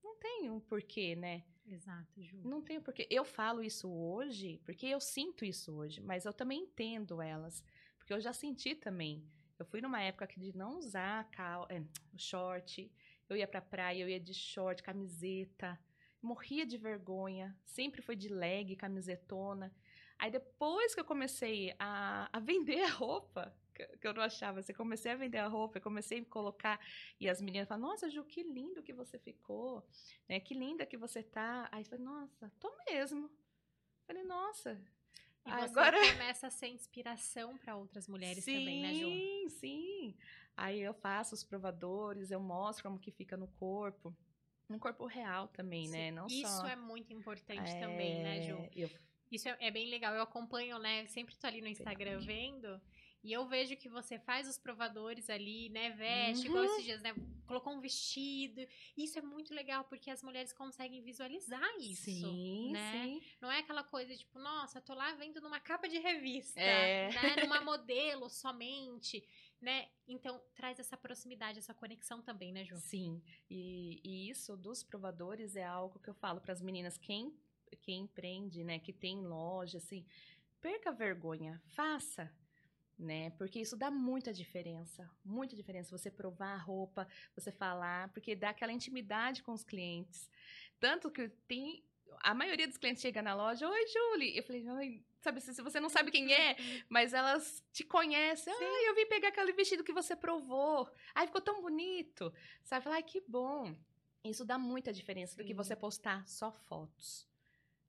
Não 0.01 0.15
tem 0.15 0.49
um 0.49 0.61
porquê, 0.61 1.13
né? 1.13 1.43
Exato, 1.65 2.23
Ju. 2.23 2.37
Não 2.41 2.61
tem 2.61 2.77
um 2.77 2.81
porquê. 2.81 3.05
Eu 3.11 3.25
falo 3.25 3.61
isso 3.61 3.91
hoje 3.91 4.61
porque 4.63 4.85
eu 4.85 5.01
sinto 5.01 5.43
isso 5.43 5.73
hoje, 5.73 5.99
mas 5.99 6.23
eu 6.23 6.31
também 6.31 6.61
entendo 6.61 7.21
elas, 7.21 7.61
porque 7.97 8.13
eu 8.13 8.21
já 8.21 8.31
senti 8.31 8.73
também. 8.73 9.29
Eu 9.59 9.65
fui 9.65 9.81
numa 9.81 10.01
época 10.01 10.25
que 10.25 10.39
de 10.39 10.55
não 10.55 10.77
usar 10.77 11.29
cal, 11.29 11.67
é, 11.69 11.83
short, 12.15 12.89
eu 13.27 13.35
ia 13.35 13.45
pra 13.45 13.59
praia, 13.59 14.03
eu 14.03 14.07
ia 14.07 14.21
de 14.21 14.33
short, 14.33 14.81
camiseta, 14.81 15.77
morria 16.21 16.65
de 16.65 16.77
vergonha, 16.77 17.53
sempre 17.65 18.01
foi 18.01 18.15
de 18.15 18.29
leg, 18.29 18.73
camisetona. 18.77 19.75
Aí 20.17 20.31
depois 20.31 20.95
que 20.95 21.01
eu 21.01 21.05
comecei 21.05 21.75
a, 21.77 22.29
a 22.31 22.39
vender 22.39 22.83
a 22.83 22.89
roupa, 22.89 23.53
que, 23.73 24.07
eu 24.07 24.13
não 24.13 24.21
achava, 24.23 24.59
assim, 24.59 24.73
comecei 24.73 25.11
a 25.11 25.15
vender 25.15 25.39
a 25.39 25.47
roupa, 25.47 25.77
eu 25.77 25.81
comecei 25.81 26.19
a 26.19 26.25
colocar, 26.25 26.79
e 27.19 27.27
as 27.27 27.41
meninas 27.41 27.67
falam, 27.67 27.89
nossa, 27.89 28.09
Ju, 28.09 28.23
que 28.23 28.43
lindo 28.43 28.83
que 28.83 28.93
você 28.93 29.17
ficou, 29.19 29.85
né? 30.29 30.39
Que 30.39 30.53
linda 30.53 30.85
que 30.85 30.97
você 30.97 31.23
tá. 31.23 31.67
Aí 31.71 31.81
eu 31.83 31.85
falei, 31.89 32.05
nossa, 32.05 32.51
tô 32.59 32.71
mesmo. 32.89 33.29
Falei, 34.05 34.23
nossa. 34.23 34.79
E 35.45 35.49
você 35.49 35.63
Agora- 35.65 35.97
começa 36.17 36.47
a 36.47 36.49
ser 36.49 36.67
inspiração 36.67 37.57
para 37.57 37.75
outras 37.75 38.07
mulheres 38.07 38.45
também, 38.45 38.81
né, 38.81 38.93
Ju? 38.93 39.07
Sim, 39.09 39.49
sim. 39.49 40.17
Aí 40.55 40.79
eu 40.79 40.93
faço 40.93 41.33
os 41.33 41.43
provadores, 41.43 42.31
eu 42.31 42.39
mostro 42.39 42.83
como 42.83 42.99
que 42.99 43.11
fica 43.11 43.35
no 43.35 43.47
corpo. 43.47 44.15
No 44.69 44.79
corpo 44.79 45.05
real 45.05 45.47
também, 45.49 45.89
né? 45.89 46.11
Não 46.11 46.27
Isso 46.27 46.47
só... 46.47 46.67
é 46.67 46.75
muito 46.75 47.11
importante 47.11 47.71
também, 47.79 48.23
né, 48.23 48.41
Ju? 48.43 48.55
É, 48.57 48.69
eu- 48.75 48.89
Isso 49.31 49.49
é, 49.49 49.57
é 49.59 49.71
bem 49.71 49.89
legal. 49.89 50.13
Eu 50.13 50.21
acompanho, 50.21 50.77
né? 50.79 51.05
Sempre 51.07 51.35
tô 51.35 51.47
ali 51.47 51.59
no 51.59 51.67
Instagram 51.67 52.19
vendo. 52.19 52.79
E 53.23 53.31
eu 53.31 53.47
vejo 53.47 53.77
que 53.77 53.87
você 53.87 54.19
faz 54.19 54.47
os 54.49 54.57
provadores 54.57 55.29
ali, 55.29 55.69
né? 55.69 55.91
Veste, 55.91 56.47
igual 56.47 56.63
Uhum. 56.63 56.69
esses 56.71 56.83
dias, 56.83 57.01
né? 57.01 57.13
Colocou 57.47 57.73
um 57.73 57.79
vestido. 57.79 58.61
Isso 58.97 59.17
é 59.17 59.21
muito 59.21 59.53
legal, 59.53 59.85
porque 59.85 60.09
as 60.09 60.21
mulheres 60.21 60.51
conseguem 60.51 61.01
visualizar 61.01 61.63
isso. 61.79 62.03
Sim, 62.03 62.71
né? 62.71 62.91
sim. 62.91 63.21
Não 63.41 63.49
é 63.49 63.59
aquela 63.59 63.83
coisa 63.83 64.13
tipo, 64.15 64.37
nossa, 64.39 64.81
tô 64.81 64.93
lá 64.93 65.13
vendo 65.13 65.39
numa 65.39 65.59
capa 65.59 65.87
de 65.87 65.99
revista, 65.99 66.59
É. 66.59 67.11
né? 67.13 67.35
Numa 67.43 67.61
modelo 67.61 68.29
somente, 68.29 69.25
né? 69.61 69.87
Então 70.05 70.43
traz 70.53 70.77
essa 70.79 70.97
proximidade, 70.97 71.59
essa 71.59 71.73
conexão 71.73 72.21
também, 72.21 72.51
né, 72.51 72.65
Ju? 72.65 72.75
Sim, 72.77 73.23
e, 73.49 74.01
e 74.03 74.29
isso 74.29 74.57
dos 74.57 74.83
provadores 74.83 75.55
é 75.55 75.63
algo 75.63 75.97
que 75.99 76.09
eu 76.09 76.13
falo 76.13 76.41
para 76.41 76.51
as 76.51 76.61
meninas, 76.61 76.97
quem, 76.97 77.33
quem 77.81 78.01
empreende, 78.01 78.63
né, 78.65 78.79
que 78.79 78.91
tem 78.91 79.21
loja, 79.25 79.77
assim, 79.77 80.05
perca 80.59 80.89
a 80.89 80.93
vergonha, 80.93 81.61
faça, 81.67 82.29
né, 82.97 83.31
porque 83.31 83.59
isso 83.59 83.75
dá 83.75 83.89
muita 83.89 84.31
diferença, 84.31 85.09
muita 85.25 85.55
diferença, 85.55 85.97
você 85.97 86.11
provar 86.11 86.53
a 86.53 86.57
roupa, 86.57 87.07
você 87.35 87.51
falar, 87.51 88.09
porque 88.09 88.35
dá 88.35 88.49
aquela 88.49 88.71
intimidade 88.71 89.41
com 89.43 89.51
os 89.51 89.63
clientes, 89.63 90.29
tanto 90.79 91.09
que 91.09 91.29
tem, 91.47 91.83
a 92.21 92.33
maioria 92.33 92.67
dos 92.67 92.77
clientes 92.77 93.01
chega 93.01 93.21
na 93.21 93.33
loja, 93.33 93.67
oi, 93.67 93.87
Julie, 93.87 94.37
eu 94.37 94.43
falei, 94.43 94.69
"Oi", 94.69 95.03
sabe, 95.21 95.41
se 95.41 95.61
você 95.61 95.79
não 95.79 95.89
sabe 95.89 96.11
quem 96.11 96.33
é, 96.33 96.55
mas 96.89 97.13
elas 97.13 97.63
te 97.71 97.83
conhecem. 97.83 98.53
Ai, 98.53 98.89
eu 98.89 98.95
vim 98.95 99.05
pegar 99.07 99.29
aquele 99.29 99.53
vestido 99.53 99.83
que 99.83 99.93
você 99.93 100.15
provou. 100.15 100.89
Ai, 101.15 101.25
ficou 101.25 101.41
tão 101.41 101.61
bonito. 101.61 102.31
Sabe? 102.63 102.83
Falar, 102.83 103.01
que 103.01 103.21
bom. 103.27 103.73
Isso 104.23 104.45
dá 104.45 104.57
muita 104.57 104.93
diferença 104.93 105.35
do 105.35 105.43
que 105.43 105.49
Sim. 105.49 105.55
você 105.55 105.75
postar 105.75 106.27
só 106.27 106.51
fotos. 106.51 107.27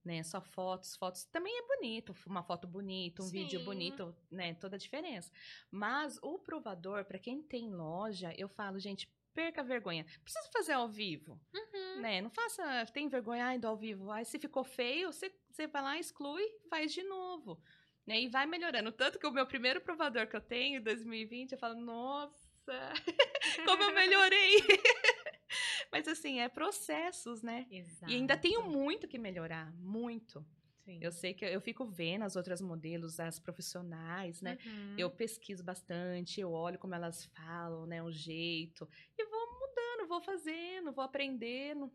Né? 0.05 0.23
Só 0.23 0.41
fotos, 0.41 0.97
fotos 0.97 1.25
também 1.25 1.57
é 1.57 1.67
bonito, 1.67 2.15
uma 2.27 2.43
foto 2.43 2.67
bonita, 2.67 3.23
um 3.23 3.29
vídeo 3.31 3.59
Sim. 3.59 3.65
bonito, 3.65 4.15
né? 4.31 4.53
Toda 4.55 4.77
a 4.77 4.79
diferença. 4.79 5.33
Mas 5.71 6.19
o 6.23 6.39
provador, 6.39 7.05
para 7.07 7.19
quem 7.19 7.43
tem 7.43 7.71
loja, 7.71 8.35
eu 8.37 8.49
falo, 8.49 8.79
gente, 8.79 9.09
perca 9.33 9.63
a 9.63 9.65
vergonha. 9.65 10.05
Precisa 10.23 10.49
fazer 10.53 10.73
ao 10.73 10.89
vivo, 10.89 11.41
Uhum. 11.55 12.01
né? 12.03 12.21
Não 12.21 12.31
faça, 12.31 12.85
tem 12.93 13.09
vergonha 13.09 13.47
ai, 13.47 13.59
do 13.59 13.67
ao 13.67 13.77
vivo. 13.77 14.11
Ai, 14.11 14.25
se 14.27 14.39
ficou 14.39 14.63
feio, 14.63 15.11
você, 15.13 15.33
você 15.51 15.67
vai 15.67 15.83
lá, 15.83 15.99
exclui, 15.99 16.45
faz 16.69 16.93
de 16.93 17.03
novo. 17.03 17.61
Né? 18.07 18.21
E 18.21 18.29
vai 18.29 18.45
melhorando. 18.45 18.93
Tanto 18.93 19.19
que 19.19 19.27
o 19.27 19.33
meu 19.33 19.47
primeiro 19.47 19.81
provador 19.81 20.27
que 20.29 20.37
eu 20.37 20.41
tenho, 20.41 20.79
em 20.79 20.83
2020, 20.83 21.53
eu 21.53 21.59
falo, 21.59 21.75
nossa, 21.81 22.37
como 23.67 23.83
eu 23.85 23.95
melhorei. 23.95 24.59
Mas 25.95 26.09
assim, 26.09 26.41
é 26.41 26.49
processos, 26.49 27.41
né? 27.41 27.69
Exato. 27.71 28.11
E 28.11 28.17
ainda 28.17 28.37
tenho 28.37 28.69
muito 28.69 29.07
que 29.07 29.17
melhorar, 29.17 29.73
muito. 29.75 30.45
Sim. 30.85 30.99
Eu 31.01 31.13
sei 31.13 31.33
que 31.33 31.45
eu, 31.45 31.61
fico 31.61 31.87
vendo 31.87 32.25
as 32.25 32.35
outras 32.35 32.61
modelos, 32.61 33.21
as 33.21 33.39
profissionais, 33.39 34.43
né? 34.43 34.59
Uhum. 34.67 34.97
Eu 34.99 35.09
pesquiso 35.09 35.63
bastante, 35.63 36.41
eu 36.41 36.51
olho 36.51 36.81
como 36.81 36.97
elas 36.97 37.27
falam, 37.27 37.87
né? 37.87 38.03
O 38.03 38.11
jeito. 38.11 38.89
E 39.17 39.25
vou 39.25 39.47
mudando, 39.61 40.09
vou 40.09 40.21
fazendo, 40.21 40.93
vou 40.93 41.05
aprendendo. 41.05 41.89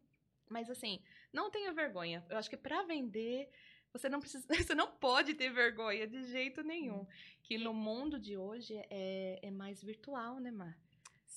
Mas 0.50 0.70
assim, 0.70 1.04
não 1.34 1.52
tenha 1.52 1.74
vergonha. 1.74 2.26
Eu 2.30 2.38
acho 2.38 2.50
que 2.50 2.56
para 2.56 2.84
vender, 2.84 3.50
você 3.92 4.08
não 4.08 4.22
precisa. 4.22 4.48
Você 4.72 4.74
não 4.74 4.92
pode 4.94 5.34
ter 5.34 5.52
vergonha 5.52 6.08
de 6.08 6.24
jeito 6.24 6.64
nenhum. 6.64 7.06
Que 7.44 7.56
E- 7.56 7.58
no 7.58 7.74
mundo 7.74 8.18
de 8.18 8.38
hoje 8.38 8.76
é, 8.90 9.40
é 9.42 9.52
mais 9.52 9.84
virtual, 9.84 10.40
né, 10.40 10.52
Mar? 10.52 10.80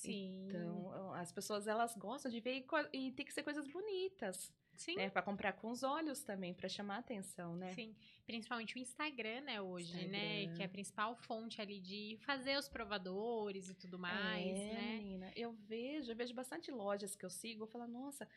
Sim. 0.03 0.47
Então, 0.49 1.13
as 1.15 1.31
pessoas 1.31 1.67
elas 1.67 1.95
gostam 1.97 2.31
de 2.31 2.41
ver 2.41 2.65
e, 2.93 2.99
e 2.99 3.13
tem 3.13 3.25
que 3.25 3.33
ser 3.33 3.43
coisas 3.43 3.67
bonitas, 3.69 4.53
Sim. 4.77 4.97
né? 4.97 5.11
Para 5.11 5.23
comprar 5.23 5.53
com 5.53 5.71
os 5.71 5.83
olhos 5.83 6.23
também, 6.23 6.53
para 6.53 6.69
chamar 6.69 6.99
atenção, 6.99 7.55
né? 7.57 7.73
Sim, 7.75 7.95
principalmente 8.27 8.77
o 8.77 8.79
Instagram, 8.79 9.43
né, 9.43 9.61
hoje, 9.61 10.07
né? 10.09 10.43
Instagram. 10.43 10.57
Que 10.57 10.63
é 10.63 10.67
a 10.67 10.69
principal 10.69 11.15
fonte 11.15 11.61
ali 11.61 11.81
de 11.81 12.19
fazer 12.23 12.59
os 12.59 12.69
provadores 12.69 13.71
e 13.71 13.75
tudo 13.75 13.99
mais, 13.99 14.59
é, 14.59 14.73
né? 14.73 14.99
menina, 14.99 15.33
eu 15.37 15.53
vejo, 15.53 16.11
eu 16.11 16.17
vejo 16.17 16.35
bastante 16.35 16.71
lojas 16.71 17.15
que 17.15 17.25
eu 17.25 17.31
sigo, 17.31 17.65
eu 17.65 17.69
falo, 17.69 17.87
nossa, 17.87 18.29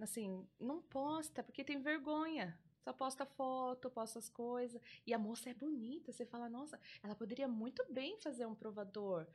assim, 0.00 0.46
não 0.58 0.82
posta, 0.82 1.42
porque 1.42 1.62
tem 1.62 1.80
vergonha. 1.80 2.58
Só 2.84 2.92
posta 2.92 3.24
foto, 3.24 3.88
posta 3.88 4.18
as 4.18 4.28
coisas. 4.28 4.78
E 5.06 5.14
a 5.14 5.18
moça 5.18 5.48
é 5.48 5.54
bonita. 5.54 6.12
Você 6.12 6.26
fala, 6.26 6.50
nossa, 6.50 6.78
ela 7.02 7.14
poderia 7.14 7.48
muito 7.48 7.82
bem 7.90 8.18
fazer 8.20 8.44
um 8.44 8.54
provador. 8.54 9.26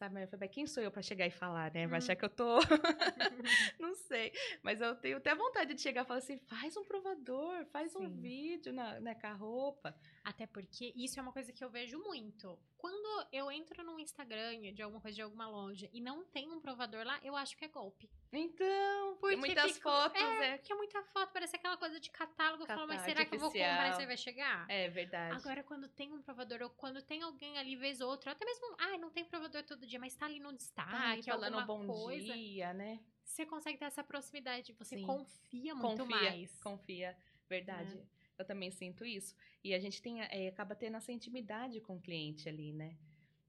Sabe, 0.00 0.14
mas 0.14 0.22
eu 0.32 0.38
falei, 0.38 0.48
quem 0.48 0.66
sou 0.66 0.82
eu 0.82 0.90
pra 0.90 1.02
chegar 1.02 1.26
e 1.26 1.30
falar, 1.30 1.70
né? 1.74 1.86
Vai 1.86 1.98
Hum. 1.98 1.98
achar 1.98 2.16
que 2.16 2.24
eu 2.24 2.30
tô. 2.30 2.58
não 3.78 3.94
sei. 3.94 4.32
Mas 4.62 4.80
eu 4.80 4.94
tenho 4.96 5.18
até 5.18 5.34
vontade 5.34 5.74
de 5.74 5.80
chegar 5.82 6.04
e 6.04 6.06
falar 6.06 6.20
assim: 6.20 6.38
faz 6.38 6.74
um 6.74 6.84
provador, 6.84 7.66
faz 7.66 7.94
um 7.94 8.08
Sim. 8.08 8.20
vídeo 8.20 8.72
na, 8.72 8.98
né, 8.98 9.14
com 9.14 9.26
a 9.26 9.32
roupa. 9.34 9.94
Até 10.22 10.46
porque 10.46 10.92
isso 10.94 11.18
é 11.18 11.22
uma 11.22 11.32
coisa 11.32 11.50
que 11.52 11.64
eu 11.64 11.70
vejo 11.70 11.98
muito. 11.98 12.58
Quando 12.76 13.26
eu 13.32 13.50
entro 13.50 13.82
no 13.82 13.98
Instagram 13.98 14.72
de 14.72 14.82
alguma 14.82 15.00
coisa 15.00 15.14
de 15.14 15.22
alguma 15.22 15.48
loja 15.48 15.88
e 15.92 16.00
não 16.00 16.24
tem 16.24 16.50
um 16.50 16.60
provador 16.60 17.04
lá, 17.06 17.18
eu 17.22 17.34
acho 17.34 17.56
que 17.56 17.64
é 17.64 17.68
golpe. 17.68 18.10
Então, 18.32 19.16
Porque 19.18 19.36
muitas 19.36 19.72
fica- 19.72 19.90
fotos, 19.90 20.20
é, 20.20 20.44
é. 20.54 20.58
Porque 20.58 20.72
é 20.72 20.76
muita 20.76 21.02
foto, 21.04 21.32
parece 21.32 21.56
aquela 21.56 21.76
coisa 21.76 21.98
de 21.98 22.10
catálogo. 22.10 22.62
Eu 22.62 22.66
falo, 22.66 22.86
mas 22.86 23.00
Catálogo 23.00 23.04
será 23.18 23.24
que 23.24 23.34
eu 23.34 23.40
vou 23.40 23.50
comprar 23.50 23.88
e 23.88 23.92
você 23.94 24.06
vai 24.06 24.16
chegar? 24.16 24.66
É 24.70 24.88
verdade. 24.88 25.34
Agora, 25.36 25.62
quando 25.64 25.88
tem 25.88 26.12
um 26.12 26.20
provador, 26.22 26.60
ou 26.62 26.70
quando 26.70 27.00
tem 27.02 27.22
alguém 27.22 27.58
ali, 27.58 27.74
vez 27.74 28.00
ou 28.00 28.10
outra, 28.10 28.32
até 28.32 28.44
mesmo, 28.44 28.76
ah, 28.78 28.98
não 28.98 29.10
tem 29.10 29.24
provador 29.24 29.62
todo 29.64 29.86
dia, 29.86 29.98
mas 29.98 30.14
tá 30.14 30.26
ali 30.26 30.38
no 30.38 30.50
Tá 30.50 30.56
destaque, 30.56 30.94
ali 30.94 31.22
falando 31.22 31.58
alguma 31.58 31.66
bom 31.66 31.86
coisa, 31.86 32.32
dia, 32.34 32.72
né? 32.74 33.00
você 33.24 33.46
consegue 33.46 33.78
ter 33.78 33.84
essa 33.84 34.02
proximidade, 34.02 34.72
você 34.74 34.96
Sim. 34.96 35.06
confia 35.06 35.74
muito 35.74 35.98
confia, 36.04 36.16
mais. 36.30 36.60
confia, 36.60 37.16
verdade. 37.48 37.94
Né? 37.94 38.04
Eu 38.40 38.44
também 38.46 38.70
sinto 38.70 39.04
isso. 39.04 39.36
E 39.62 39.74
a 39.74 39.78
gente 39.78 40.00
tem, 40.00 40.22
é, 40.22 40.48
acaba 40.48 40.74
tendo 40.74 40.96
essa 40.96 41.12
intimidade 41.12 41.80
com 41.80 41.96
o 41.96 42.00
cliente 42.00 42.48
ali, 42.48 42.72
né? 42.72 42.96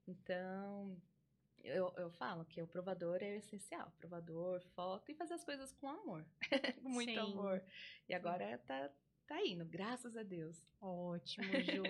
Então, 0.06 1.00
eu, 1.64 1.92
eu 1.96 2.10
falo 2.10 2.44
que 2.44 2.60
o 2.60 2.66
provador 2.66 3.22
é 3.22 3.36
essencial. 3.36 3.90
Provador, 3.98 4.60
foto 4.74 5.10
e 5.10 5.14
fazer 5.14 5.34
as 5.34 5.44
coisas 5.44 5.72
com 5.72 5.88
amor. 5.88 6.26
com 6.82 6.88
muito 6.90 7.10
Sim. 7.10 7.18
amor. 7.18 7.64
E 8.06 8.14
agora 8.14 8.58
tá, 8.58 8.90
tá 9.26 9.42
indo, 9.46 9.64
graças 9.64 10.14
a 10.16 10.22
Deus. 10.22 10.62
Ótimo, 10.78 11.50
Ju. 11.62 11.82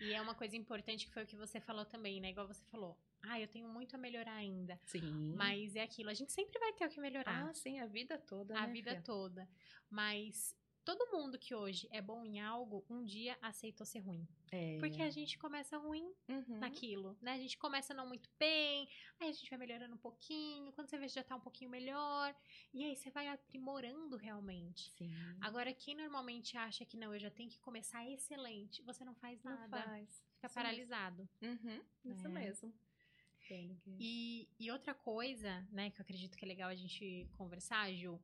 e 0.00 0.12
é 0.12 0.20
uma 0.20 0.34
coisa 0.34 0.54
importante 0.54 1.06
que 1.06 1.12
foi 1.12 1.22
o 1.22 1.26
que 1.26 1.36
você 1.36 1.60
falou 1.60 1.86
também, 1.86 2.20
né? 2.20 2.28
Igual 2.28 2.46
você 2.46 2.64
falou. 2.66 2.98
Ah, 3.22 3.40
eu 3.40 3.48
tenho 3.48 3.68
muito 3.68 3.94
a 3.94 3.98
melhorar 3.98 4.34
ainda. 4.34 4.78
Sim. 4.84 5.34
Mas 5.34 5.76
é 5.76 5.82
aquilo, 5.82 6.10
a 6.10 6.14
gente 6.14 6.32
sempre 6.32 6.58
vai 6.58 6.72
ter 6.72 6.86
o 6.86 6.90
que 6.90 7.00
melhorar. 7.00 7.48
Ah, 7.48 7.54
sim, 7.54 7.78
a 7.80 7.86
vida 7.86 8.18
toda, 8.18 8.54
a 8.58 8.66
né, 8.66 8.72
vida 8.72 8.90
filha? 8.90 9.02
toda. 9.02 9.48
Mas 9.88 10.56
todo 10.84 11.10
mundo 11.12 11.38
que 11.38 11.54
hoje 11.54 11.88
é 11.90 12.00
bom 12.00 12.24
em 12.24 12.40
algo, 12.40 12.84
um 12.88 13.04
dia 13.04 13.36
aceitou 13.40 13.86
ser 13.86 14.00
ruim. 14.00 14.26
É. 14.52 14.78
Porque 14.78 15.00
a 15.02 15.10
gente 15.10 15.38
começa 15.38 15.76
ruim 15.78 16.12
Uhum. 16.28 16.58
naquilo, 16.58 17.16
né? 17.20 17.32
A 17.34 17.38
gente 17.38 17.56
começa 17.58 17.94
não 17.94 18.06
muito 18.08 18.28
bem, 18.38 18.88
aí 19.20 19.28
a 19.28 19.32
gente 19.32 19.48
vai 19.48 19.58
melhorando 19.58 19.94
um 19.94 19.98
pouquinho, 19.98 20.72
quando 20.72 20.88
você 20.88 20.98
vê 20.98 21.06
já 21.08 21.22
tá 21.22 21.36
um 21.36 21.40
pouquinho 21.40 21.70
melhor, 21.70 22.34
e 22.74 22.84
aí 22.84 22.96
você 22.96 23.10
vai 23.10 23.28
aprimorando 23.28 24.16
realmente. 24.16 24.90
Sim. 24.92 25.10
Agora, 25.40 25.72
quem 25.72 25.94
normalmente 25.94 26.56
acha 26.56 26.84
que 26.84 26.96
não, 26.96 27.12
eu 27.14 27.20
já 27.20 27.30
tenho 27.30 27.48
que 27.50 27.60
começar 27.60 28.08
excelente, 28.10 28.82
você 28.82 29.04
não 29.04 29.14
faz 29.14 29.42
Não 29.44 29.52
nada, 29.52 29.82
faz. 29.84 30.24
fica 30.34 30.46
Isso 30.46 30.54
paralisado. 30.54 31.28
Uhum. 31.42 31.82
Isso 32.04 32.26
É. 32.26 32.30
mesmo. 32.30 32.74
E, 33.98 34.48
e 34.60 34.70
outra 34.70 34.94
coisa, 34.94 35.66
né, 35.72 35.90
que 35.90 36.00
eu 36.00 36.02
acredito 36.02 36.36
que 36.36 36.44
é 36.44 36.48
legal 36.48 36.68
a 36.70 36.74
gente 36.74 37.28
conversar, 37.36 37.92
Ju, 37.92 38.20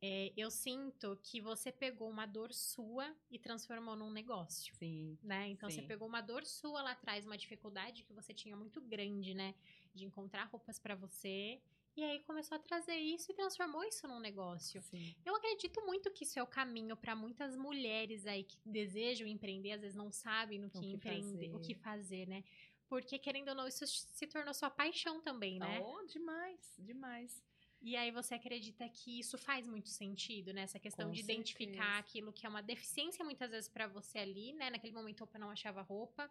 é, 0.00 0.32
eu 0.36 0.50
sinto 0.50 1.16
que 1.22 1.40
você 1.40 1.72
pegou 1.72 2.08
uma 2.08 2.24
dor 2.26 2.52
sua 2.52 3.14
e 3.30 3.38
transformou 3.38 3.96
num 3.96 4.10
negócio. 4.10 4.74
Sim. 4.76 5.18
né? 5.22 5.48
Então 5.48 5.68
você 5.68 5.80
Sim. 5.80 5.86
pegou 5.88 6.06
uma 6.06 6.20
dor 6.20 6.44
sua 6.44 6.82
lá 6.82 6.92
atrás, 6.92 7.26
uma 7.26 7.36
dificuldade 7.36 8.04
que 8.04 8.12
você 8.12 8.32
tinha 8.32 8.56
muito 8.56 8.80
grande, 8.80 9.34
né? 9.34 9.54
De 9.94 10.04
encontrar 10.04 10.44
roupas 10.44 10.78
pra 10.78 10.94
você. 10.94 11.60
E 11.96 12.04
aí 12.04 12.20
começou 12.20 12.54
a 12.54 12.60
trazer 12.60 12.94
isso 12.94 13.32
e 13.32 13.34
transformou 13.34 13.82
isso 13.82 14.06
num 14.06 14.20
negócio. 14.20 14.80
Sim. 14.82 15.16
Eu 15.26 15.34
acredito 15.34 15.84
muito 15.84 16.12
que 16.12 16.22
isso 16.22 16.38
é 16.38 16.42
o 16.42 16.46
caminho 16.46 16.96
pra 16.96 17.16
muitas 17.16 17.56
mulheres 17.56 18.24
aí 18.24 18.44
que 18.44 18.56
desejam 18.64 19.26
empreender, 19.26 19.72
às 19.72 19.80
vezes 19.80 19.96
não 19.96 20.12
sabem 20.12 20.60
no 20.60 20.70
que, 20.70 20.78
O 20.78 20.80
que 20.82 20.90
empreender, 20.92 21.48
o 21.48 21.52
fazer. 21.54 21.66
que 21.66 21.74
fazer, 21.74 22.28
né? 22.28 22.44
Porque 22.88 23.18
querendo 23.18 23.48
ou 23.48 23.54
não, 23.56 23.66
isso 23.66 23.84
se 23.86 24.26
tornou 24.28 24.54
sua 24.54 24.70
paixão 24.70 25.20
também, 25.20 25.58
né? 25.58 25.80
Oh, 25.82 26.06
demais, 26.06 26.74
demais. 26.78 27.42
E 27.80 27.96
aí 27.96 28.10
você 28.10 28.34
acredita 28.34 28.88
que 28.88 29.20
isso 29.20 29.38
faz 29.38 29.66
muito 29.66 29.88
sentido, 29.88 30.52
né? 30.52 30.62
Essa 30.62 30.78
questão 30.78 31.06
Com 31.06 31.12
de 31.12 31.20
identificar 31.20 31.84
certeza. 31.84 31.98
aquilo 31.98 32.32
que 32.32 32.44
é 32.44 32.48
uma 32.48 32.62
deficiência 32.62 33.24
muitas 33.24 33.50
vezes 33.50 33.68
pra 33.68 33.86
você 33.86 34.18
ali, 34.18 34.52
né? 34.52 34.70
Naquele 34.70 34.92
momento 34.92 35.22
opa 35.24 35.38
não 35.38 35.50
achava 35.50 35.80
roupa 35.82 36.30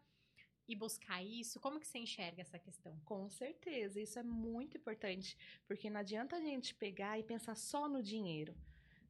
e 0.67 0.75
buscar 0.75 1.23
isso. 1.23 1.59
Como 1.59 1.79
que 1.79 1.87
você 1.87 1.99
enxerga 1.99 2.41
essa 2.41 2.59
questão? 2.59 3.01
Com 3.05 3.29
certeza, 3.29 4.01
isso 4.01 4.19
é 4.19 4.23
muito 4.23 4.77
importante, 4.77 5.37
porque 5.65 5.89
não 5.89 6.01
adianta 6.01 6.35
a 6.35 6.41
gente 6.41 6.75
pegar 6.75 7.17
e 7.17 7.23
pensar 7.23 7.55
só 7.55 7.87
no 7.87 8.03
dinheiro, 8.03 8.53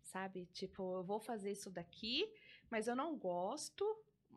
sabe? 0.03 0.45
Tipo, 0.53 0.97
eu 0.99 1.03
vou 1.03 1.19
fazer 1.19 1.51
isso 1.51 1.71
daqui, 1.71 2.31
mas 2.69 2.87
eu 2.87 2.95
não 2.95 3.17
gosto, 3.17 3.83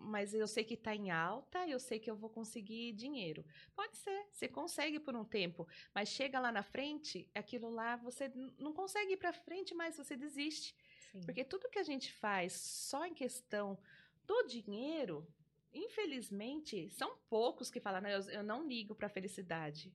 mas 0.00 0.32
eu 0.34 0.46
sei 0.46 0.64
que 0.64 0.76
tá 0.76 0.94
em 0.94 1.10
alta, 1.10 1.66
eu 1.68 1.78
sei 1.78 1.98
que 1.98 2.10
eu 2.10 2.16
vou 2.16 2.30
conseguir 2.30 2.92
dinheiro. 2.92 3.44
Pode 3.74 3.96
ser, 3.96 4.26
você 4.30 4.48
consegue 4.48 4.98
por 5.00 5.14
um 5.14 5.24
tempo, 5.24 5.66
mas 5.94 6.08
chega 6.08 6.40
lá 6.40 6.50
na 6.50 6.62
frente, 6.62 7.28
aquilo 7.34 7.70
lá 7.70 7.96
você 7.96 8.28
não 8.58 8.72
consegue 8.72 9.12
ir 9.12 9.16
pra 9.16 9.32
frente 9.32 9.74
mais, 9.74 9.96
você 9.96 10.16
desiste. 10.16 10.74
Sim. 11.12 11.20
Porque 11.24 11.44
tudo 11.44 11.68
que 11.68 11.78
a 11.78 11.82
gente 11.84 12.12
faz 12.12 12.52
só 12.54 13.04
em 13.06 13.14
questão 13.14 13.78
do 14.26 14.42
dinheiro, 14.46 15.26
infelizmente, 15.72 16.88
são 16.90 17.16
poucos 17.28 17.70
que 17.70 17.80
falam, 17.80 18.00
"Não, 18.00 18.10
eu, 18.10 18.20
eu 18.30 18.42
não 18.42 18.66
ligo 18.66 18.94
pra 18.94 19.08
felicidade. 19.08 19.92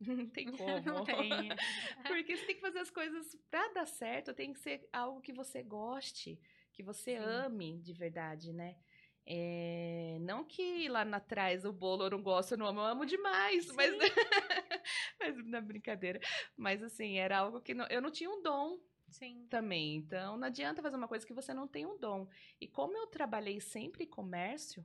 Não 0.00 0.28
tem 0.28 0.46
como. 0.56 0.84
Não 0.84 1.04
tem. 1.04 1.48
Porque 2.06 2.36
você 2.36 2.46
tem 2.46 2.54
que 2.54 2.60
fazer 2.60 2.78
as 2.78 2.90
coisas 2.90 3.36
pra 3.50 3.68
dar 3.72 3.86
certo, 3.86 4.32
tem 4.32 4.52
que 4.52 4.60
ser 4.60 4.88
algo 4.92 5.20
que 5.20 5.32
você 5.32 5.62
goste, 5.62 6.40
que 6.72 6.82
você 6.82 7.16
Sim. 7.16 7.16
ame 7.16 7.78
de 7.80 7.92
verdade, 7.92 8.52
né? 8.52 8.76
É, 9.30 10.16
não 10.22 10.42
que 10.42 10.88
lá 10.88 11.04
na 11.04 11.20
trás 11.20 11.66
o 11.66 11.72
bolo 11.72 12.04
eu 12.04 12.10
não 12.10 12.22
gosto, 12.22 12.52
eu 12.52 12.58
não 12.58 12.64
amo, 12.66 12.80
eu 12.80 12.84
amo 12.86 13.04
demais, 13.04 13.66
mas, 13.72 13.92
mas 15.20 15.46
na 15.46 15.60
brincadeira. 15.60 16.18
Mas 16.56 16.82
assim, 16.82 17.18
era 17.18 17.38
algo 17.38 17.60
que 17.60 17.74
não- 17.74 17.86
eu 17.90 18.00
não 18.00 18.10
tinha 18.10 18.30
um 18.30 18.42
dom 18.42 18.78
Sim. 19.10 19.46
também. 19.50 19.96
Então, 19.96 20.38
não 20.38 20.46
adianta 20.46 20.80
fazer 20.80 20.96
uma 20.96 21.06
coisa 21.08 21.26
que 21.26 21.34
você 21.34 21.52
não 21.52 21.68
tem 21.68 21.84
um 21.84 21.98
dom. 21.98 22.26
E 22.58 22.66
como 22.66 22.96
eu 22.96 23.06
trabalhei 23.06 23.60
sempre 23.60 24.04
em 24.04 24.08
comércio, 24.08 24.82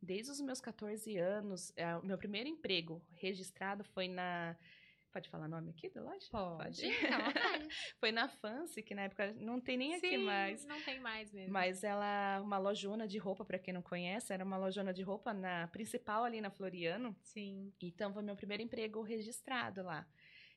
desde 0.00 0.30
os 0.30 0.40
meus 0.40 0.60
14 0.60 1.16
anos, 1.16 1.72
é, 1.76 1.96
o 1.96 2.04
meu 2.06 2.16
primeiro 2.16 2.48
emprego 2.48 3.02
registrado 3.14 3.82
foi 3.82 4.06
na. 4.06 4.56
Pode 5.12 5.28
falar 5.28 5.48
nome 5.48 5.70
aqui 5.70 5.90
da 5.90 6.02
loja? 6.02 6.28
Pode. 6.30 6.82
Pode. 6.82 7.00
Vontade. 7.00 7.68
Foi 7.98 8.12
na 8.12 8.28
Fancy, 8.28 8.82
que 8.82 8.94
na 8.94 9.02
época 9.02 9.32
não 9.32 9.60
tem 9.60 9.76
nem 9.76 9.94
aqui 9.94 10.10
Sim, 10.10 10.18
mais. 10.18 10.64
Não 10.66 10.80
tem 10.82 11.00
mais 11.00 11.32
mesmo. 11.32 11.52
Mas 11.52 11.82
ela, 11.82 12.40
uma 12.40 12.58
lojona 12.58 13.08
de 13.08 13.18
roupa, 13.18 13.44
para 13.44 13.58
quem 13.58 13.74
não 13.74 13.82
conhece, 13.82 14.32
era 14.32 14.44
uma 14.44 14.56
lojona 14.56 14.92
de 14.92 15.02
roupa 15.02 15.34
na 15.34 15.66
principal 15.68 16.22
ali 16.22 16.40
na 16.40 16.50
Floriano. 16.50 17.16
Sim. 17.22 17.72
Então 17.82 18.12
foi 18.12 18.22
meu 18.22 18.36
primeiro 18.36 18.62
emprego 18.62 19.02
registrado 19.02 19.82
lá. 19.82 20.06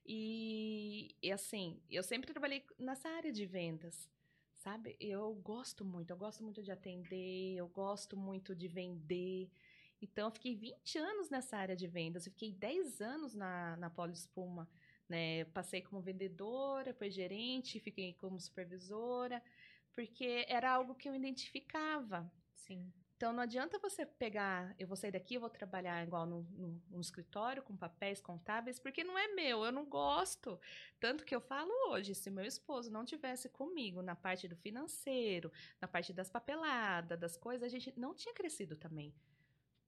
E, 0.06 1.16
e, 1.22 1.32
assim, 1.32 1.82
eu 1.90 2.04
sempre 2.04 2.32
trabalhei 2.32 2.64
nessa 2.78 3.10
área 3.10 3.32
de 3.32 3.46
vendas, 3.46 4.10
sabe? 4.56 4.96
Eu 5.00 5.34
gosto 5.36 5.86
muito, 5.86 6.12
eu 6.12 6.18
gosto 6.18 6.44
muito 6.44 6.62
de 6.62 6.72
atender, 6.72 7.56
eu 7.56 7.68
gosto 7.70 8.18
muito 8.18 8.54
de 8.54 8.68
vender. 8.68 9.50
Então 10.04 10.28
eu 10.28 10.32
fiquei 10.32 10.54
20 10.56 10.98
anos 10.98 11.30
nessa 11.30 11.56
área 11.58 11.76
de 11.76 11.88
vendas, 11.88 12.26
eu 12.26 12.32
fiquei 12.34 12.52
10 12.52 13.00
anos 13.02 13.34
na, 13.34 13.78
na 13.78 13.92
Espuma, 14.12 14.70
né? 15.08 15.46
Passei 15.46 15.82
como 15.82 16.02
vendedora, 16.02 16.92
depois 16.92 17.14
gerente, 17.14 17.80
fiquei 17.80 18.14
como 18.14 18.38
supervisora, 18.40 19.42
porque 19.96 20.46
era 20.50 20.72
algo 20.72 20.94
que 20.96 21.08
eu 21.08 21.16
identificava. 21.16 22.30
Sim. 22.54 22.92
Então 23.16 23.32
não 23.32 23.44
adianta 23.44 23.80
você 23.80 24.06
pegar, 24.06 24.76
eu 24.78 24.86
vou 24.86 24.98
sair 24.98 25.12
daqui, 25.12 25.36
eu 25.36 25.40
vou 25.40 25.50
trabalhar 25.50 26.06
igual 26.06 26.26
no, 26.26 26.44
no- 26.52 26.82
no 26.90 27.00
escritório, 27.00 27.64
com 27.64 27.78
papéis 27.78 28.20
contábeis, 28.20 28.80
porque 28.80 29.02
não 29.06 29.18
é 29.18 29.30
meu, 29.30 29.64
eu 29.64 29.72
não 29.72 29.86
gosto. 29.86 30.60
Tanto 31.00 31.24
que 31.24 31.34
eu 31.34 31.40
falo 31.40 31.72
hoje, 31.92 32.14
se 32.14 32.30
meu 32.30 32.44
esposo 32.44 32.92
não 32.92 33.06
tivesse 33.06 33.48
comigo 33.48 34.02
na 34.02 34.16
parte 34.16 34.46
do 34.50 34.58
financeiro, 34.58 35.50
na 35.82 35.88
parte 35.88 36.12
das 36.12 36.30
papeladas, 36.30 37.18
das 37.18 37.38
coisas, 37.38 37.64
a 37.66 37.70
gente 37.70 37.98
não 37.98 38.14
tinha 38.14 38.34
crescido 38.34 38.76
também. 38.76 39.14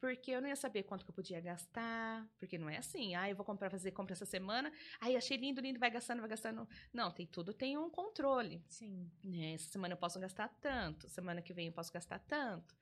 Porque 0.06 0.30
eu 0.30 0.40
não 0.40 0.48
ia 0.48 0.56
saber 0.56 0.84
quanto 0.84 1.04
que 1.04 1.10
eu 1.10 1.16
podia 1.16 1.42
gastar, 1.42 2.24
porque 2.38 2.60
não 2.60 2.70
é 2.70 2.78
assim, 2.78 3.16
ah, 3.16 3.28
eu 3.28 3.36
vou 3.36 3.44
comprar, 3.44 3.72
fazer 3.72 3.90
compra 3.90 4.14
essa 4.14 4.24
semana, 4.24 4.72
aí 5.02 5.16
achei 5.16 5.36
lindo, 5.36 5.60
lindo, 5.60 5.80
vai 5.80 5.90
gastando, 5.90 6.20
vai 6.20 6.30
gastando. 6.30 6.70
Não, 6.94 7.10
tem 7.10 7.26
tudo, 7.26 7.52
tem 7.52 7.76
um 7.76 7.90
controle 7.90 8.64
Sim. 8.68 9.10
né? 9.24 9.56
Essa 9.56 9.68
semana 9.72 9.96
eu 9.96 9.98
posso 9.98 10.20
gastar 10.20 10.48
tanto, 10.62 11.10
semana 11.10 11.42
que 11.42 11.56
vem 11.56 11.66
eu 11.66 11.74
posso 11.74 11.92
gastar 11.92 12.20
tanto. 12.20 12.76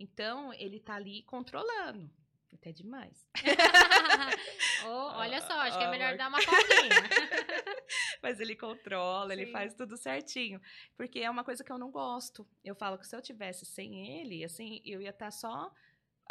Então, 0.00 0.50
ele 0.54 0.80
tá 0.80 0.94
ali 0.94 1.22
controlando. 1.24 2.10
Até 2.54 2.72
demais. 2.72 3.26
Ô, 4.86 4.88
olha 5.18 5.42
só, 5.42 5.52
acho 5.60 5.76
que 5.76 5.84
é 5.84 5.88
Ah, 5.88 5.90
melhor 5.90 6.16
dar 6.16 6.28
uma 6.28 6.40
folguinha. 6.40 6.88
Mas 8.22 8.40
ele 8.40 8.56
controla, 8.56 9.34
ele 9.34 9.46
Sim. 9.46 9.52
faz 9.52 9.74
tudo 9.74 9.96
certinho. 9.98 10.58
Porque 10.96 11.20
é 11.20 11.28
uma 11.28 11.44
coisa 11.44 11.62
que 11.62 11.70
eu 11.70 11.78
não 11.78 11.90
gosto. 11.90 12.46
Eu 12.64 12.74
falo 12.74 12.98
que 12.98 13.06
se 13.06 13.14
eu 13.14 13.20
tivesse 13.20 13.66
sem 13.66 14.20
ele, 14.20 14.42
assim, 14.42 14.80
eu 14.86 15.02
ia 15.02 15.10
estar 15.10 15.30
só. 15.30 15.70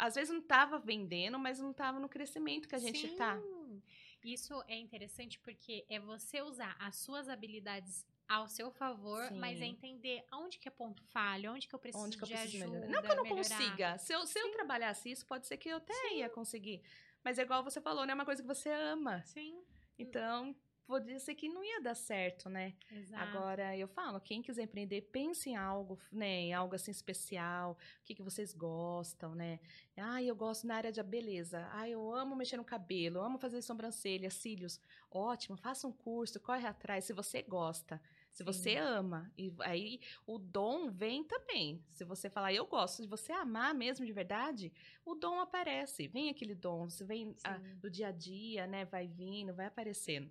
Às 0.02 0.16
vezes 0.16 0.34
não 0.34 0.42
tava 0.42 0.80
vendendo, 0.80 1.38
mas 1.38 1.60
não 1.60 1.72
tava 1.72 2.00
no 2.00 2.08
crescimento 2.08 2.68
que 2.68 2.74
a 2.74 2.78
gente 2.78 3.06
tá. 3.14 3.38
Sim. 3.40 3.80
Isso 4.24 4.60
é 4.66 4.76
interessante 4.76 5.38
porque 5.38 5.84
é 5.88 6.00
você 6.00 6.42
usar 6.42 6.74
as 6.80 6.96
suas 6.96 7.28
habilidades 7.28 8.04
ao 8.28 8.48
seu 8.48 8.72
favor, 8.72 9.22
Sim. 9.28 9.38
mas 9.38 9.60
é 9.60 9.64
entender 9.64 10.24
aonde 10.28 10.58
que 10.58 10.66
é 10.66 10.72
ponto 10.72 11.04
falho, 11.04 11.52
onde 11.52 11.68
que 11.68 11.74
eu 11.74 11.78
preciso 11.78 12.04
Onde 12.04 12.16
que 12.18 12.24
eu 12.24 12.26
de 12.26 12.34
preciso 12.34 12.64
ajuda, 12.64 12.80
melhorar? 12.80 12.92
Não 12.92 13.02
que 13.02 13.12
eu 13.12 13.16
não 13.16 13.22
melhorar. 13.22 13.42
consiga. 13.58 13.98
Se 13.98 14.12
eu, 14.12 14.26
se 14.26 14.38
eu 14.40 14.50
trabalhasse 14.50 15.08
isso, 15.08 15.24
pode 15.24 15.46
ser 15.46 15.56
que 15.56 15.68
eu 15.68 15.76
até 15.76 16.14
ia 16.14 16.28
conseguir. 16.28 16.82
Mas 17.22 17.38
é 17.38 17.42
igual 17.42 17.62
você 17.62 17.80
falou, 17.80 18.04
não 18.04 18.10
é 18.10 18.14
uma 18.14 18.24
coisa 18.24 18.42
que 18.42 18.48
você 18.48 18.70
ama. 18.70 19.22
Sim, 19.24 19.62
Então, 19.96 20.52
podia 20.92 21.18
ser 21.18 21.34
que 21.34 21.48
não 21.48 21.64
ia 21.64 21.80
dar 21.80 21.94
certo, 21.94 22.50
né? 22.50 22.74
exato. 22.90 23.22
Agora, 23.22 23.74
eu 23.74 23.88
falo, 23.88 24.20
quem 24.20 24.42
quiser 24.42 24.64
empreender, 24.64 25.00
pense 25.10 25.48
em 25.48 25.56
algo, 25.56 25.98
né? 26.10 26.40
Em 26.42 26.52
algo 26.52 26.74
assim 26.74 26.90
especial. 26.90 27.72
O 27.72 28.04
que, 28.04 28.14
que 28.14 28.22
vocês 28.22 28.52
gostam, 28.52 29.34
né? 29.34 29.58
Ah, 29.96 30.22
eu 30.22 30.36
gosto 30.36 30.66
na 30.66 30.76
área 30.76 30.92
de 30.92 31.02
beleza. 31.02 31.66
Ah, 31.72 31.88
eu 31.88 32.14
amo 32.14 32.36
mexer 32.36 32.58
no 32.58 32.64
cabelo, 32.64 33.18
eu 33.18 33.22
amo 33.22 33.38
fazer 33.38 33.62
sobrancelha, 33.62 34.28
cílios. 34.28 34.78
Ótimo, 35.10 35.56
faça 35.56 35.86
um 35.86 35.92
curso, 35.92 36.38
corre 36.38 36.66
atrás, 36.66 37.06
se 37.06 37.14
você 37.14 37.40
gosta. 37.42 37.98
Se 38.30 38.38
Sim. 38.38 38.44
você 38.44 38.76
ama, 38.76 39.30
e 39.36 39.52
aí 39.60 40.00
o 40.26 40.38
dom 40.38 40.90
vem 40.90 41.24
também. 41.24 41.82
Se 41.90 42.04
você 42.04 42.28
falar, 42.28 42.52
eu 42.52 42.66
gosto, 42.66 43.02
se 43.02 43.06
você 43.06 43.32
amar 43.32 43.74
mesmo 43.74 44.04
de 44.04 44.12
verdade, 44.12 44.72
o 45.04 45.14
dom 45.14 45.40
aparece. 45.40 46.06
Vem 46.08 46.28
aquele 46.28 46.54
dom, 46.54 46.88
você 46.88 47.04
vem 47.04 47.34
ah, 47.44 47.58
Sim. 47.58 47.76
do 47.80 47.90
dia 47.90 48.08
a 48.08 48.12
dia, 48.12 48.66
né? 48.66 48.84
Vai 48.84 49.06
vindo, 49.06 49.54
vai 49.54 49.66
aparecendo. 49.66 50.30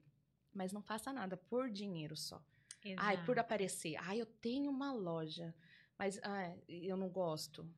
Mas 0.54 0.74
não 0.74 0.82
faça 0.82 1.14
nada 1.14 1.38
por 1.38 1.70
dinheiro 1.70 2.16
só. 2.16 2.44
Ai, 2.98 3.18
por 3.18 3.34
Exato. 3.34 3.40
aparecer. 3.40 3.96
Ai, 3.98 4.20
eu 4.20 4.26
tenho 4.26 4.70
uma 4.70 4.92
loja, 4.92 5.54
mas 5.98 6.20
ah, 6.24 6.56
eu 6.68 6.98
não 6.98 7.10
gosto. 7.10 7.70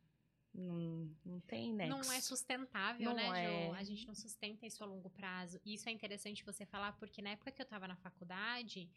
Não, 0.54 1.10
não 1.26 1.40
tem 1.42 1.74
nexo. 1.74 1.98
Não 1.98 2.12
é 2.12 2.22
sustentável, 2.22 3.04
Não 3.04 3.16
né, 3.16 3.44
é. 3.44 3.70
Jo? 3.70 3.74
A 3.74 3.84
gente 3.84 4.06
não 4.06 4.14
sustenta 4.14 4.66
isso 4.66 4.84
a 4.84 4.88
longo 4.88 5.10
prazo. 5.10 5.60
E 5.66 5.74
isso 5.74 5.90
é 5.90 5.92
interessante 5.92 6.46
você 6.46 6.64
falar, 6.66 6.94
porque 6.94 7.22
na 7.22 7.32
época 7.32 7.52
que 7.52 7.62
eu 7.62 7.66
tava 7.66 7.88
na 7.88 7.96
faculdade, 7.96 8.88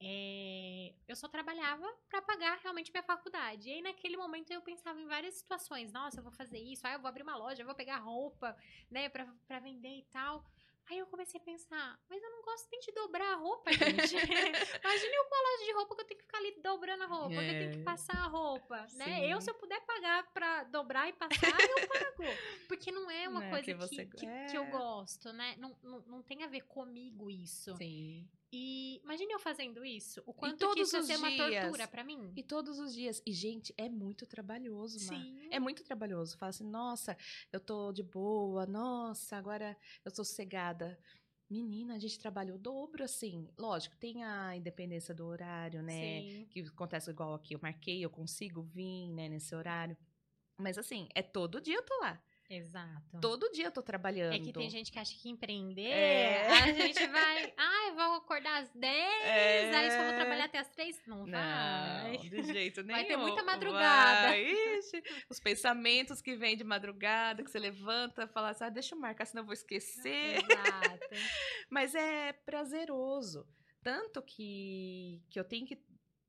é, 0.00 0.92
eu 1.06 1.14
só 1.14 1.28
trabalhava 1.28 1.86
pra 2.08 2.20
pagar 2.20 2.58
realmente 2.58 2.90
minha 2.90 3.02
faculdade. 3.02 3.68
E 3.68 3.72
aí, 3.74 3.82
naquele 3.82 4.16
momento, 4.16 4.52
eu 4.52 4.60
pensava 4.60 5.00
em 5.00 5.06
várias 5.06 5.34
situações. 5.34 5.92
Nossa, 5.92 6.18
eu 6.18 6.22
vou 6.22 6.32
fazer 6.32 6.58
isso, 6.58 6.84
ah, 6.84 6.92
eu 6.92 7.00
vou 7.00 7.08
abrir 7.08 7.22
uma 7.22 7.36
loja, 7.36 7.62
eu 7.62 7.66
vou 7.66 7.76
pegar 7.76 7.98
roupa, 7.98 8.56
né, 8.90 9.08
pra 9.08 9.60
vender 9.60 9.98
e 9.98 10.04
tal. 10.10 10.44
Aí 10.90 10.98
eu 10.98 11.06
comecei 11.06 11.40
a 11.40 11.42
pensar, 11.44 11.98
mas 12.10 12.22
eu 12.22 12.30
não 12.30 12.42
gosto 12.42 12.68
nem 12.70 12.80
de 12.80 12.92
dobrar 12.92 13.32
a 13.32 13.36
roupa, 13.36 13.72
gente. 13.72 13.80
Imagine 14.84 15.14
eu 15.14 15.24
com 15.24 15.34
a 15.34 15.50
loja 15.50 15.64
de 15.64 15.72
roupa 15.72 15.94
que 15.94 16.00
eu 16.02 16.06
tenho 16.06 16.18
que 16.18 16.26
ficar 16.26 16.38
ali 16.38 16.60
dobrando 16.62 17.04
a 17.04 17.06
roupa, 17.06 17.34
é. 17.34 17.38
que 17.38 17.54
eu 17.54 17.58
tenho 17.58 17.72
que 17.72 17.78
é. 17.78 17.82
passar 17.82 18.16
a 18.18 18.26
roupa, 18.26 18.86
Sim. 18.88 18.98
né? 18.98 19.26
Eu, 19.26 19.40
se 19.40 19.50
eu 19.50 19.54
puder 19.54 19.80
pagar 19.86 20.30
pra 20.32 20.64
dobrar 20.64 21.08
e 21.08 21.12
passar, 21.14 21.58
eu 21.58 21.88
pago. 21.88 22.24
Porque 22.68 22.92
não 22.92 23.10
é 23.10 23.28
uma 23.28 23.40
não 23.40 23.50
coisa 23.50 23.88
que, 23.88 23.96
que, 23.96 24.16
que, 24.16 24.26
é. 24.26 24.46
que, 24.46 24.58
eu 24.58 24.66
gosto, 24.66 25.32
né? 25.32 25.56
Não, 25.58 25.74
não, 25.82 26.00
não 26.02 26.22
tem 26.22 26.44
a 26.44 26.48
ver 26.48 26.62
comigo 26.62 27.30
isso. 27.30 27.74
Sim. 27.76 28.28
E 28.56 29.00
imagine 29.02 29.32
eu 29.32 29.40
fazendo 29.40 29.84
isso. 29.84 30.22
O 30.24 30.32
quanto 30.32 30.72
que 30.72 30.80
isso 30.82 30.96
ia 30.96 31.02
ser 31.02 31.16
uma 31.16 31.36
tortura 31.36 31.88
para 31.88 32.04
mim. 32.04 32.32
E 32.36 32.42
todos 32.42 32.78
os 32.78 32.94
dias. 32.94 33.20
E, 33.26 33.32
gente, 33.32 33.74
é 33.76 33.88
muito 33.88 34.26
trabalhoso, 34.26 35.00
Sim. 35.00 35.48
É 35.50 35.58
muito 35.58 35.82
trabalhoso. 35.82 36.38
Fala 36.38 36.50
assim, 36.50 36.64
nossa, 36.64 37.16
eu 37.52 37.58
tô 37.58 37.92
de 37.92 38.04
boa, 38.04 38.64
nossa, 38.64 39.36
agora 39.36 39.76
eu 40.04 40.12
tô 40.12 40.24
sossegada. 40.24 40.96
Menina, 41.50 41.96
a 41.96 41.98
gente 41.98 42.16
trabalha 42.16 42.54
o 42.54 42.58
dobro, 42.58 43.02
assim. 43.02 43.48
Lógico, 43.58 43.96
tem 43.96 44.22
a 44.22 44.56
independência 44.56 45.12
do 45.12 45.26
horário, 45.26 45.82
né? 45.82 46.20
Sim. 46.20 46.46
Que 46.48 46.60
acontece 46.60 47.10
igual 47.10 47.34
aqui. 47.34 47.54
Eu 47.54 47.60
marquei, 47.60 48.04
eu 48.04 48.10
consigo 48.10 48.62
vir, 48.62 49.10
né, 49.10 49.28
nesse 49.28 49.52
horário. 49.52 49.96
Mas, 50.56 50.78
assim, 50.78 51.08
é 51.12 51.22
todo 51.22 51.60
dia 51.60 51.74
eu 51.74 51.82
tô 51.84 51.98
lá. 52.00 52.22
Exato. 52.48 53.20
Todo 53.20 53.50
dia 53.50 53.66
eu 53.66 53.70
tô 53.72 53.82
trabalhando. 53.82 54.34
É 54.34 54.38
que 54.38 54.52
tem 54.52 54.68
gente 54.68 54.92
que 54.92 54.98
acha 54.98 55.14
que 55.14 55.28
empreender, 55.28 55.88
é. 55.88 56.46
a 56.46 56.72
gente 56.72 57.06
vai, 57.06 57.52
ah, 57.56 57.88
eu 57.88 57.94
vou 57.94 58.14
acordar 58.16 58.62
às 58.62 58.70
10, 58.70 58.92
é. 58.92 59.74
aí 59.74 59.90
só 59.90 60.04
vou 60.04 60.14
trabalhar 60.14 60.44
até 60.44 60.58
às 60.58 60.68
3. 60.68 61.02
Não, 61.06 61.26
não 61.26 61.32
vai. 61.32 62.18
de 62.18 62.42
jeito 62.42 62.82
nenhum. 62.82 62.98
Vai 62.98 63.06
ter 63.06 63.16
muita 63.16 63.42
madrugada. 63.42 64.36
Ixi, 64.36 65.02
os 65.30 65.40
pensamentos 65.40 66.20
que 66.20 66.36
vêm 66.36 66.56
de 66.56 66.64
madrugada, 66.64 67.42
que 67.42 67.50
você 67.50 67.58
levanta, 67.58 68.28
fala 68.28 68.50
assim, 68.50 68.64
ah, 68.64 68.70
deixa 68.70 68.94
eu 68.94 68.98
marcar, 69.00 69.24
senão 69.24 69.42
eu 69.42 69.46
vou 69.46 69.54
esquecer. 69.54 70.36
Exato. 70.36 71.08
Mas 71.70 71.94
é 71.94 72.32
prazeroso. 72.32 73.46
Tanto 73.82 74.22
que, 74.22 75.22
que 75.30 75.38
eu 75.38 75.44
tenho 75.44 75.66
que 75.66 75.78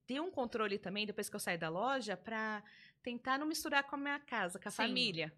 ter 0.06 0.20
um 0.20 0.32
controle 0.32 0.78
também, 0.78 1.06
depois 1.06 1.30
que 1.30 1.36
eu 1.36 1.40
sair 1.40 1.58
da 1.58 1.70
loja, 1.70 2.16
para 2.16 2.64
tentar 3.02 3.38
não 3.38 3.48
misturar 3.48 3.84
com 3.84 3.96
a 3.96 4.00
minha 4.00 4.20
casa, 4.20 4.60
com 4.60 4.68
a 4.68 4.72
Sim. 4.72 4.78
família. 4.78 5.34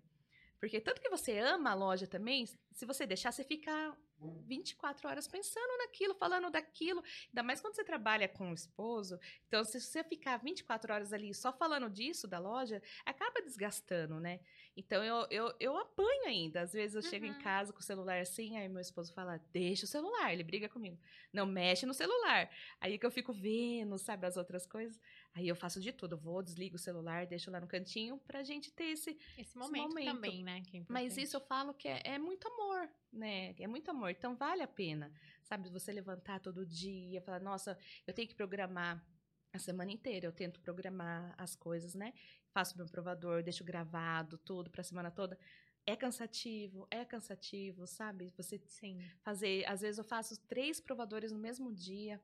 Porque 0.59 0.81
tanto 0.81 1.01
que 1.01 1.09
você 1.09 1.37
ama 1.39 1.71
a 1.71 1.75
loja 1.75 2.07
também, 2.07 2.45
se 2.45 2.85
você 2.85 3.05
deixar, 3.05 3.31
você 3.31 3.43
fica 3.43 3.95
24 4.19 5.07
horas 5.07 5.27
pensando 5.27 5.77
naquilo, 5.77 6.15
falando 6.15 6.49
daquilo. 6.49 7.03
Ainda 7.27 7.43
mais 7.43 7.61
quando 7.61 7.75
você 7.75 7.83
trabalha 7.83 8.27
com 8.27 8.49
o 8.49 8.53
esposo. 8.53 9.19
Então, 9.47 9.63
se 9.63 9.79
você 9.79 10.03
ficar 10.03 10.37
24 10.37 10.93
horas 10.93 11.13
ali 11.13 11.33
só 11.33 11.53
falando 11.53 11.89
disso 11.89 12.27
da 12.27 12.39
loja, 12.39 12.81
acaba 13.05 13.41
desgastando, 13.41 14.19
né? 14.19 14.39
Então, 14.75 15.03
eu, 15.03 15.27
eu, 15.29 15.55
eu 15.59 15.77
apanho 15.77 16.25
ainda. 16.25 16.61
Às 16.61 16.73
vezes 16.73 16.95
eu 16.95 17.01
uhum. 17.01 17.09
chego 17.09 17.25
em 17.25 17.31
uhum. 17.31 17.41
casa 17.41 17.71
com 17.71 17.79
o 17.79 17.83
celular 17.83 18.19
assim, 18.19 18.57
aí 18.57 18.67
meu 18.67 18.81
esposo 18.81 19.13
fala, 19.13 19.39
deixa 19.51 19.85
o 19.85 19.87
celular. 19.87 20.33
Ele 20.33 20.43
briga 20.43 20.69
comigo. 20.69 20.97
Não 21.31 21.45
mexe 21.45 21.85
no 21.85 21.93
celular. 21.93 22.49
Aí 22.81 22.97
que 22.97 23.05
eu 23.05 23.11
fico 23.11 23.33
vendo, 23.33 23.97
sabe, 23.97 24.25
as 24.25 24.37
outras 24.37 24.65
coisas. 24.65 24.99
Aí 25.37 25.47
eu 25.47 25.55
faço 25.55 25.79
de 25.79 25.91
tudo, 25.91 26.13
eu 26.13 26.17
vou, 26.17 26.41
desligo 26.41 26.77
o 26.77 26.79
celular, 26.79 27.27
deixo 27.27 27.51
lá 27.51 27.61
no 27.61 27.67
cantinho 27.67 28.17
pra 28.25 28.41
gente 28.41 28.71
ter 28.71 28.85
esse, 28.85 29.15
esse, 29.37 29.55
momento, 29.55 29.85
esse 29.85 29.93
momento. 29.93 30.15
também, 30.15 30.43
né? 30.43 30.63
É 30.73 30.81
Mas 30.87 31.15
isso 31.15 31.37
eu 31.37 31.41
falo 31.41 31.75
que 31.75 31.87
é, 31.87 32.01
é, 32.03 32.17
muito 32.17 32.47
amor, 32.47 32.89
né? 33.13 33.53
É 33.59 33.67
muito 33.67 33.87
amor. 33.91 34.09
Então 34.09 34.35
vale 34.35 34.63
a 34.63 34.67
pena, 34.67 35.13
sabe? 35.43 35.69
Você 35.69 35.91
levantar 35.91 36.39
todo 36.39 36.65
dia, 36.65 37.21
falar, 37.21 37.39
nossa, 37.39 37.77
eu 38.07 38.15
tenho 38.15 38.27
que 38.27 38.33
programar 38.33 39.05
a 39.53 39.59
semana 39.59 39.91
inteira, 39.91 40.25
eu 40.25 40.31
tento 40.31 40.59
programar 40.59 41.35
as 41.37 41.55
coisas, 41.55 41.93
né? 41.93 42.15
Faço 42.49 42.75
meu 42.75 42.87
provador, 42.87 43.43
deixo 43.43 43.63
gravado 43.63 44.39
tudo 44.39 44.71
pra 44.71 44.81
semana 44.81 45.11
toda. 45.11 45.37
É 45.85 45.95
cansativo, 45.95 46.87
é 46.89 47.05
cansativo, 47.05 47.85
sabe? 47.85 48.33
Você 48.35 48.59
Sim. 48.65 48.99
fazer. 49.21 49.65
Às 49.67 49.81
vezes 49.81 49.99
eu 49.99 50.03
faço 50.03 50.35
três 50.47 50.81
provadores 50.81 51.31
no 51.31 51.37
mesmo 51.37 51.71
dia. 51.71 52.19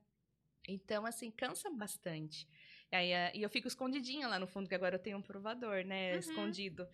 Então, 0.66 1.06
assim, 1.06 1.30
cansa 1.30 1.70
bastante. 1.70 2.48
Aí, 2.92 3.10
eh, 3.12 3.32
e 3.34 3.42
eu 3.42 3.50
fico 3.50 3.66
escondidinha 3.66 4.28
lá 4.28 4.38
no 4.38 4.46
fundo, 4.46 4.68
que 4.68 4.74
agora 4.74 4.96
eu 4.96 5.00
tenho 5.00 5.18
um 5.18 5.22
provador, 5.22 5.84
né? 5.84 6.12
Uhum. 6.12 6.18
Escondido. 6.18 6.88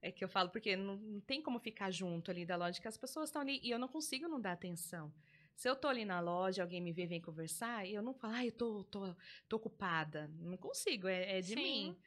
É 0.00 0.10
que 0.10 0.24
eu 0.24 0.28
falo, 0.28 0.48
porque 0.50 0.76
não, 0.76 0.96
não, 0.96 1.20
tem 1.20 1.42
como 1.42 1.58
ficar 1.58 1.90
junto 1.90 2.30
ali 2.30 2.46
da 2.46 2.56
loja, 2.56 2.80
que 2.80 2.88
as 2.88 2.96
pessoas 2.96 3.28
estão 3.28 3.42
ali 3.42 3.60
e 3.62 3.70
eu 3.70 3.78
não 3.78 3.88
consigo 3.88 4.28
não 4.28 4.40
dar 4.40 4.52
atenção. 4.52 5.12
Se 5.54 5.68
eu 5.68 5.76
tô 5.76 5.88
ali 5.88 6.06
na 6.06 6.20
loja, 6.20 6.62
alguém 6.62 6.80
me 6.80 6.92
vê, 6.92 7.06
vem 7.06 7.20
conversar, 7.20 7.86
e 7.86 7.92
eu 7.94 8.02
não 8.02 8.14
falo, 8.14 8.34
ah, 8.34 8.46
eu 8.46 8.52
tô, 8.52 8.84
tô, 8.84 9.14
tô 9.46 9.56
ocupada. 9.56 10.30
Não 10.38 10.56
consigo, 10.56 11.06
é, 11.06 11.38
é 11.38 11.40
de 11.40 11.54
Sim. 11.54 11.56
mim. 11.56 11.98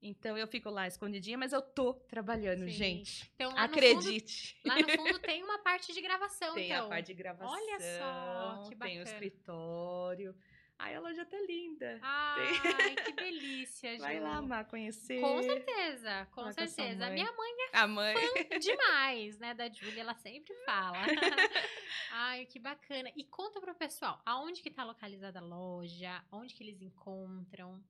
Então 0.00 0.38
eu 0.38 0.46
fico 0.46 0.70
lá 0.70 0.86
escondidinha, 0.86 1.36
mas 1.36 1.52
eu 1.52 1.60
tô 1.60 1.92
trabalhando, 1.92 2.64
Sim. 2.64 2.70
gente. 2.70 3.32
Então, 3.34 3.52
lá 3.52 3.64
Acredite. 3.64 4.56
No 4.64 4.72
fundo, 4.72 4.86
lá 4.86 4.86
no 4.86 5.02
fundo 5.02 5.18
tem 5.20 5.42
uma 5.42 5.58
parte 5.58 5.92
de 5.92 6.00
gravação, 6.00 6.54
tem 6.54 6.70
então. 6.70 6.86
a 6.86 6.88
parte 6.88 7.06
de 7.06 7.14
gravação. 7.14 7.52
Olha 7.52 7.78
só, 7.80 8.68
que 8.68 8.74
bacana. 8.74 8.90
Tem 8.90 9.00
o 9.00 9.02
escritório. 9.02 10.36
Ai, 10.78 10.94
a 10.94 11.00
loja 11.00 11.24
tá 11.24 11.36
linda. 11.40 11.98
Ai, 12.00 12.94
que 13.04 13.12
delícia, 13.12 13.96
Ju. 13.96 14.02
Vai 14.02 14.20
lá, 14.20 14.36
amar, 14.36 14.64
conhecer. 14.66 15.20
Com 15.20 15.42
certeza, 15.42 16.28
com 16.30 16.52
certeza. 16.52 17.06
A 17.06 17.10
minha 17.10 17.32
mãe 17.32 17.52
é 17.72 17.78
a 17.78 17.86
mãe. 17.86 18.14
fã 18.14 18.58
demais, 18.60 19.38
né, 19.40 19.54
da 19.54 19.68
Júlia, 19.68 20.02
ela 20.02 20.14
sempre 20.14 20.54
fala. 20.64 20.98
Ai, 22.12 22.46
que 22.46 22.60
bacana. 22.60 23.10
E 23.16 23.24
conta 23.24 23.60
pro 23.60 23.74
pessoal, 23.74 24.22
aonde 24.24 24.62
que 24.62 24.70
tá 24.70 24.84
localizada 24.84 25.40
a 25.40 25.42
loja? 25.42 26.24
Onde 26.30 26.54
que 26.54 26.62
eles 26.62 26.80
encontram? 26.80 27.82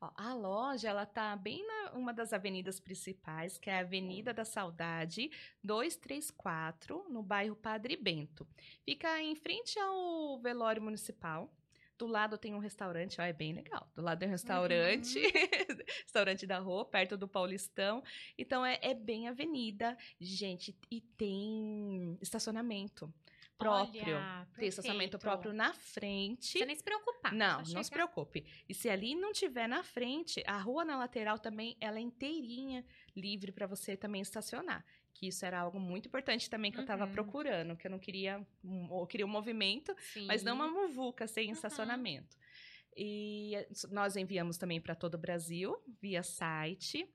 Ó, 0.00 0.10
a 0.16 0.32
loja, 0.32 0.88
ela 0.88 1.04
tá 1.04 1.34
bem 1.36 1.66
na 1.66 1.92
uma 1.92 2.12
das 2.14 2.32
avenidas 2.32 2.78
principais, 2.78 3.58
que 3.58 3.68
é 3.68 3.76
a 3.76 3.80
Avenida 3.80 4.32
da 4.32 4.44
Saudade, 4.44 5.30
234, 5.64 7.06
no 7.10 7.22
bairro 7.22 7.56
Padre 7.56 7.96
Bento. 7.96 8.46
Fica 8.84 9.20
em 9.20 9.34
frente 9.34 9.78
ao 9.78 10.40
velório 10.40 10.80
municipal. 10.80 11.52
Do 12.00 12.06
lado 12.06 12.38
tem 12.38 12.54
um 12.54 12.58
restaurante, 12.58 13.20
ó, 13.20 13.24
é 13.24 13.32
bem 13.32 13.52
legal. 13.52 13.86
Do 13.94 14.00
lado 14.00 14.20
tem 14.20 14.26
um 14.26 14.30
restaurante, 14.30 15.18
uhum. 15.18 15.76
restaurante 16.02 16.46
da 16.46 16.58
rua, 16.58 16.82
perto 16.82 17.14
do 17.14 17.28
Paulistão. 17.28 18.02
Então 18.38 18.64
é, 18.64 18.78
é 18.80 18.94
bem 18.94 19.28
avenida, 19.28 19.94
gente, 20.18 20.74
e 20.90 21.02
tem 21.02 22.16
estacionamento 22.22 23.12
próprio. 23.60 24.16
Olha, 24.16 24.48
tem 24.56 24.68
estacionamento 24.68 25.18
próprio 25.18 25.52
na 25.52 25.72
frente. 25.72 26.58
Você 26.58 26.66
nem 26.66 26.74
se 26.74 26.82
preocupar. 26.82 27.32
Não, 27.32 27.62
não 27.62 27.82
se 27.82 27.90
preocupe. 27.90 28.44
E 28.68 28.74
se 28.74 28.88
ali 28.88 29.14
não 29.14 29.32
tiver 29.32 29.68
na 29.68 29.82
frente, 29.82 30.42
a 30.46 30.58
rua 30.58 30.84
na 30.84 30.96
lateral 30.96 31.38
também, 31.38 31.76
ela 31.80 31.98
é 31.98 32.00
inteirinha 32.00 32.84
livre 33.14 33.52
para 33.52 33.66
você 33.66 33.96
também 33.96 34.22
estacionar 34.22 34.84
que 35.12 35.26
isso 35.26 35.44
era 35.44 35.60
algo 35.60 35.78
muito 35.78 36.06
importante 36.06 36.48
também 36.48 36.70
que 36.70 36.78
uhum. 36.78 36.82
eu 36.82 36.84
estava 36.84 37.06
procurando, 37.06 37.76
que 37.76 37.86
eu 37.86 37.90
não 37.90 37.98
queria, 37.98 38.40
eu 38.64 39.06
queria 39.06 39.26
um 39.26 39.28
movimento, 39.28 39.94
Sim. 40.14 40.24
mas 40.24 40.42
não 40.42 40.54
uma 40.54 40.66
muvuca 40.66 41.26
sem 41.26 41.48
uhum. 41.48 41.52
estacionamento. 41.52 42.38
E 42.96 43.52
nós 43.90 44.16
enviamos 44.16 44.56
também 44.56 44.80
para 44.80 44.94
todo 44.94 45.14
o 45.14 45.18
Brasil 45.18 45.76
via 46.00 46.22
site 46.22 47.06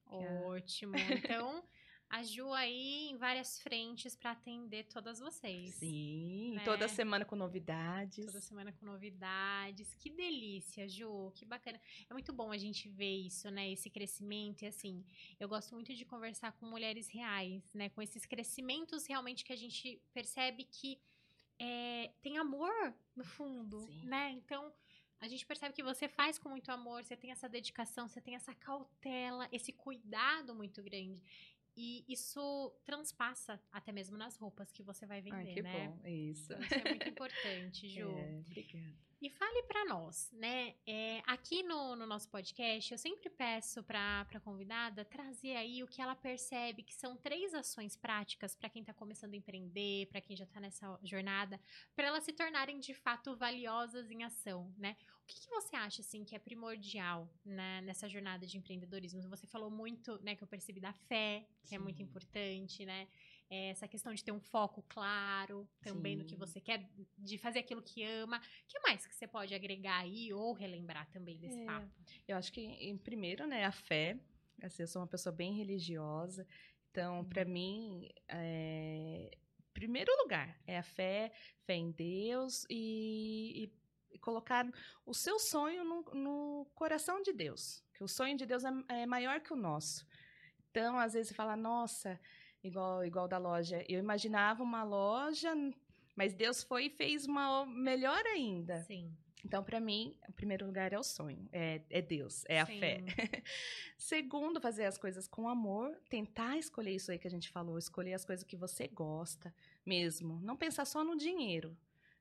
Ótimo. 0.06 0.94
Então, 0.96 1.62
Ju 2.22 2.52
aí 2.52 3.10
em 3.10 3.16
várias 3.16 3.60
frentes 3.60 4.14
para 4.14 4.30
atender 4.32 4.84
todas 4.84 5.18
vocês. 5.18 5.74
Sim, 5.74 6.52
né? 6.54 6.64
toda 6.64 6.86
semana 6.88 7.24
com 7.24 7.34
novidades. 7.34 8.26
Toda 8.26 8.40
semana 8.40 8.72
com 8.72 8.86
novidades. 8.86 9.94
Que 9.94 10.10
delícia, 10.10 10.88
Ju, 10.88 11.32
que 11.34 11.44
bacana. 11.44 11.80
É 12.08 12.12
muito 12.12 12.32
bom 12.32 12.52
a 12.52 12.58
gente 12.58 12.88
ver 12.88 13.16
isso, 13.26 13.50
né? 13.50 13.70
Esse 13.70 13.90
crescimento 13.90 14.62
e 14.62 14.66
assim, 14.66 15.04
eu 15.40 15.48
gosto 15.48 15.74
muito 15.74 15.94
de 15.94 16.04
conversar 16.04 16.52
com 16.52 16.66
mulheres 16.66 17.08
reais, 17.08 17.62
né? 17.74 17.88
Com 17.88 18.00
esses 18.02 18.24
crescimentos 18.24 19.06
realmente 19.06 19.44
que 19.44 19.52
a 19.52 19.56
gente 19.56 20.00
percebe 20.12 20.64
que 20.64 20.98
é, 21.58 22.10
tem 22.22 22.38
amor 22.38 22.94
no 23.16 23.24
fundo, 23.24 23.80
Sim. 23.80 24.06
né? 24.06 24.30
Então, 24.32 24.72
a 25.20 25.28
gente 25.28 25.46
percebe 25.46 25.74
que 25.74 25.82
você 25.82 26.06
faz 26.06 26.38
com 26.38 26.50
muito 26.50 26.70
amor, 26.70 27.02
você 27.02 27.16
tem 27.16 27.30
essa 27.30 27.48
dedicação, 27.48 28.06
você 28.06 28.20
tem 28.20 28.34
essa 28.34 28.54
cautela, 28.54 29.48
esse 29.50 29.72
cuidado 29.72 30.54
muito 30.54 30.82
grande. 30.82 31.22
E 31.76 32.04
isso 32.08 32.72
transpassa 32.84 33.60
até 33.72 33.90
mesmo 33.90 34.16
nas 34.16 34.36
roupas 34.36 34.70
que 34.70 34.82
você 34.82 35.06
vai 35.06 35.20
vender, 35.20 35.36
Ai, 35.36 35.54
que 35.54 35.62
né? 35.62 35.88
bom. 35.88 36.08
Isso. 36.08 36.52
Isso 36.52 36.74
é 36.74 36.88
muito 36.88 37.08
importante, 37.08 37.88
Ju. 37.90 38.10
É, 38.10 38.38
obrigada. 38.46 38.94
E 39.24 39.30
fale 39.30 39.62
para 39.62 39.86
nós, 39.86 40.30
né? 40.34 40.74
É, 40.86 41.22
aqui 41.26 41.62
no, 41.62 41.96
no, 41.96 42.04
nosso 42.04 42.28
podcast, 42.28 42.92
eu 42.92 42.98
sempre 42.98 43.30
peço 43.30 43.82
para 43.82 44.20
a 44.20 44.40
convidada 44.40 45.02
trazer 45.02 45.56
aí 45.56 45.82
o 45.82 45.88
que 45.88 46.02
ela 46.02 46.14
percebe 46.14 46.82
que 46.82 46.92
são 46.92 47.16
três 47.16 47.54
ações 47.54 47.96
práticas 47.96 48.54
para 48.54 48.68
quem 48.68 48.82
está 48.82 48.92
começando 48.92 49.32
a 49.32 49.36
empreender, 49.38 50.08
para 50.08 50.20
quem 50.20 50.36
já 50.36 50.44
está 50.44 50.60
nessa 50.60 51.00
jornada, 51.02 51.58
para 51.96 52.08
elas 52.08 52.22
se 52.22 52.34
tornarem 52.34 52.78
de 52.78 52.92
fato 52.92 53.34
valiosas 53.34 54.10
em 54.10 54.24
ação, 54.24 54.70
né? 54.76 54.94
O 55.22 55.26
que, 55.26 55.40
que 55.40 55.48
você 55.48 55.74
acha 55.74 56.02
assim 56.02 56.22
que 56.22 56.36
é 56.36 56.38
primordial 56.38 57.26
né, 57.46 57.80
nessa 57.80 58.06
jornada 58.06 58.46
de 58.46 58.58
empreendedorismo? 58.58 59.26
Você 59.30 59.46
falou 59.46 59.70
muito, 59.70 60.22
né, 60.22 60.36
que 60.36 60.44
eu 60.44 60.46
percebi 60.46 60.80
da 60.80 60.92
fé, 60.92 61.48
que 61.62 61.70
Sim. 61.70 61.76
é 61.76 61.78
muito 61.78 62.02
importante, 62.02 62.84
né? 62.84 63.08
É, 63.50 63.70
essa 63.70 63.86
questão 63.86 64.12
de 64.14 64.24
ter 64.24 64.32
um 64.32 64.40
foco 64.40 64.82
claro 64.88 65.68
também 65.80 66.14
Sim. 66.14 66.22
no 66.22 66.24
que 66.24 66.34
você 66.34 66.60
quer, 66.60 66.90
de 67.16 67.38
fazer 67.38 67.60
aquilo 67.60 67.82
que 67.82 68.02
ama. 68.02 68.38
O 68.38 68.66
que 68.66 68.80
mais 68.80 69.06
que 69.06 69.14
você 69.14 69.26
pode 69.26 69.54
agregar 69.54 70.00
aí 70.00 70.32
ou 70.32 70.52
relembrar 70.52 71.08
também 71.10 71.38
desse 71.38 71.60
é, 71.60 71.64
papo? 71.64 71.88
Eu 72.26 72.36
acho 72.36 72.52
que, 72.52 72.60
em 72.62 72.96
primeiro, 72.96 73.46
né, 73.46 73.64
a 73.64 73.72
fé. 73.72 74.18
Assim, 74.62 74.82
eu 74.82 74.86
sou 74.86 75.02
uma 75.02 75.08
pessoa 75.08 75.34
bem 75.34 75.52
religiosa, 75.52 76.46
então, 76.90 77.18
uhum. 77.18 77.24
para 77.24 77.44
mim, 77.44 78.08
é, 78.28 79.28
primeiro 79.74 80.10
lugar 80.22 80.56
é 80.64 80.78
a 80.78 80.82
fé, 80.82 81.32
fé 81.66 81.74
em 81.74 81.90
Deus 81.90 82.64
e, 82.70 83.68
e 84.12 84.18
colocar 84.20 84.64
o 85.04 85.12
seu 85.12 85.40
sonho 85.40 85.82
no, 85.84 86.02
no, 86.14 86.66
coração 86.72 87.20
de 87.20 87.32
Deus, 87.32 87.82
que 87.92 88.04
o 88.04 88.08
sonho 88.08 88.36
de 88.36 88.46
Deus 88.46 88.64
é, 88.64 88.70
é 89.02 89.06
maior 89.06 89.40
que 89.40 89.52
o 89.52 89.56
nosso. 89.56 90.06
Então, 90.70 90.96
às 90.96 91.14
vezes, 91.14 91.28
você 91.28 91.34
fala, 91.34 91.56
nossa, 91.56 92.18
igual, 92.64 93.04
igual 93.04 93.28
da 93.28 93.38
loja. 93.38 93.84
Eu 93.88 93.98
imaginava 93.98 94.62
uma 94.62 94.82
loja, 94.82 95.52
mas 96.16 96.34
Deus 96.34 96.62
foi 96.62 96.86
e 96.86 96.90
fez 96.90 97.26
uma 97.26 97.66
melhor 97.66 98.24
ainda. 98.26 98.82
Sim. 98.82 99.14
Então, 99.44 99.62
para 99.62 99.78
mim, 99.78 100.16
o 100.26 100.32
primeiro 100.32 100.64
lugar 100.64 100.92
é 100.94 100.98
o 100.98 101.02
sonho, 101.02 101.46
é, 101.52 101.82
é 101.90 102.00
Deus, 102.00 102.44
é 102.48 102.60
a 102.60 102.66
Sim. 102.66 102.78
fé. 102.78 103.04
Segundo, 103.98 104.58
fazer 104.58 104.86
as 104.86 104.96
coisas 104.96 105.28
com 105.28 105.46
amor, 105.48 105.94
tentar 106.08 106.56
escolher 106.56 106.94
isso 106.94 107.12
aí 107.12 107.18
que 107.18 107.26
a 107.26 107.30
gente 107.30 107.50
falou, 107.50 107.76
escolher 107.76 108.14
as 108.14 108.24
coisas 108.24 108.42
que 108.42 108.56
você 108.56 108.88
gosta 108.88 109.54
mesmo. 109.84 110.40
Não 110.40 110.56
pensar 110.56 110.86
só 110.86 111.04
no 111.04 111.14
dinheiro. 111.14 111.76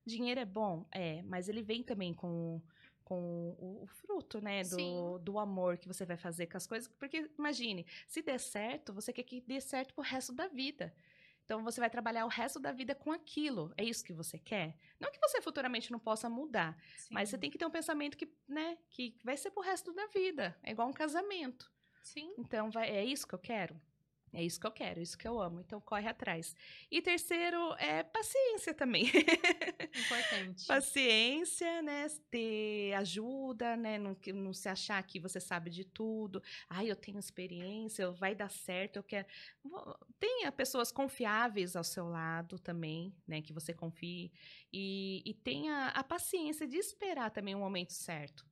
Dinheiro 0.05 0.41
é 0.41 0.45
bom? 0.45 0.85
É, 0.91 1.21
mas 1.21 1.47
ele 1.47 1.61
vem 1.61 1.81
também 1.81 2.13
com 2.13 2.61
com 3.03 3.55
o, 3.59 3.85
fruto, 3.87 4.41
né, 4.41 4.63
do, 4.63 5.19
do 5.19 5.39
amor 5.39 5.77
que 5.77 5.87
você 5.87 6.05
vai 6.05 6.17
fazer 6.17 6.47
com 6.47 6.57
as 6.57 6.65
coisas. 6.65 6.87
Porque, 6.87 7.29
imagine, 7.37 7.85
se 8.07 8.21
der 8.21 8.39
certo, 8.39 8.93
você 8.93 9.11
quer 9.11 9.23
que 9.23 9.41
dê 9.41 9.59
certo 9.59 9.93
pro 9.93 10.03
resto 10.03 10.33
da 10.33 10.47
vida. 10.47 10.93
Então, 11.45 11.63
você 11.63 11.79
vai 11.79 11.89
trabalhar 11.89 12.25
o 12.25 12.29
resto 12.29 12.59
da 12.59 12.71
vida 12.71 12.95
com 12.95 13.11
aquilo. 13.11 13.73
É 13.77 13.83
isso 13.83 14.03
que 14.03 14.13
você 14.13 14.39
quer? 14.39 14.77
Não 14.99 15.11
que 15.11 15.19
você 15.19 15.41
futuramente 15.41 15.91
não 15.91 15.99
possa 15.99 16.29
mudar, 16.29 16.77
Sim. 16.95 17.13
mas 17.13 17.29
você 17.29 17.37
tem 17.37 17.51
que 17.51 17.57
ter 17.57 17.65
um 17.65 17.71
pensamento 17.71 18.17
que, 18.17 18.31
né, 18.47 18.77
que 18.89 19.17
vai 19.23 19.35
ser 19.35 19.51
pro 19.51 19.61
resto 19.61 19.93
da 19.93 20.07
vida. 20.07 20.57
É 20.63 20.71
igual 20.71 20.87
um 20.87 20.93
casamento. 20.93 21.69
Sim. 22.01 22.33
Então, 22.37 22.71
vai, 22.71 22.89
é 22.89 23.03
isso 23.03 23.27
que 23.27 23.35
eu 23.35 23.39
quero? 23.39 23.79
É 24.33 24.43
isso 24.43 24.59
que 24.59 24.65
eu 24.65 24.71
quero, 24.71 24.99
isso 24.99 25.15
que 25.15 25.27
eu 25.27 25.39
amo. 25.39 25.59
Então 25.59 25.79
corre 25.79 26.07
atrás. 26.07 26.55
E 26.89 27.01
terceiro 27.01 27.75
é 27.75 28.01
paciência 28.01 28.73
também. 28.73 29.05
Importante. 29.95 30.65
paciência, 30.65 31.83
né? 31.83 32.07
Ter 32.31 32.93
ajuda, 32.95 33.77
né? 33.77 33.99
Não, 33.99 34.17
não 34.33 34.51
se 34.51 34.67
achar 34.67 35.01
que 35.03 35.19
você 35.19 35.39
sabe 35.39 35.69
de 35.69 35.83
tudo. 35.83 36.41
Ai, 36.67 36.89
eu 36.89 36.95
tenho 36.95 37.19
experiência, 37.19 38.11
vai 38.11 38.33
dar 38.33 38.49
certo, 38.49 38.97
eu 38.97 39.03
quero. 39.03 39.27
Tenha 40.19 40.51
pessoas 40.51 40.91
confiáveis 40.91 41.75
ao 41.75 41.83
seu 41.83 42.09
lado 42.09 42.57
também, 42.57 43.15
né? 43.27 43.39
Que 43.39 43.53
você 43.53 43.71
confie. 43.71 44.31
E, 44.71 45.21
e 45.23 45.33
tenha 45.35 45.89
a 45.89 46.03
paciência 46.03 46.67
de 46.67 46.77
esperar 46.77 47.29
também 47.29 47.53
o 47.53 47.59
momento 47.59 47.93
certo. 47.93 48.43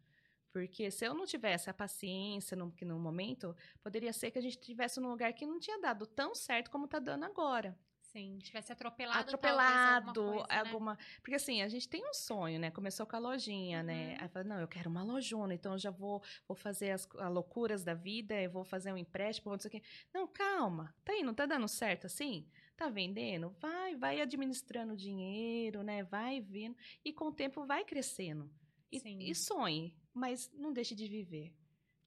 Porque 0.52 0.92
se 0.92 1.06
eu 1.06 1.14
não 1.14 1.26
tivesse 1.26 1.70
a 1.70 1.74
paciência 1.74 2.58
no, 2.58 2.74
no 2.82 3.00
momento, 3.00 3.56
poderia 3.82 4.12
ser 4.12 4.32
que 4.32 4.38
a 4.38 4.42
gente 4.42 4.60
estivesse 4.60 5.00
num 5.00 5.10
lugar 5.10 5.34
que 5.34 5.46
não 5.46 5.60
tinha 5.60 5.80
dado 5.80 6.06
tão 6.06 6.36
certo 6.36 6.70
como 6.70 6.86
está 6.86 7.00
dando 7.00 7.26
agora. 7.26 7.78
Sim, 8.12 8.40
tivesse 8.40 8.74
atropelado. 8.74 9.20
Atropelado, 9.20 10.20
alguma, 10.20 10.46
coisa, 10.46 10.60
alguma 10.60 10.92
né? 10.96 10.98
Porque 11.22 11.36
assim, 11.36 11.62
a 11.62 11.70
gente 11.70 11.88
tem 11.88 12.04
um 12.06 12.14
sonho, 12.14 12.60
né? 12.60 12.70
Começou 12.70 13.06
com 13.06 13.16
a 13.16 13.20
lojinha, 13.20 13.82
né? 13.82 13.94
uhum. 13.94 14.08
né? 14.10 14.18
Aí 14.20 14.28
fala, 14.28 14.44
não, 14.44 14.60
eu 14.60 14.68
quero 14.68 14.90
uma 14.90 15.02
lojona, 15.02 15.54
então 15.54 15.72
eu 15.74 15.78
já 15.78 15.92
vou, 15.92 16.22
vou 16.46 16.56
fazer 16.56 16.92
as, 16.92 17.08
as 17.18 17.32
loucuras 17.32 17.86
da 17.86 17.94
vida, 17.94 18.36
eu 18.42 18.52
vou 18.52 18.66
fazer 18.66 18.92
um 18.92 18.98
empréstimo, 18.98 19.50
não 19.52 19.60
sei 19.60 19.70
o 19.70 19.72
quê. 19.72 19.82
Não, 20.14 20.28
calma, 20.28 20.94
tá 21.06 21.14
aí, 21.14 21.24
não 21.24 21.34
tá 21.34 21.46
dando 21.46 21.70
certo 21.70 22.06
assim? 22.06 22.46
Tá 22.76 22.90
vendendo? 22.90 23.56
Vai, 23.62 23.96
vai 23.96 24.20
administrando 24.20 24.98
dinheiro, 24.98 25.82
né? 25.82 26.04
Vai 26.04 26.42
vendo. 26.42 26.76
E 27.06 27.14
com 27.14 27.28
o 27.28 27.32
tempo 27.34 27.66
vai 27.66 27.86
crescendo. 27.86 28.52
E, 28.92 29.30
e 29.32 29.34
sonhe, 29.34 29.96
mas 30.14 30.52
não 30.54 30.74
deixe 30.74 30.96
de 30.96 31.08
viver, 31.08 31.54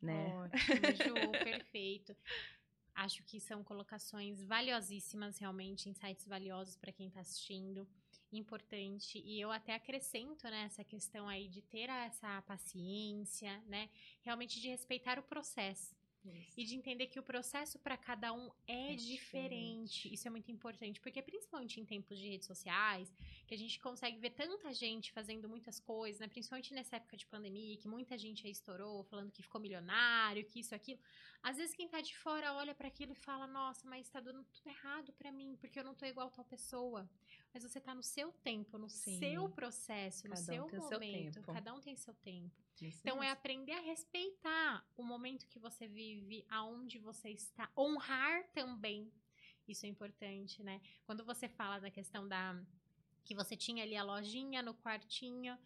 né? 0.01 0.35
Ótimo, 0.37 0.53
Ju, 1.09 1.45
perfeito. 1.45 2.17
Acho 2.95 3.25
que 3.25 3.41
são 3.41 3.65
colocações 3.65 4.45
valiosíssimas, 4.45 5.39
realmente, 5.39 5.89
insights 5.89 6.27
valiosos 6.27 6.77
para 6.77 6.93
quem 6.93 7.09
está 7.09 7.21
assistindo. 7.21 7.89
Importante. 8.31 9.19
E 9.19 9.41
eu 9.41 9.51
até 9.51 9.75
acrescento 9.75 10.45
nessa 10.45 10.83
né, 10.83 10.89
questão 10.89 11.29
aí 11.29 11.49
de 11.49 11.63
ter 11.63 11.89
essa 11.89 12.43
paciência, 12.43 13.61
né? 13.67 13.89
Realmente 14.23 14.61
de 14.61 14.69
respeitar 14.69 15.19
o 15.19 15.23
processo. 15.23 15.95
Isso. 16.25 16.61
E 16.61 16.65
de 16.65 16.75
entender 16.75 17.07
que 17.09 17.19
o 17.19 17.23
processo 17.23 17.79
para 17.79 17.97
cada 17.97 18.33
um 18.33 18.51
é, 18.67 18.93
é 18.93 18.97
diferente. 18.97 20.05
diferente. 20.05 20.13
Isso 20.13 20.27
é 20.27 20.31
muito 20.31 20.51
importante, 20.51 21.01
porque 21.01 21.21
principalmente 21.23 21.81
em 21.81 21.85
tempos 21.85 22.19
de 22.19 22.29
redes 22.29 22.47
sociais, 22.47 23.13
que 23.47 23.55
a 23.55 23.59
gente 23.59 23.79
consegue 23.81 24.19
ver 24.19 24.31
tanta 24.31 24.73
gente 24.73 25.13
fazendo 25.13 25.49
muitas 25.49 25.79
coisas, 25.81 26.21
né? 26.21 26.29
Principalmente 26.29 26.73
nessa 26.73 26.97
época 26.97 27.17
de 27.17 27.27
pandemia, 27.27 27.77
que 27.77 27.89
muita 27.89 28.17
gente 28.17 28.47
aí 28.47 28.53
estourou, 28.53 29.05
falando 29.05 29.31
que 29.33 29.43
ficou 29.43 29.61
milionário, 29.61 30.45
que 30.45 30.61
isso, 30.61 30.75
aquilo. 30.75 31.01
Às 31.43 31.57
vezes 31.59 31.75
quem 31.75 31.89
tá 31.89 32.01
de 32.01 32.17
fora 32.17 32.55
olha 32.55 32.75
para 32.75 32.89
aquilo 32.89 33.13
e 33.13 33.17
fala: 33.17 33.47
"Nossa, 33.47 33.87
mas 33.89 34.09
tá 34.09 34.21
dando 34.21 34.45
tudo 34.45 34.69
errado 34.69 35.13
para 35.13 35.31
mim, 35.33 35.57
porque 35.61 35.79
eu 35.79 35.85
não 35.85 35.95
tô 35.95 36.07
igual 36.07 36.31
tal 36.31 36.45
pessoa". 36.45 37.09
Mas 37.55 37.63
você 37.63 37.81
tá 37.81 37.95
no 37.95 38.03
seu 38.03 38.33
tempo, 38.33 38.77
no 38.77 38.89
Sim. 38.89 39.21
seu 39.21 39.49
processo, 39.49 40.25
cada 40.25 40.35
no 40.35 40.45
seu 40.45 40.65
um 40.65 40.91
momento. 40.91 41.35
Seu 41.35 41.55
cada 41.55 41.73
um 41.73 41.81
tem 41.81 41.95
seu 41.95 42.13
tempo. 42.13 42.53
Isso 42.83 42.99
então 42.99 43.19
é 43.19 43.21
mesmo. 43.21 43.25
é 43.25 43.31
aprender 43.31 43.73
a 43.73 43.81
respeitar 43.81 44.85
o 44.97 45.05
momento 45.05 45.47
que 45.47 45.61
você 45.61 45.87
vive, 45.87 46.45
aonde 46.51 46.99
você 46.99 47.31
está, 47.31 47.71
honrar 47.79 48.45
também. 48.49 49.09
Isso 49.69 49.87
é 49.87 49.89
importante, 49.89 50.65
né? 50.65 50.81
Quando 51.07 51.25
você 51.25 51.49
fala 51.49 51.79
da 51.79 51.91
questão 51.93 52.27
da 52.27 52.61
que 53.23 53.37
você 53.37 53.57
tinha 53.57 53.85
ali 53.85 53.97
a 53.97 54.03
lojinha 54.03 54.61
no 54.61 54.75
quartinho, 54.75 55.57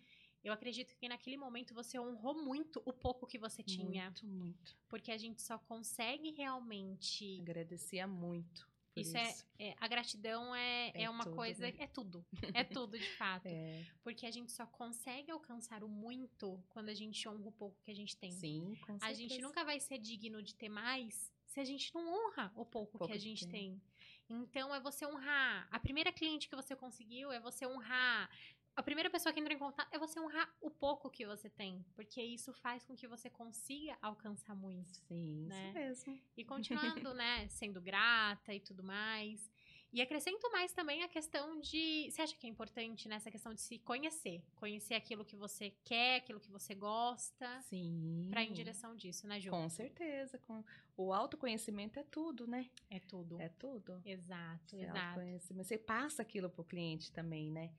eu 0.45 0.53
acredito 0.53 0.95
que 0.95 1.09
naquele 1.09 1.39
momento 1.39 1.75
você 1.75 1.99
honrou 1.99 2.35
muito 2.35 2.83
o 2.85 2.93
pouco 2.93 3.27
que 3.27 3.39
você 3.39 3.63
tinha. 3.63 4.05
Muito, 4.05 4.27
muito. 4.27 4.77
Porque 4.89 5.11
a 5.11 5.17
gente 5.17 5.41
só 5.41 5.59
consegue 5.59 6.33
realmente. 6.33 7.41
Agradecia 7.41 8.07
muito. 8.07 8.69
Isso, 9.01 9.17
é, 9.17 9.31
isso. 9.31 9.47
É, 9.59 9.69
é, 9.69 9.77
a 9.79 9.89
gratidão 9.89 10.55
é, 10.55 10.89
é, 10.95 11.03
é 11.03 11.11
uma 11.11 11.25
tudo, 11.25 11.37
coisa, 11.37 11.63
né? 11.63 11.75
é 11.79 11.87
tudo, 11.87 12.25
é 12.55 12.65
tudo 12.65 12.99
de 12.99 13.09
fato. 13.17 13.47
É. 13.47 13.85
Porque 14.03 14.27
a 14.27 14.31
gente 14.31 14.53
só 14.53 14.67
consegue 14.67 15.31
alcançar 15.31 15.83
o 15.83 15.89
muito 15.89 16.63
quando 16.69 16.89
a 16.89 16.95
gente 16.95 17.29
honra 17.29 17.49
o 17.49 17.53
pouco 17.53 17.81
que 17.83 17.91
a 17.91 17.95
gente 17.95 18.17
tem. 18.17 18.31
Sim, 18.31 18.77
com 18.87 18.99
certeza. 18.99 19.07
A 19.07 19.13
gente 19.15 19.39
nunca 19.41 19.65
vai 19.65 19.81
ser 19.81 19.99
digno 19.99 20.43
de 20.43 20.55
ter 20.55 20.69
mais 20.69 21.33
se 21.47 21.61
a 21.61 21.65
gente 21.65 21.95
não 21.95 22.07
honra 22.07 22.53
o 22.55 22.65
pouco, 22.65 22.99
pouco 22.99 23.07
que 23.07 23.13
a 23.13 23.19
gente 23.19 23.47
tem. 23.49 23.71
tem. 23.71 23.83
Então 24.31 24.75
é 24.75 24.81
você 24.81 25.07
honrar. 25.07 25.67
A 25.71 25.81
primeira 25.81 26.13
cliente 26.13 26.49
que 26.49 26.55
você 26.55 26.77
conseguiu 26.77 27.33
é 27.33 27.41
você 27.41 27.67
honrar 27.67 28.31
a 28.79 28.83
primeira 28.83 29.11
pessoa 29.11 29.33
que 29.33 29.41
entra 29.41 29.53
em 29.53 29.59
contato 29.59 29.93
é 29.93 29.99
você 29.99 30.21
honrar 30.21 30.49
o 30.61 30.71
pouco 30.71 31.11
que 31.11 31.27
você 31.27 31.51
tem, 31.51 31.85
porque 31.97 32.23
isso 32.23 32.53
faz 32.53 32.85
com 32.85 32.95
que 32.95 33.09
você 33.09 33.29
consiga 33.29 33.99
alcançar 34.01 34.55
muito. 34.55 35.01
Sim, 35.09 35.47
né? 35.49 35.65
isso 35.91 36.09
mesmo. 36.09 36.23
E 36.37 36.45
continuando, 36.45 37.13
né, 37.13 37.49
sendo 37.49 37.81
grata 37.81 38.55
e 38.55 38.61
tudo 38.61 38.85
mais. 38.85 39.51
E 39.93 40.01
acrescento 40.01 40.49
mais 40.53 40.73
também 40.73 41.03
a 41.03 41.09
questão 41.09 41.59
de. 41.59 42.09
Você 42.09 42.23
acha 42.23 42.37
que 42.37 42.47
é 42.47 42.51
importante 42.51 43.09
nessa 43.09 43.33
questão 43.33 43.53
de 43.53 43.61
se 43.61 43.81
conhecer? 43.81 44.45
Conhecer 44.55 44.95
aquilo 44.95 45.25
que 45.25 45.35
você 45.35 45.71
quer, 45.83 46.19
aquilo 46.19 46.39
que 46.39 46.51
você 46.51 46.75
gosta. 46.75 47.61
Sim. 47.63 48.29
Pra 48.31 48.45
ir 48.45 48.51
em 48.51 48.53
direção 48.53 48.95
disso, 48.95 49.27
né, 49.27 49.41
Ju? 49.41 49.51
Com 49.51 49.69
certeza. 49.69 50.39
Com... 50.47 50.63
O 50.97 51.13
autoconhecimento 51.13 51.99
é 51.99 52.05
tudo, 52.05 52.47
né? 52.47 52.71
É 52.91 53.01
tudo. 53.01 53.41
É 53.41 53.49
tudo. 53.49 54.01
Exato, 54.05 54.77
exato. 54.77 55.21
Você 55.55 55.79
passa 55.79 56.23
aquilo 56.23 56.51
pro 56.51 56.63
cliente 56.63 57.11
também, 57.11 57.51
né? 57.51 57.73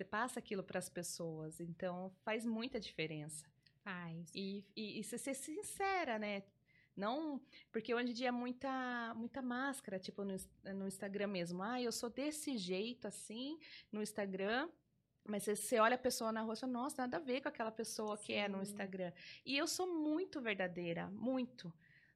Você 0.00 0.04
passa 0.06 0.38
aquilo 0.38 0.62
para 0.62 0.78
as 0.78 0.88
pessoas. 0.88 1.60
Então, 1.60 2.10
faz 2.24 2.46
muita 2.46 2.80
diferença. 2.80 3.44
Faz. 3.84 4.32
E, 4.34 4.64
e, 4.74 4.98
e 4.98 5.04
ser 5.04 5.34
sincera, 5.34 6.18
né? 6.18 6.42
Não, 6.96 7.38
porque 7.70 7.94
hoje 7.94 8.10
em 8.10 8.14
dia 8.14 8.28
é 8.28 8.30
muita, 8.30 9.12
muita 9.14 9.42
máscara, 9.42 9.98
tipo 9.98 10.24
no, 10.24 10.34
no 10.74 10.88
Instagram 10.88 11.26
mesmo. 11.26 11.62
Ah, 11.62 11.82
eu 11.82 11.92
sou 11.92 12.08
desse 12.08 12.56
jeito 12.56 13.06
assim 13.06 13.58
no 13.92 14.00
Instagram. 14.02 14.70
Mas 15.28 15.44
você 15.44 15.78
olha 15.78 15.96
a 15.96 15.98
pessoa 15.98 16.32
na 16.32 16.40
rua 16.40 16.54
e 16.54 16.56
fala, 16.56 16.72
nossa, 16.72 17.02
nada 17.02 17.18
a 17.18 17.20
ver 17.20 17.42
com 17.42 17.48
aquela 17.50 17.70
pessoa 17.70 18.16
Sim. 18.16 18.22
que 18.24 18.32
é 18.32 18.48
no 18.48 18.62
Instagram. 18.62 19.12
E 19.44 19.54
eu 19.54 19.68
sou 19.68 19.86
muito 19.86 20.40
verdadeira, 20.40 21.10
muito. 21.10 21.70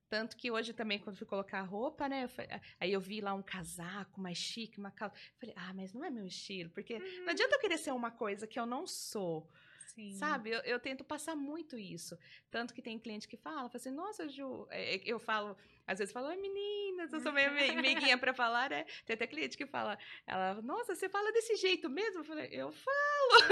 Tanto 0.09 0.37
que 0.37 0.51
hoje 0.51 0.73
também, 0.73 0.99
quando 0.99 1.17
fui 1.17 1.27
colocar 1.27 1.61
a 1.61 1.63
roupa, 1.63 2.09
né? 2.09 2.25
eu 2.25 2.61
aí 2.79 2.93
eu 2.93 3.01
vi 3.01 3.21
lá 3.21 3.35
um 3.35 3.43
casaco 3.43 4.21
mais 4.21 4.39
chique, 4.39 4.79
uma 4.79 4.91
calça. 4.91 5.17
Falei, 5.39 5.55
ah, 5.59 5.73
mas 5.75 5.93
não 5.93 6.05
é 6.05 6.11
meu 6.11 6.27
estilo. 6.27 6.71
Porque 6.71 6.99
não 6.99 7.31
adianta 7.31 7.57
eu 7.57 7.61
querer 7.61 7.79
ser 7.79 7.93
uma 7.93 8.11
coisa 8.11 8.47
que 8.47 8.59
eu 8.59 8.67
não 8.67 8.87
sou. 8.87 9.49
Sim. 9.95 10.13
Sabe? 10.17 10.51
Eu, 10.51 10.61
eu 10.61 10.81
tento 10.81 11.05
passar 11.05 11.37
muito 11.37 11.79
isso. 11.79 12.19
Tanto 12.51 12.75
que 12.75 12.83
tem 12.83 12.99
cliente 12.99 13.29
que 13.29 13.37
fala, 13.37 13.69
fala 13.69 13.77
assim, 13.77 13.91
nossa, 13.91 14.29
Ju, 14.29 14.67
é, 14.71 14.97
é, 14.97 15.01
eu 15.05 15.21
falo, 15.21 15.57
às 15.87 15.99
vezes 16.01 16.13
falo, 16.13 16.29
meninas, 16.41 17.13
eu 17.13 17.21
sou 17.21 17.33
meio 17.33 17.53
mei- 17.53 17.71
meiguinha 17.81 18.19
pra 18.19 18.35
falar, 18.35 18.71
né? 18.71 18.85
Tem 19.07 19.15
até 19.15 19.27
cliente 19.27 19.57
que 19.57 19.67
fala, 19.67 19.97
ela, 20.27 20.61
nossa, 20.63 20.97
você 20.97 21.09
fala 21.09 21.31
desse 21.33 21.55
jeito 21.57 21.89
mesmo? 21.89 22.21
Eu 22.21 22.25
falei, 22.25 22.49
eu 22.51 22.73
falo, 22.73 23.45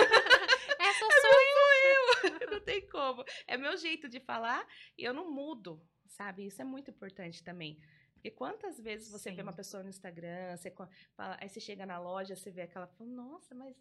Essa 0.79 1.07
sou 1.23 1.31
não 2.51 2.61
tem 2.61 2.87
como. 2.89 3.25
É 3.47 3.57
meu 3.57 3.77
jeito 3.77 4.09
de 4.09 4.21
falar 4.21 4.67
e 4.97 5.05
eu 5.05 5.15
não 5.15 5.31
mudo, 5.31 5.81
sabe? 6.07 6.47
Isso 6.47 6.61
é 6.61 6.65
muito 6.65 6.91
importante 6.91 7.43
também. 7.43 7.81
Porque 8.15 8.31
quantas 8.31 8.79
vezes 8.79 9.11
você 9.11 9.31
vê 9.31 9.37
Sim. 9.37 9.43
uma 9.43 9.53
pessoa 9.53 9.83
no 9.83 9.89
Instagram, 9.89 10.57
você 10.57 10.73
fala, 11.17 11.37
aí 11.41 11.49
você 11.49 11.59
chega 11.59 11.85
na 11.85 11.99
loja, 11.99 12.37
você 12.37 12.51
vê 12.51 12.63
aquela, 12.63 12.87
fala, 12.87 13.11
nossa, 13.11 13.55
mas 13.55 13.77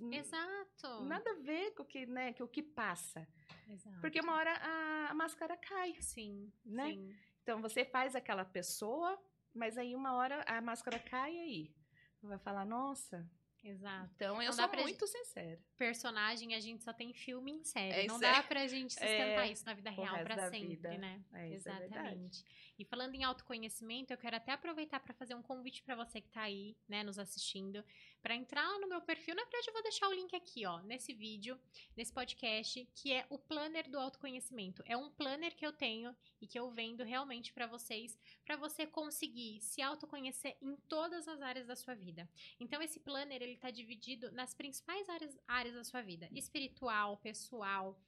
Exato. 0.00 1.04
nada 1.04 1.30
a 1.30 1.34
ver 1.34 1.72
com 1.74 1.82
o 1.82 1.86
que, 1.86 2.06
né, 2.06 2.32
com 2.32 2.44
o 2.44 2.48
que 2.48 2.62
passa. 2.62 3.26
Exato. 3.68 4.00
Porque 4.00 4.20
uma 4.20 4.34
hora 4.34 4.52
a, 4.54 5.10
a 5.10 5.14
máscara 5.14 5.56
cai, 5.56 5.94
Sim, 6.00 6.50
né? 6.64 6.86
sim. 6.92 7.14
Então 7.42 7.60
você 7.60 7.84
faz 7.84 8.14
aquela 8.14 8.44
pessoa, 8.44 9.20
mas 9.54 9.76
aí 9.76 9.94
uma 9.94 10.14
hora 10.14 10.44
a 10.46 10.60
máscara 10.60 10.98
cai 10.98 11.34
e 11.34 11.40
aí. 11.40 11.74
Vai 12.22 12.38
falar, 12.38 12.64
nossa. 12.64 13.28
Exato. 13.62 14.10
Então 14.14 14.40
eu 14.40 14.46
Não 14.46 14.52
sou 14.52 14.68
muito 14.82 15.06
sincera. 15.06 15.58
personagem, 15.76 16.54
a 16.54 16.60
gente 16.60 16.82
só 16.84 16.92
tem 16.92 17.12
filme 17.12 17.52
em 17.52 17.64
série. 17.64 17.92
É 18.02 18.06
não 18.06 18.14
isso 18.14 18.20
dá 18.20 18.42
pra 18.42 18.66
gente 18.66 18.92
sustentar 18.94 19.46
É, 19.48 19.52
isso 19.52 19.64
na 19.66 19.74
vida 19.74 19.90
real 19.90 20.24
da 20.24 20.50
sempre, 20.50 20.68
vida. 20.68 20.96
né? 20.98 21.20
É, 21.32 21.48
isso 21.48 21.68
é. 21.68 21.72
Exatamente. 21.84 22.44
E 22.78 22.84
falando 22.84 23.14
em 23.14 23.24
autoconhecimento, 23.24 24.12
eu 24.12 24.16
quero 24.16 24.36
até 24.36 24.52
aproveitar 24.52 25.00
para 25.00 25.12
fazer 25.12 25.34
um 25.34 25.42
convite 25.42 25.82
para 25.82 25.96
você 25.96 26.20
que 26.20 26.28
tá 26.30 26.42
aí, 26.42 26.76
né, 26.88 27.02
nos 27.02 27.18
assistindo, 27.18 27.84
para 28.22 28.36
entrar 28.36 28.62
lá 28.62 28.78
no 28.78 28.88
meu 28.88 29.00
perfil. 29.00 29.34
Na 29.34 29.42
verdade, 29.42 29.68
eu 29.68 29.72
vou 29.72 29.82
deixar 29.82 30.08
o 30.08 30.12
link 30.12 30.34
aqui, 30.36 30.64
ó, 30.64 30.80
nesse 30.82 31.12
vídeo, 31.12 31.58
nesse 31.96 32.12
podcast, 32.12 32.88
que 32.94 33.12
é 33.12 33.26
o 33.30 33.38
planner 33.38 33.90
do 33.90 33.98
autoconhecimento. 33.98 34.82
É 34.86 34.96
um 34.96 35.10
planner 35.10 35.56
que 35.56 35.66
eu 35.66 35.72
tenho 35.72 36.14
e 36.40 36.46
que 36.46 36.58
eu 36.58 36.70
vendo 36.70 37.02
realmente 37.02 37.52
para 37.52 37.66
vocês, 37.66 38.16
para 38.44 38.56
você 38.56 38.86
conseguir 38.86 39.60
se 39.60 39.82
autoconhecer 39.82 40.56
em 40.62 40.76
todas 40.88 41.26
as 41.26 41.42
áreas 41.42 41.66
da 41.66 41.74
sua 41.74 41.94
vida. 41.94 42.28
Então, 42.60 42.80
esse 42.80 43.00
planner, 43.00 43.42
ele 43.42 43.56
tá 43.56 43.70
dividido 43.70 44.30
nas 44.30 44.54
principais 44.54 45.08
áreas, 45.08 45.36
áreas 45.48 45.74
da 45.74 45.82
sua 45.82 46.00
vida: 46.00 46.28
espiritual, 46.32 47.16
pessoal, 47.16 48.00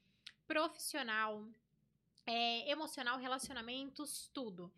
profissional, 0.46 1.48
é, 2.26 2.70
emocional, 2.70 3.18
relacionamentos, 3.18 4.30
tudo. 4.32 4.72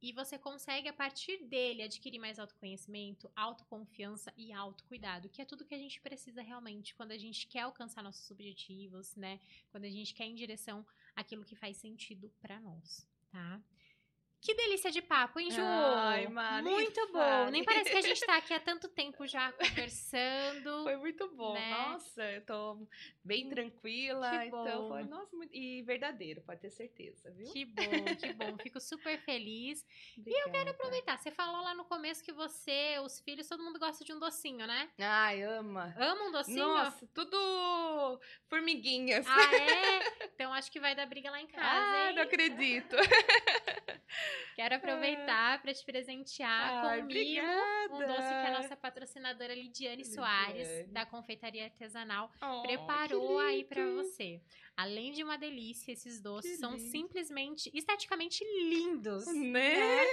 E 0.00 0.12
você 0.12 0.38
consegue, 0.38 0.88
a 0.88 0.92
partir 0.92 1.38
dele, 1.44 1.82
adquirir 1.82 2.18
mais 2.18 2.38
autoconhecimento, 2.38 3.30
autoconfiança 3.34 4.32
e 4.36 4.52
autocuidado, 4.52 5.28
que 5.28 5.40
é 5.40 5.44
tudo 5.44 5.64
que 5.64 5.74
a 5.74 5.78
gente 5.78 6.00
precisa 6.00 6.42
realmente 6.42 6.94
quando 6.94 7.12
a 7.12 7.18
gente 7.18 7.46
quer 7.46 7.60
alcançar 7.60 8.02
nossos 8.02 8.30
objetivos, 8.30 9.16
né? 9.16 9.40
Quando 9.70 9.84
a 9.84 9.90
gente 9.90 10.14
quer 10.14 10.26
ir 10.26 10.32
em 10.32 10.34
direção 10.34 10.86
àquilo 11.14 11.44
que 11.44 11.56
faz 11.56 11.78
sentido 11.78 12.30
pra 12.40 12.60
nós, 12.60 13.06
tá? 13.30 13.60
Que 14.46 14.54
delícia 14.54 14.92
de 14.92 15.02
papo, 15.02 15.40
hein, 15.40 15.50
Ju? 15.50 15.60
Ai, 15.60 16.28
nem 16.62 16.72
Muito 16.74 17.04
bom. 17.08 17.18
fale. 17.18 17.50
Nem 17.50 17.64
parece 17.64 17.90
que 17.90 17.96
a 17.96 18.00
gente 18.00 18.20
tá 18.24 18.36
aqui 18.38 18.54
há 18.54 18.60
tanto 18.60 18.86
tempo 18.88 19.26
já 19.26 19.50
conversando. 19.50 20.84
Foi 20.84 20.96
muito 20.98 21.28
bom. 21.34 21.52
Né? 21.54 21.68
Nossa, 21.70 22.22
eu 22.30 22.46
tô 22.46 22.86
bem 23.24 23.44
Hum, 23.46 23.50
tranquila. 23.50 24.30
que 24.38 24.46
Então 24.46 24.82
bom. 24.82 24.88
foi, 24.90 25.02
nossa, 25.02 25.34
muito... 25.34 25.52
e 25.52 25.82
verdadeiro, 25.82 26.42
pode 26.42 26.60
ter 26.60 26.70
certeza, 26.70 27.28
viu? 27.32 27.52
Que 27.52 27.64
bom, 27.64 28.04
que 28.20 28.32
bom. 28.34 28.56
Fico 28.62 28.80
super 28.80 29.18
feliz. 29.22 29.84
E 30.24 30.44
eu 30.44 30.50
quero 30.52 30.70
Aproveitar, 30.70 31.18
você 31.18 31.30
falou 31.32 31.62
lá 31.62 31.74
no 31.74 31.84
começo 31.84 32.22
que 32.22 32.32
você, 32.32 33.00
os 33.04 33.18
filhos, 33.20 33.48
todo 33.48 33.64
mundo 33.64 33.78
gosta 33.80 34.04
de 34.04 34.12
um 34.12 34.18
docinho, 34.20 34.64
né? 34.66 34.88
Ai, 34.98 35.42
ama. 35.42 35.92
Ama 35.98 36.24
um 36.28 36.30
docinho? 36.32 36.58
Nossa, 36.58 37.04
tudo 37.14 38.20
formiguinhas. 38.48 39.26
Ah, 39.26 39.54
é? 39.56 40.00
Então 40.36 40.52
acho 40.52 40.70
que 40.70 40.78
vai 40.78 40.94
dar 40.94 41.06
briga 41.06 41.30
lá 41.30 41.40
em 41.40 41.46
casa, 41.46 41.66
Ah, 41.66 42.10
hein? 42.10 42.14
não 42.16 42.22
acredito. 42.24 42.94
Quero 44.54 44.74
aproveitar 44.74 45.60
para 45.62 45.72
te 45.72 45.82
presentear 45.84 46.84
Ai, 46.84 47.00
com 47.00 47.06
mimo, 47.06 47.10
obrigada. 47.10 47.94
um 47.94 47.98
doce 48.06 48.28
que 48.28 48.46
a 48.46 48.50
nossa 48.62 48.76
patrocinadora 48.76 49.54
Lidiane 49.54 50.04
Soares, 50.04 50.68
Lidiane. 50.68 50.92
da 50.92 51.06
Confeitaria 51.06 51.64
Artesanal, 51.64 52.30
Oh, 52.42 52.62
preparou 52.62 53.38
aí 53.38 53.64
para 53.64 53.84
você. 53.92 54.42
Além 54.76 55.12
de 55.12 55.22
uma 55.24 55.38
delícia, 55.38 55.90
esses 55.92 56.20
doces 56.20 56.50
Que 56.52 56.56
são 56.58 56.72
lindo. 56.76 56.90
simplesmente 56.90 57.70
esteticamente 57.74 58.44
lindos. 58.68 59.26
Né? 59.26 60.04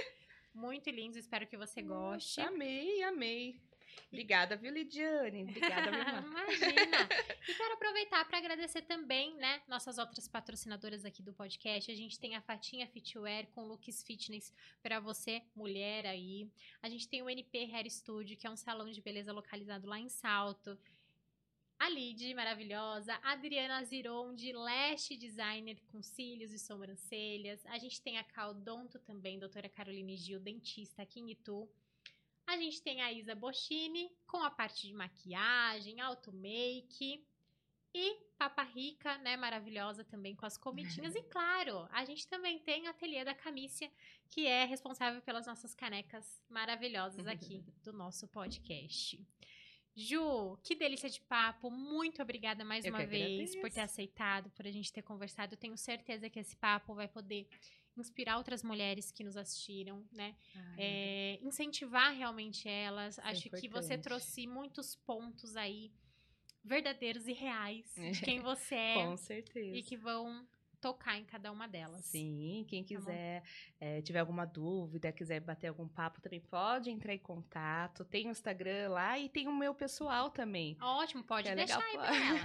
Muito 0.53 0.89
lindos, 0.89 1.17
espero 1.17 1.45
que 1.47 1.57
você 1.57 1.81
goste. 1.81 2.39
Amei, 2.39 3.03
amei. 3.03 3.59
Obrigada, 4.07 4.55
viu, 4.55 4.71
Lidiane? 4.71 5.43
Obrigada, 5.43 5.91
minha 5.91 6.03
irmã. 6.03 6.21
Imagina! 6.29 7.09
E 7.47 7.53
quero 7.53 7.73
aproveitar 7.73 8.25
para 8.25 8.37
agradecer 8.37 8.83
também, 8.83 9.35
né, 9.35 9.61
nossas 9.67 9.97
outras 9.97 10.27
patrocinadoras 10.27 11.03
aqui 11.03 11.23
do 11.23 11.33
podcast. 11.33 11.91
A 11.91 11.95
gente 11.95 12.19
tem 12.19 12.35
a 12.35 12.41
Fatinha 12.41 12.87
Fitwear 12.87 13.47
com 13.47 13.65
looks 13.65 14.03
fitness 14.03 14.53
para 14.81 14.99
você, 14.99 15.41
mulher 15.55 16.05
aí. 16.05 16.47
A 16.81 16.89
gente 16.89 17.07
tem 17.07 17.21
o 17.21 17.29
NP 17.29 17.69
Hair 17.73 17.89
Studio, 17.89 18.37
que 18.37 18.45
é 18.45 18.49
um 18.49 18.55
salão 18.55 18.89
de 18.91 19.01
beleza 19.01 19.33
localizado 19.33 19.87
lá 19.87 19.99
em 19.99 20.09
Salto. 20.09 20.77
A 21.79 21.89
Lid, 21.89 22.33
maravilhosa. 22.33 23.19
A 23.21 23.33
Adriana 23.33 23.83
Ziron, 23.83 24.33
de 24.33 24.53
Lash 24.53 25.09
Designer, 25.19 25.77
com 25.91 26.01
cílios 26.01 26.53
e 26.53 26.57
sobrancelhas. 26.57 27.65
A 27.65 27.77
gente 27.77 28.01
tem 28.01 28.17
a 28.17 28.23
Caldonto 28.23 28.99
também, 28.99 29.37
doutora 29.37 29.67
Caroline 29.67 30.15
Gil, 30.15 30.39
dentista 30.39 31.01
aqui 31.01 31.19
em 31.19 31.31
Itu. 31.31 31.69
A 32.45 32.57
gente 32.57 32.81
tem 32.81 33.01
a 33.01 33.11
Isa 33.11 33.35
Boschini 33.35 34.11
com 34.27 34.37
a 34.37 34.51
parte 34.51 34.87
de 34.87 34.93
maquiagem, 34.93 35.99
auto 36.01 36.31
make. 36.33 37.25
E 37.95 38.15
Papa 38.39 38.63
Rica, 38.63 39.19
né, 39.19 39.37
maravilhosa 39.37 40.03
também 40.03 40.35
com 40.35 40.47
as 40.47 40.57
comidinhas. 40.57 41.13
E 41.15 41.21
claro, 41.23 41.87
a 41.91 42.03
gente 42.03 42.27
também 42.27 42.57
tem 42.57 42.87
o 42.87 42.89
ateliê 42.89 43.23
da 43.23 43.35
Camícia, 43.35 43.91
que 44.31 44.47
é 44.47 44.65
responsável 44.65 45.21
pelas 45.21 45.45
nossas 45.45 45.75
canecas 45.75 46.41
maravilhosas 46.49 47.27
aqui 47.27 47.63
do 47.83 47.93
nosso 47.93 48.27
podcast. 48.27 49.23
Ju, 49.95 50.57
que 50.63 50.73
delícia 50.73 51.07
de 51.07 51.21
papo. 51.21 51.69
Muito 51.69 52.19
obrigada 52.19 52.65
mais 52.65 52.83
Eu 52.83 52.91
uma 52.91 53.05
vez 53.05 53.51
por 53.51 53.69
ter 53.69 53.81
agradeço. 53.81 53.91
aceitado, 53.91 54.49
por 54.49 54.65
a 54.65 54.71
gente 54.71 54.91
ter 54.91 55.03
conversado. 55.03 55.53
Eu 55.53 55.59
tenho 55.59 55.77
certeza 55.77 56.29
que 56.31 56.39
esse 56.39 56.55
papo 56.55 56.95
vai 56.95 57.07
poder 57.07 57.47
inspirar 57.97 58.37
outras 58.37 58.63
mulheres 58.63 59.11
que 59.11 59.23
nos 59.23 59.37
assistiram, 59.37 60.05
né? 60.11 60.35
Ai, 60.55 60.75
é, 60.77 61.39
incentivar 61.41 62.13
realmente 62.13 62.67
elas. 62.67 63.17
É 63.19 63.23
Acho 63.23 63.49
que 63.49 63.67
você 63.67 63.97
trouxe 63.97 64.47
muitos 64.47 64.95
pontos 64.95 65.55
aí 65.55 65.91
verdadeiros 66.63 67.27
e 67.27 67.33
reais 67.33 67.93
de 67.95 68.21
quem 68.21 68.39
você 68.39 68.75
é 68.75 68.93
Com 69.05 69.17
certeza. 69.17 69.75
e 69.77 69.83
que 69.83 69.97
vão 69.97 70.47
tocar 70.79 71.17
em 71.17 71.23
cada 71.23 71.49
uma 71.49 71.65
delas. 71.65 72.03
Sim, 72.05 72.65
quem 72.67 72.83
Tá 72.83 72.87
quiser, 72.89 73.43
eh, 73.79 74.01
tiver 74.01 74.19
alguma 74.19 74.45
dúvida, 74.45 75.13
quiser 75.13 75.39
bater 75.39 75.67
algum 75.67 75.87
papo, 75.87 76.19
também 76.21 76.41
pode 76.41 76.89
entrar 76.89 77.13
em 77.13 77.19
contato. 77.19 78.03
Tem 78.03 78.27
o 78.27 78.31
Instagram 78.31 78.89
lá 78.89 79.17
e 79.17 79.29
tem 79.29 79.47
o 79.47 79.55
meu 79.55 79.73
pessoal 79.73 80.29
também. 80.29 80.75
Ótimo, 80.81 81.23
pode 81.23 81.47
é 81.47 81.55
deixar 81.55 81.77
legal. 81.79 82.01
aí 82.03 82.09
pra 82.09 82.15
elas. 82.17 82.43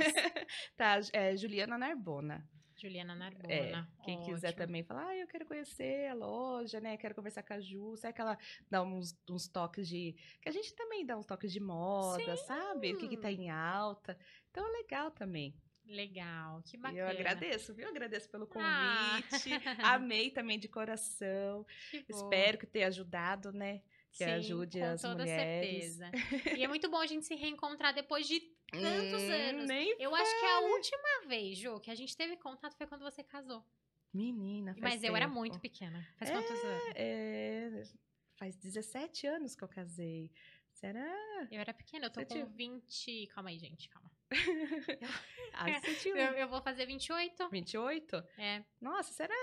tá, 0.76 1.18
é 1.18 1.36
Juliana 1.36 1.76
Narbona. 1.76 2.48
Juliana 2.80 3.14
Narbona. 3.14 3.52
É, 3.52 4.04
quem 4.04 4.20
quiser 4.22 4.48
ótimo. 4.48 4.66
também 4.66 4.84
falar, 4.84 5.08
ah, 5.08 5.16
eu 5.16 5.26
quero 5.26 5.44
conhecer 5.46 6.08
a 6.10 6.14
loja, 6.14 6.80
né? 6.80 6.96
Quero 6.96 7.14
conversar 7.14 7.42
com 7.42 7.54
a 7.54 7.60
Ju. 7.60 7.96
Sabe 7.96 8.14
que 8.14 8.20
ela 8.20 8.38
dá 8.70 8.82
uns, 8.82 9.16
uns 9.28 9.48
toques 9.48 9.88
de. 9.88 10.14
Que 10.40 10.48
a 10.48 10.52
gente 10.52 10.74
também 10.74 11.04
dá 11.04 11.16
uns 11.18 11.26
toques 11.26 11.52
de 11.52 11.60
moda, 11.60 12.36
sabe? 12.38 12.92
O 12.92 12.98
que, 12.98 13.08
que 13.08 13.16
tá 13.16 13.30
em 13.30 13.50
alta. 13.50 14.18
Então 14.50 14.66
é 14.66 14.70
legal 14.78 15.10
também. 15.10 15.54
Legal, 15.84 16.62
que 16.64 16.76
bacana. 16.76 17.00
eu 17.00 17.08
agradeço, 17.08 17.72
viu? 17.74 17.88
Agradeço 17.88 18.30
pelo 18.30 18.46
Ah. 18.56 19.18
convite. 19.22 19.50
Amei 19.82 20.30
também 20.30 20.58
de 20.58 20.68
coração. 20.68 21.64
Que. 21.90 22.04
Espero 22.10 22.58
que 22.58 22.66
tenha 22.66 22.88
ajudado, 22.88 23.52
né? 23.52 23.80
que 24.10 24.24
Sim, 24.24 24.30
ajude 24.30 24.78
com 24.80 24.84
as 24.86 25.02
toda 25.02 25.18
mulheres. 25.22 25.94
certeza. 25.96 26.10
E 26.56 26.64
é 26.64 26.66
muito 26.68 26.90
bom 26.90 26.96
a 26.98 27.06
gente 27.06 27.26
se 27.26 27.34
reencontrar 27.34 27.94
depois 27.94 28.26
de 28.26 28.40
tantos 28.70 29.22
Hum, 29.22 29.32
anos. 29.32 29.66
Nem... 29.66 29.96
Eu 29.98 30.14
acho 30.14 30.40
que 30.40 30.46
a 30.46 30.60
última 30.60 31.26
vez, 31.26 31.58
Ju, 31.58 31.80
que 31.80 31.90
a 31.90 31.94
gente 31.94 32.16
teve 32.16 32.36
contato 32.36 32.76
foi 32.76 32.86
quando 32.86 33.02
você 33.02 33.22
casou. 33.22 33.64
Menina, 34.12 34.72
faz 34.74 34.94
Mas 34.94 35.04
eu 35.04 35.14
era 35.14 35.26
tempo. 35.26 35.38
muito 35.38 35.60
pequena. 35.60 36.06
Faz 36.18 36.30
quantos 36.30 36.50
anos? 36.64 36.84
É, 36.94 37.82
faz 38.36 38.56
17 38.56 39.26
anos 39.26 39.54
que 39.54 39.62
eu 39.62 39.68
casei. 39.68 40.30
Será? 40.72 41.48
Eu 41.50 41.60
era 41.60 41.74
pequena, 41.74 42.06
eu 42.06 42.10
tô 42.10 42.20
Você 42.20 42.26
com 42.26 42.34
tinha- 42.34 42.46
20. 42.46 43.26
Calma 43.34 43.50
aí, 43.50 43.58
gente, 43.58 43.88
calma. 43.88 44.10
Ah, 45.54 45.66
Eu, 46.04 46.16
eu 46.34 46.48
vou 46.48 46.60
fazer 46.62 46.86
28. 46.86 47.48
28? 47.50 48.16
É. 48.38 48.64
Nossa, 48.80 49.12
será? 49.12 49.34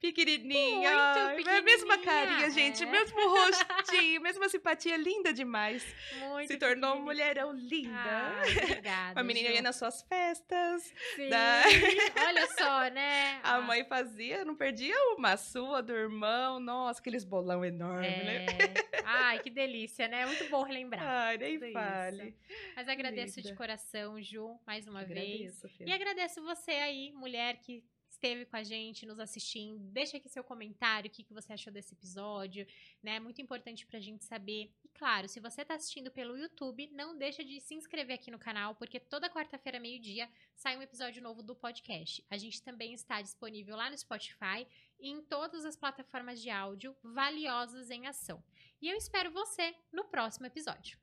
Pequenininha. 0.00 1.30
Muito 1.34 1.48
é 1.48 1.58
a 1.58 1.62
mesma 1.62 1.98
carinha, 1.98 2.50
gente. 2.50 2.82
é. 2.82 2.86
Mesmo 2.86 3.28
rostinho, 3.28 4.20
mesma 4.20 4.48
simpatia, 4.48 4.96
linda 4.96 5.32
demais. 5.32 5.84
Muito 6.18 6.48
Se 6.48 6.56
tornou 6.56 6.94
um 6.96 7.04
pequenininha. 7.04 7.04
mulherão 7.04 7.52
linda. 7.52 7.98
Ah, 7.98 8.42
obrigada. 8.62 9.20
a 9.20 9.22
menina 9.22 9.48
ia 9.50 9.62
nas 9.62 9.76
suas 9.76 10.02
festas. 10.02 10.92
Sim, 11.16 11.28
da- 11.28 11.62
olha 12.26 12.46
só, 12.58 12.88
né? 12.90 13.40
A 13.44 13.56
Ah, 13.56 13.60
mãe 13.60 13.84
fazia, 13.84 14.44
não 14.44 14.54
perdia 14.54 14.94
uma 15.16 15.36
sua 15.36 15.82
do 15.82 15.92
irmão. 15.94 16.58
Nossa, 16.60 17.00
aqueles 17.00 17.24
bolão 17.24 17.64
enorme, 17.64 18.06
né? 18.08 18.46
É. 18.46 19.02
Ai, 19.04 19.38
que 19.40 19.50
delícia, 19.50 20.08
né? 20.08 20.24
Muito 20.26 20.48
bom 20.48 20.62
relembrar. 20.62 21.02
Ai, 21.04 21.36
nem 21.38 21.54
tudo 21.54 21.64
isso. 21.66 21.72
fale. 21.74 22.34
Mas 22.76 22.88
agradeço 22.88 23.36
de 23.40 23.48
linda. 23.48 23.56
coração, 23.56 24.20
Ju, 24.22 24.58
mais 24.66 24.86
uma 24.86 25.04
vez. 25.04 25.18
Agradeço, 25.34 25.68
filha. 25.68 25.90
E 25.90 25.92
agradeço 25.92 26.42
você 26.42 26.70
aí, 26.70 27.12
mulher 27.12 27.56
que 27.58 27.82
esteve 28.20 28.44
com 28.44 28.56
a 28.56 28.62
gente, 28.62 29.06
nos 29.06 29.18
assistindo. 29.18 29.78
Deixa 29.88 30.18
aqui 30.18 30.28
seu 30.28 30.44
comentário, 30.44 31.08
o 31.08 31.12
que, 31.12 31.24
que 31.24 31.32
você 31.32 31.54
achou 31.54 31.72
desse 31.72 31.94
episódio, 31.94 32.66
né? 33.02 33.18
Muito 33.18 33.40
importante 33.40 33.86
pra 33.86 33.98
gente 33.98 34.24
saber. 34.24 34.70
E 34.84 34.88
claro, 34.90 35.26
se 35.26 35.40
você 35.40 35.64
tá 35.64 35.74
assistindo 35.74 36.10
pelo 36.10 36.36
YouTube, 36.36 36.90
não 36.92 37.16
deixa 37.16 37.42
de 37.42 37.58
se 37.60 37.74
inscrever 37.74 38.16
aqui 38.16 38.30
no 38.30 38.38
canal, 38.38 38.74
porque 38.74 39.00
toda 39.00 39.30
quarta-feira, 39.30 39.80
meio-dia, 39.80 40.28
sai 40.54 40.76
um 40.76 40.82
episódio 40.82 41.22
novo 41.22 41.42
do 41.42 41.56
podcast. 41.56 42.22
A 42.28 42.36
gente 42.36 42.62
também 42.62 42.92
está 42.92 43.22
disponível 43.22 43.74
lá 43.74 43.88
no 43.88 43.96
Spotify 43.96 44.66
e 44.98 45.08
em 45.08 45.22
todas 45.22 45.64
as 45.64 45.76
plataformas 45.76 46.42
de 46.42 46.50
áudio 46.50 46.94
valiosas 47.02 47.90
em 47.90 48.06
ação. 48.06 48.44
E 48.82 48.88
eu 48.88 48.96
espero 48.98 49.30
você 49.30 49.74
no 49.90 50.04
próximo 50.04 50.46
episódio. 50.46 50.98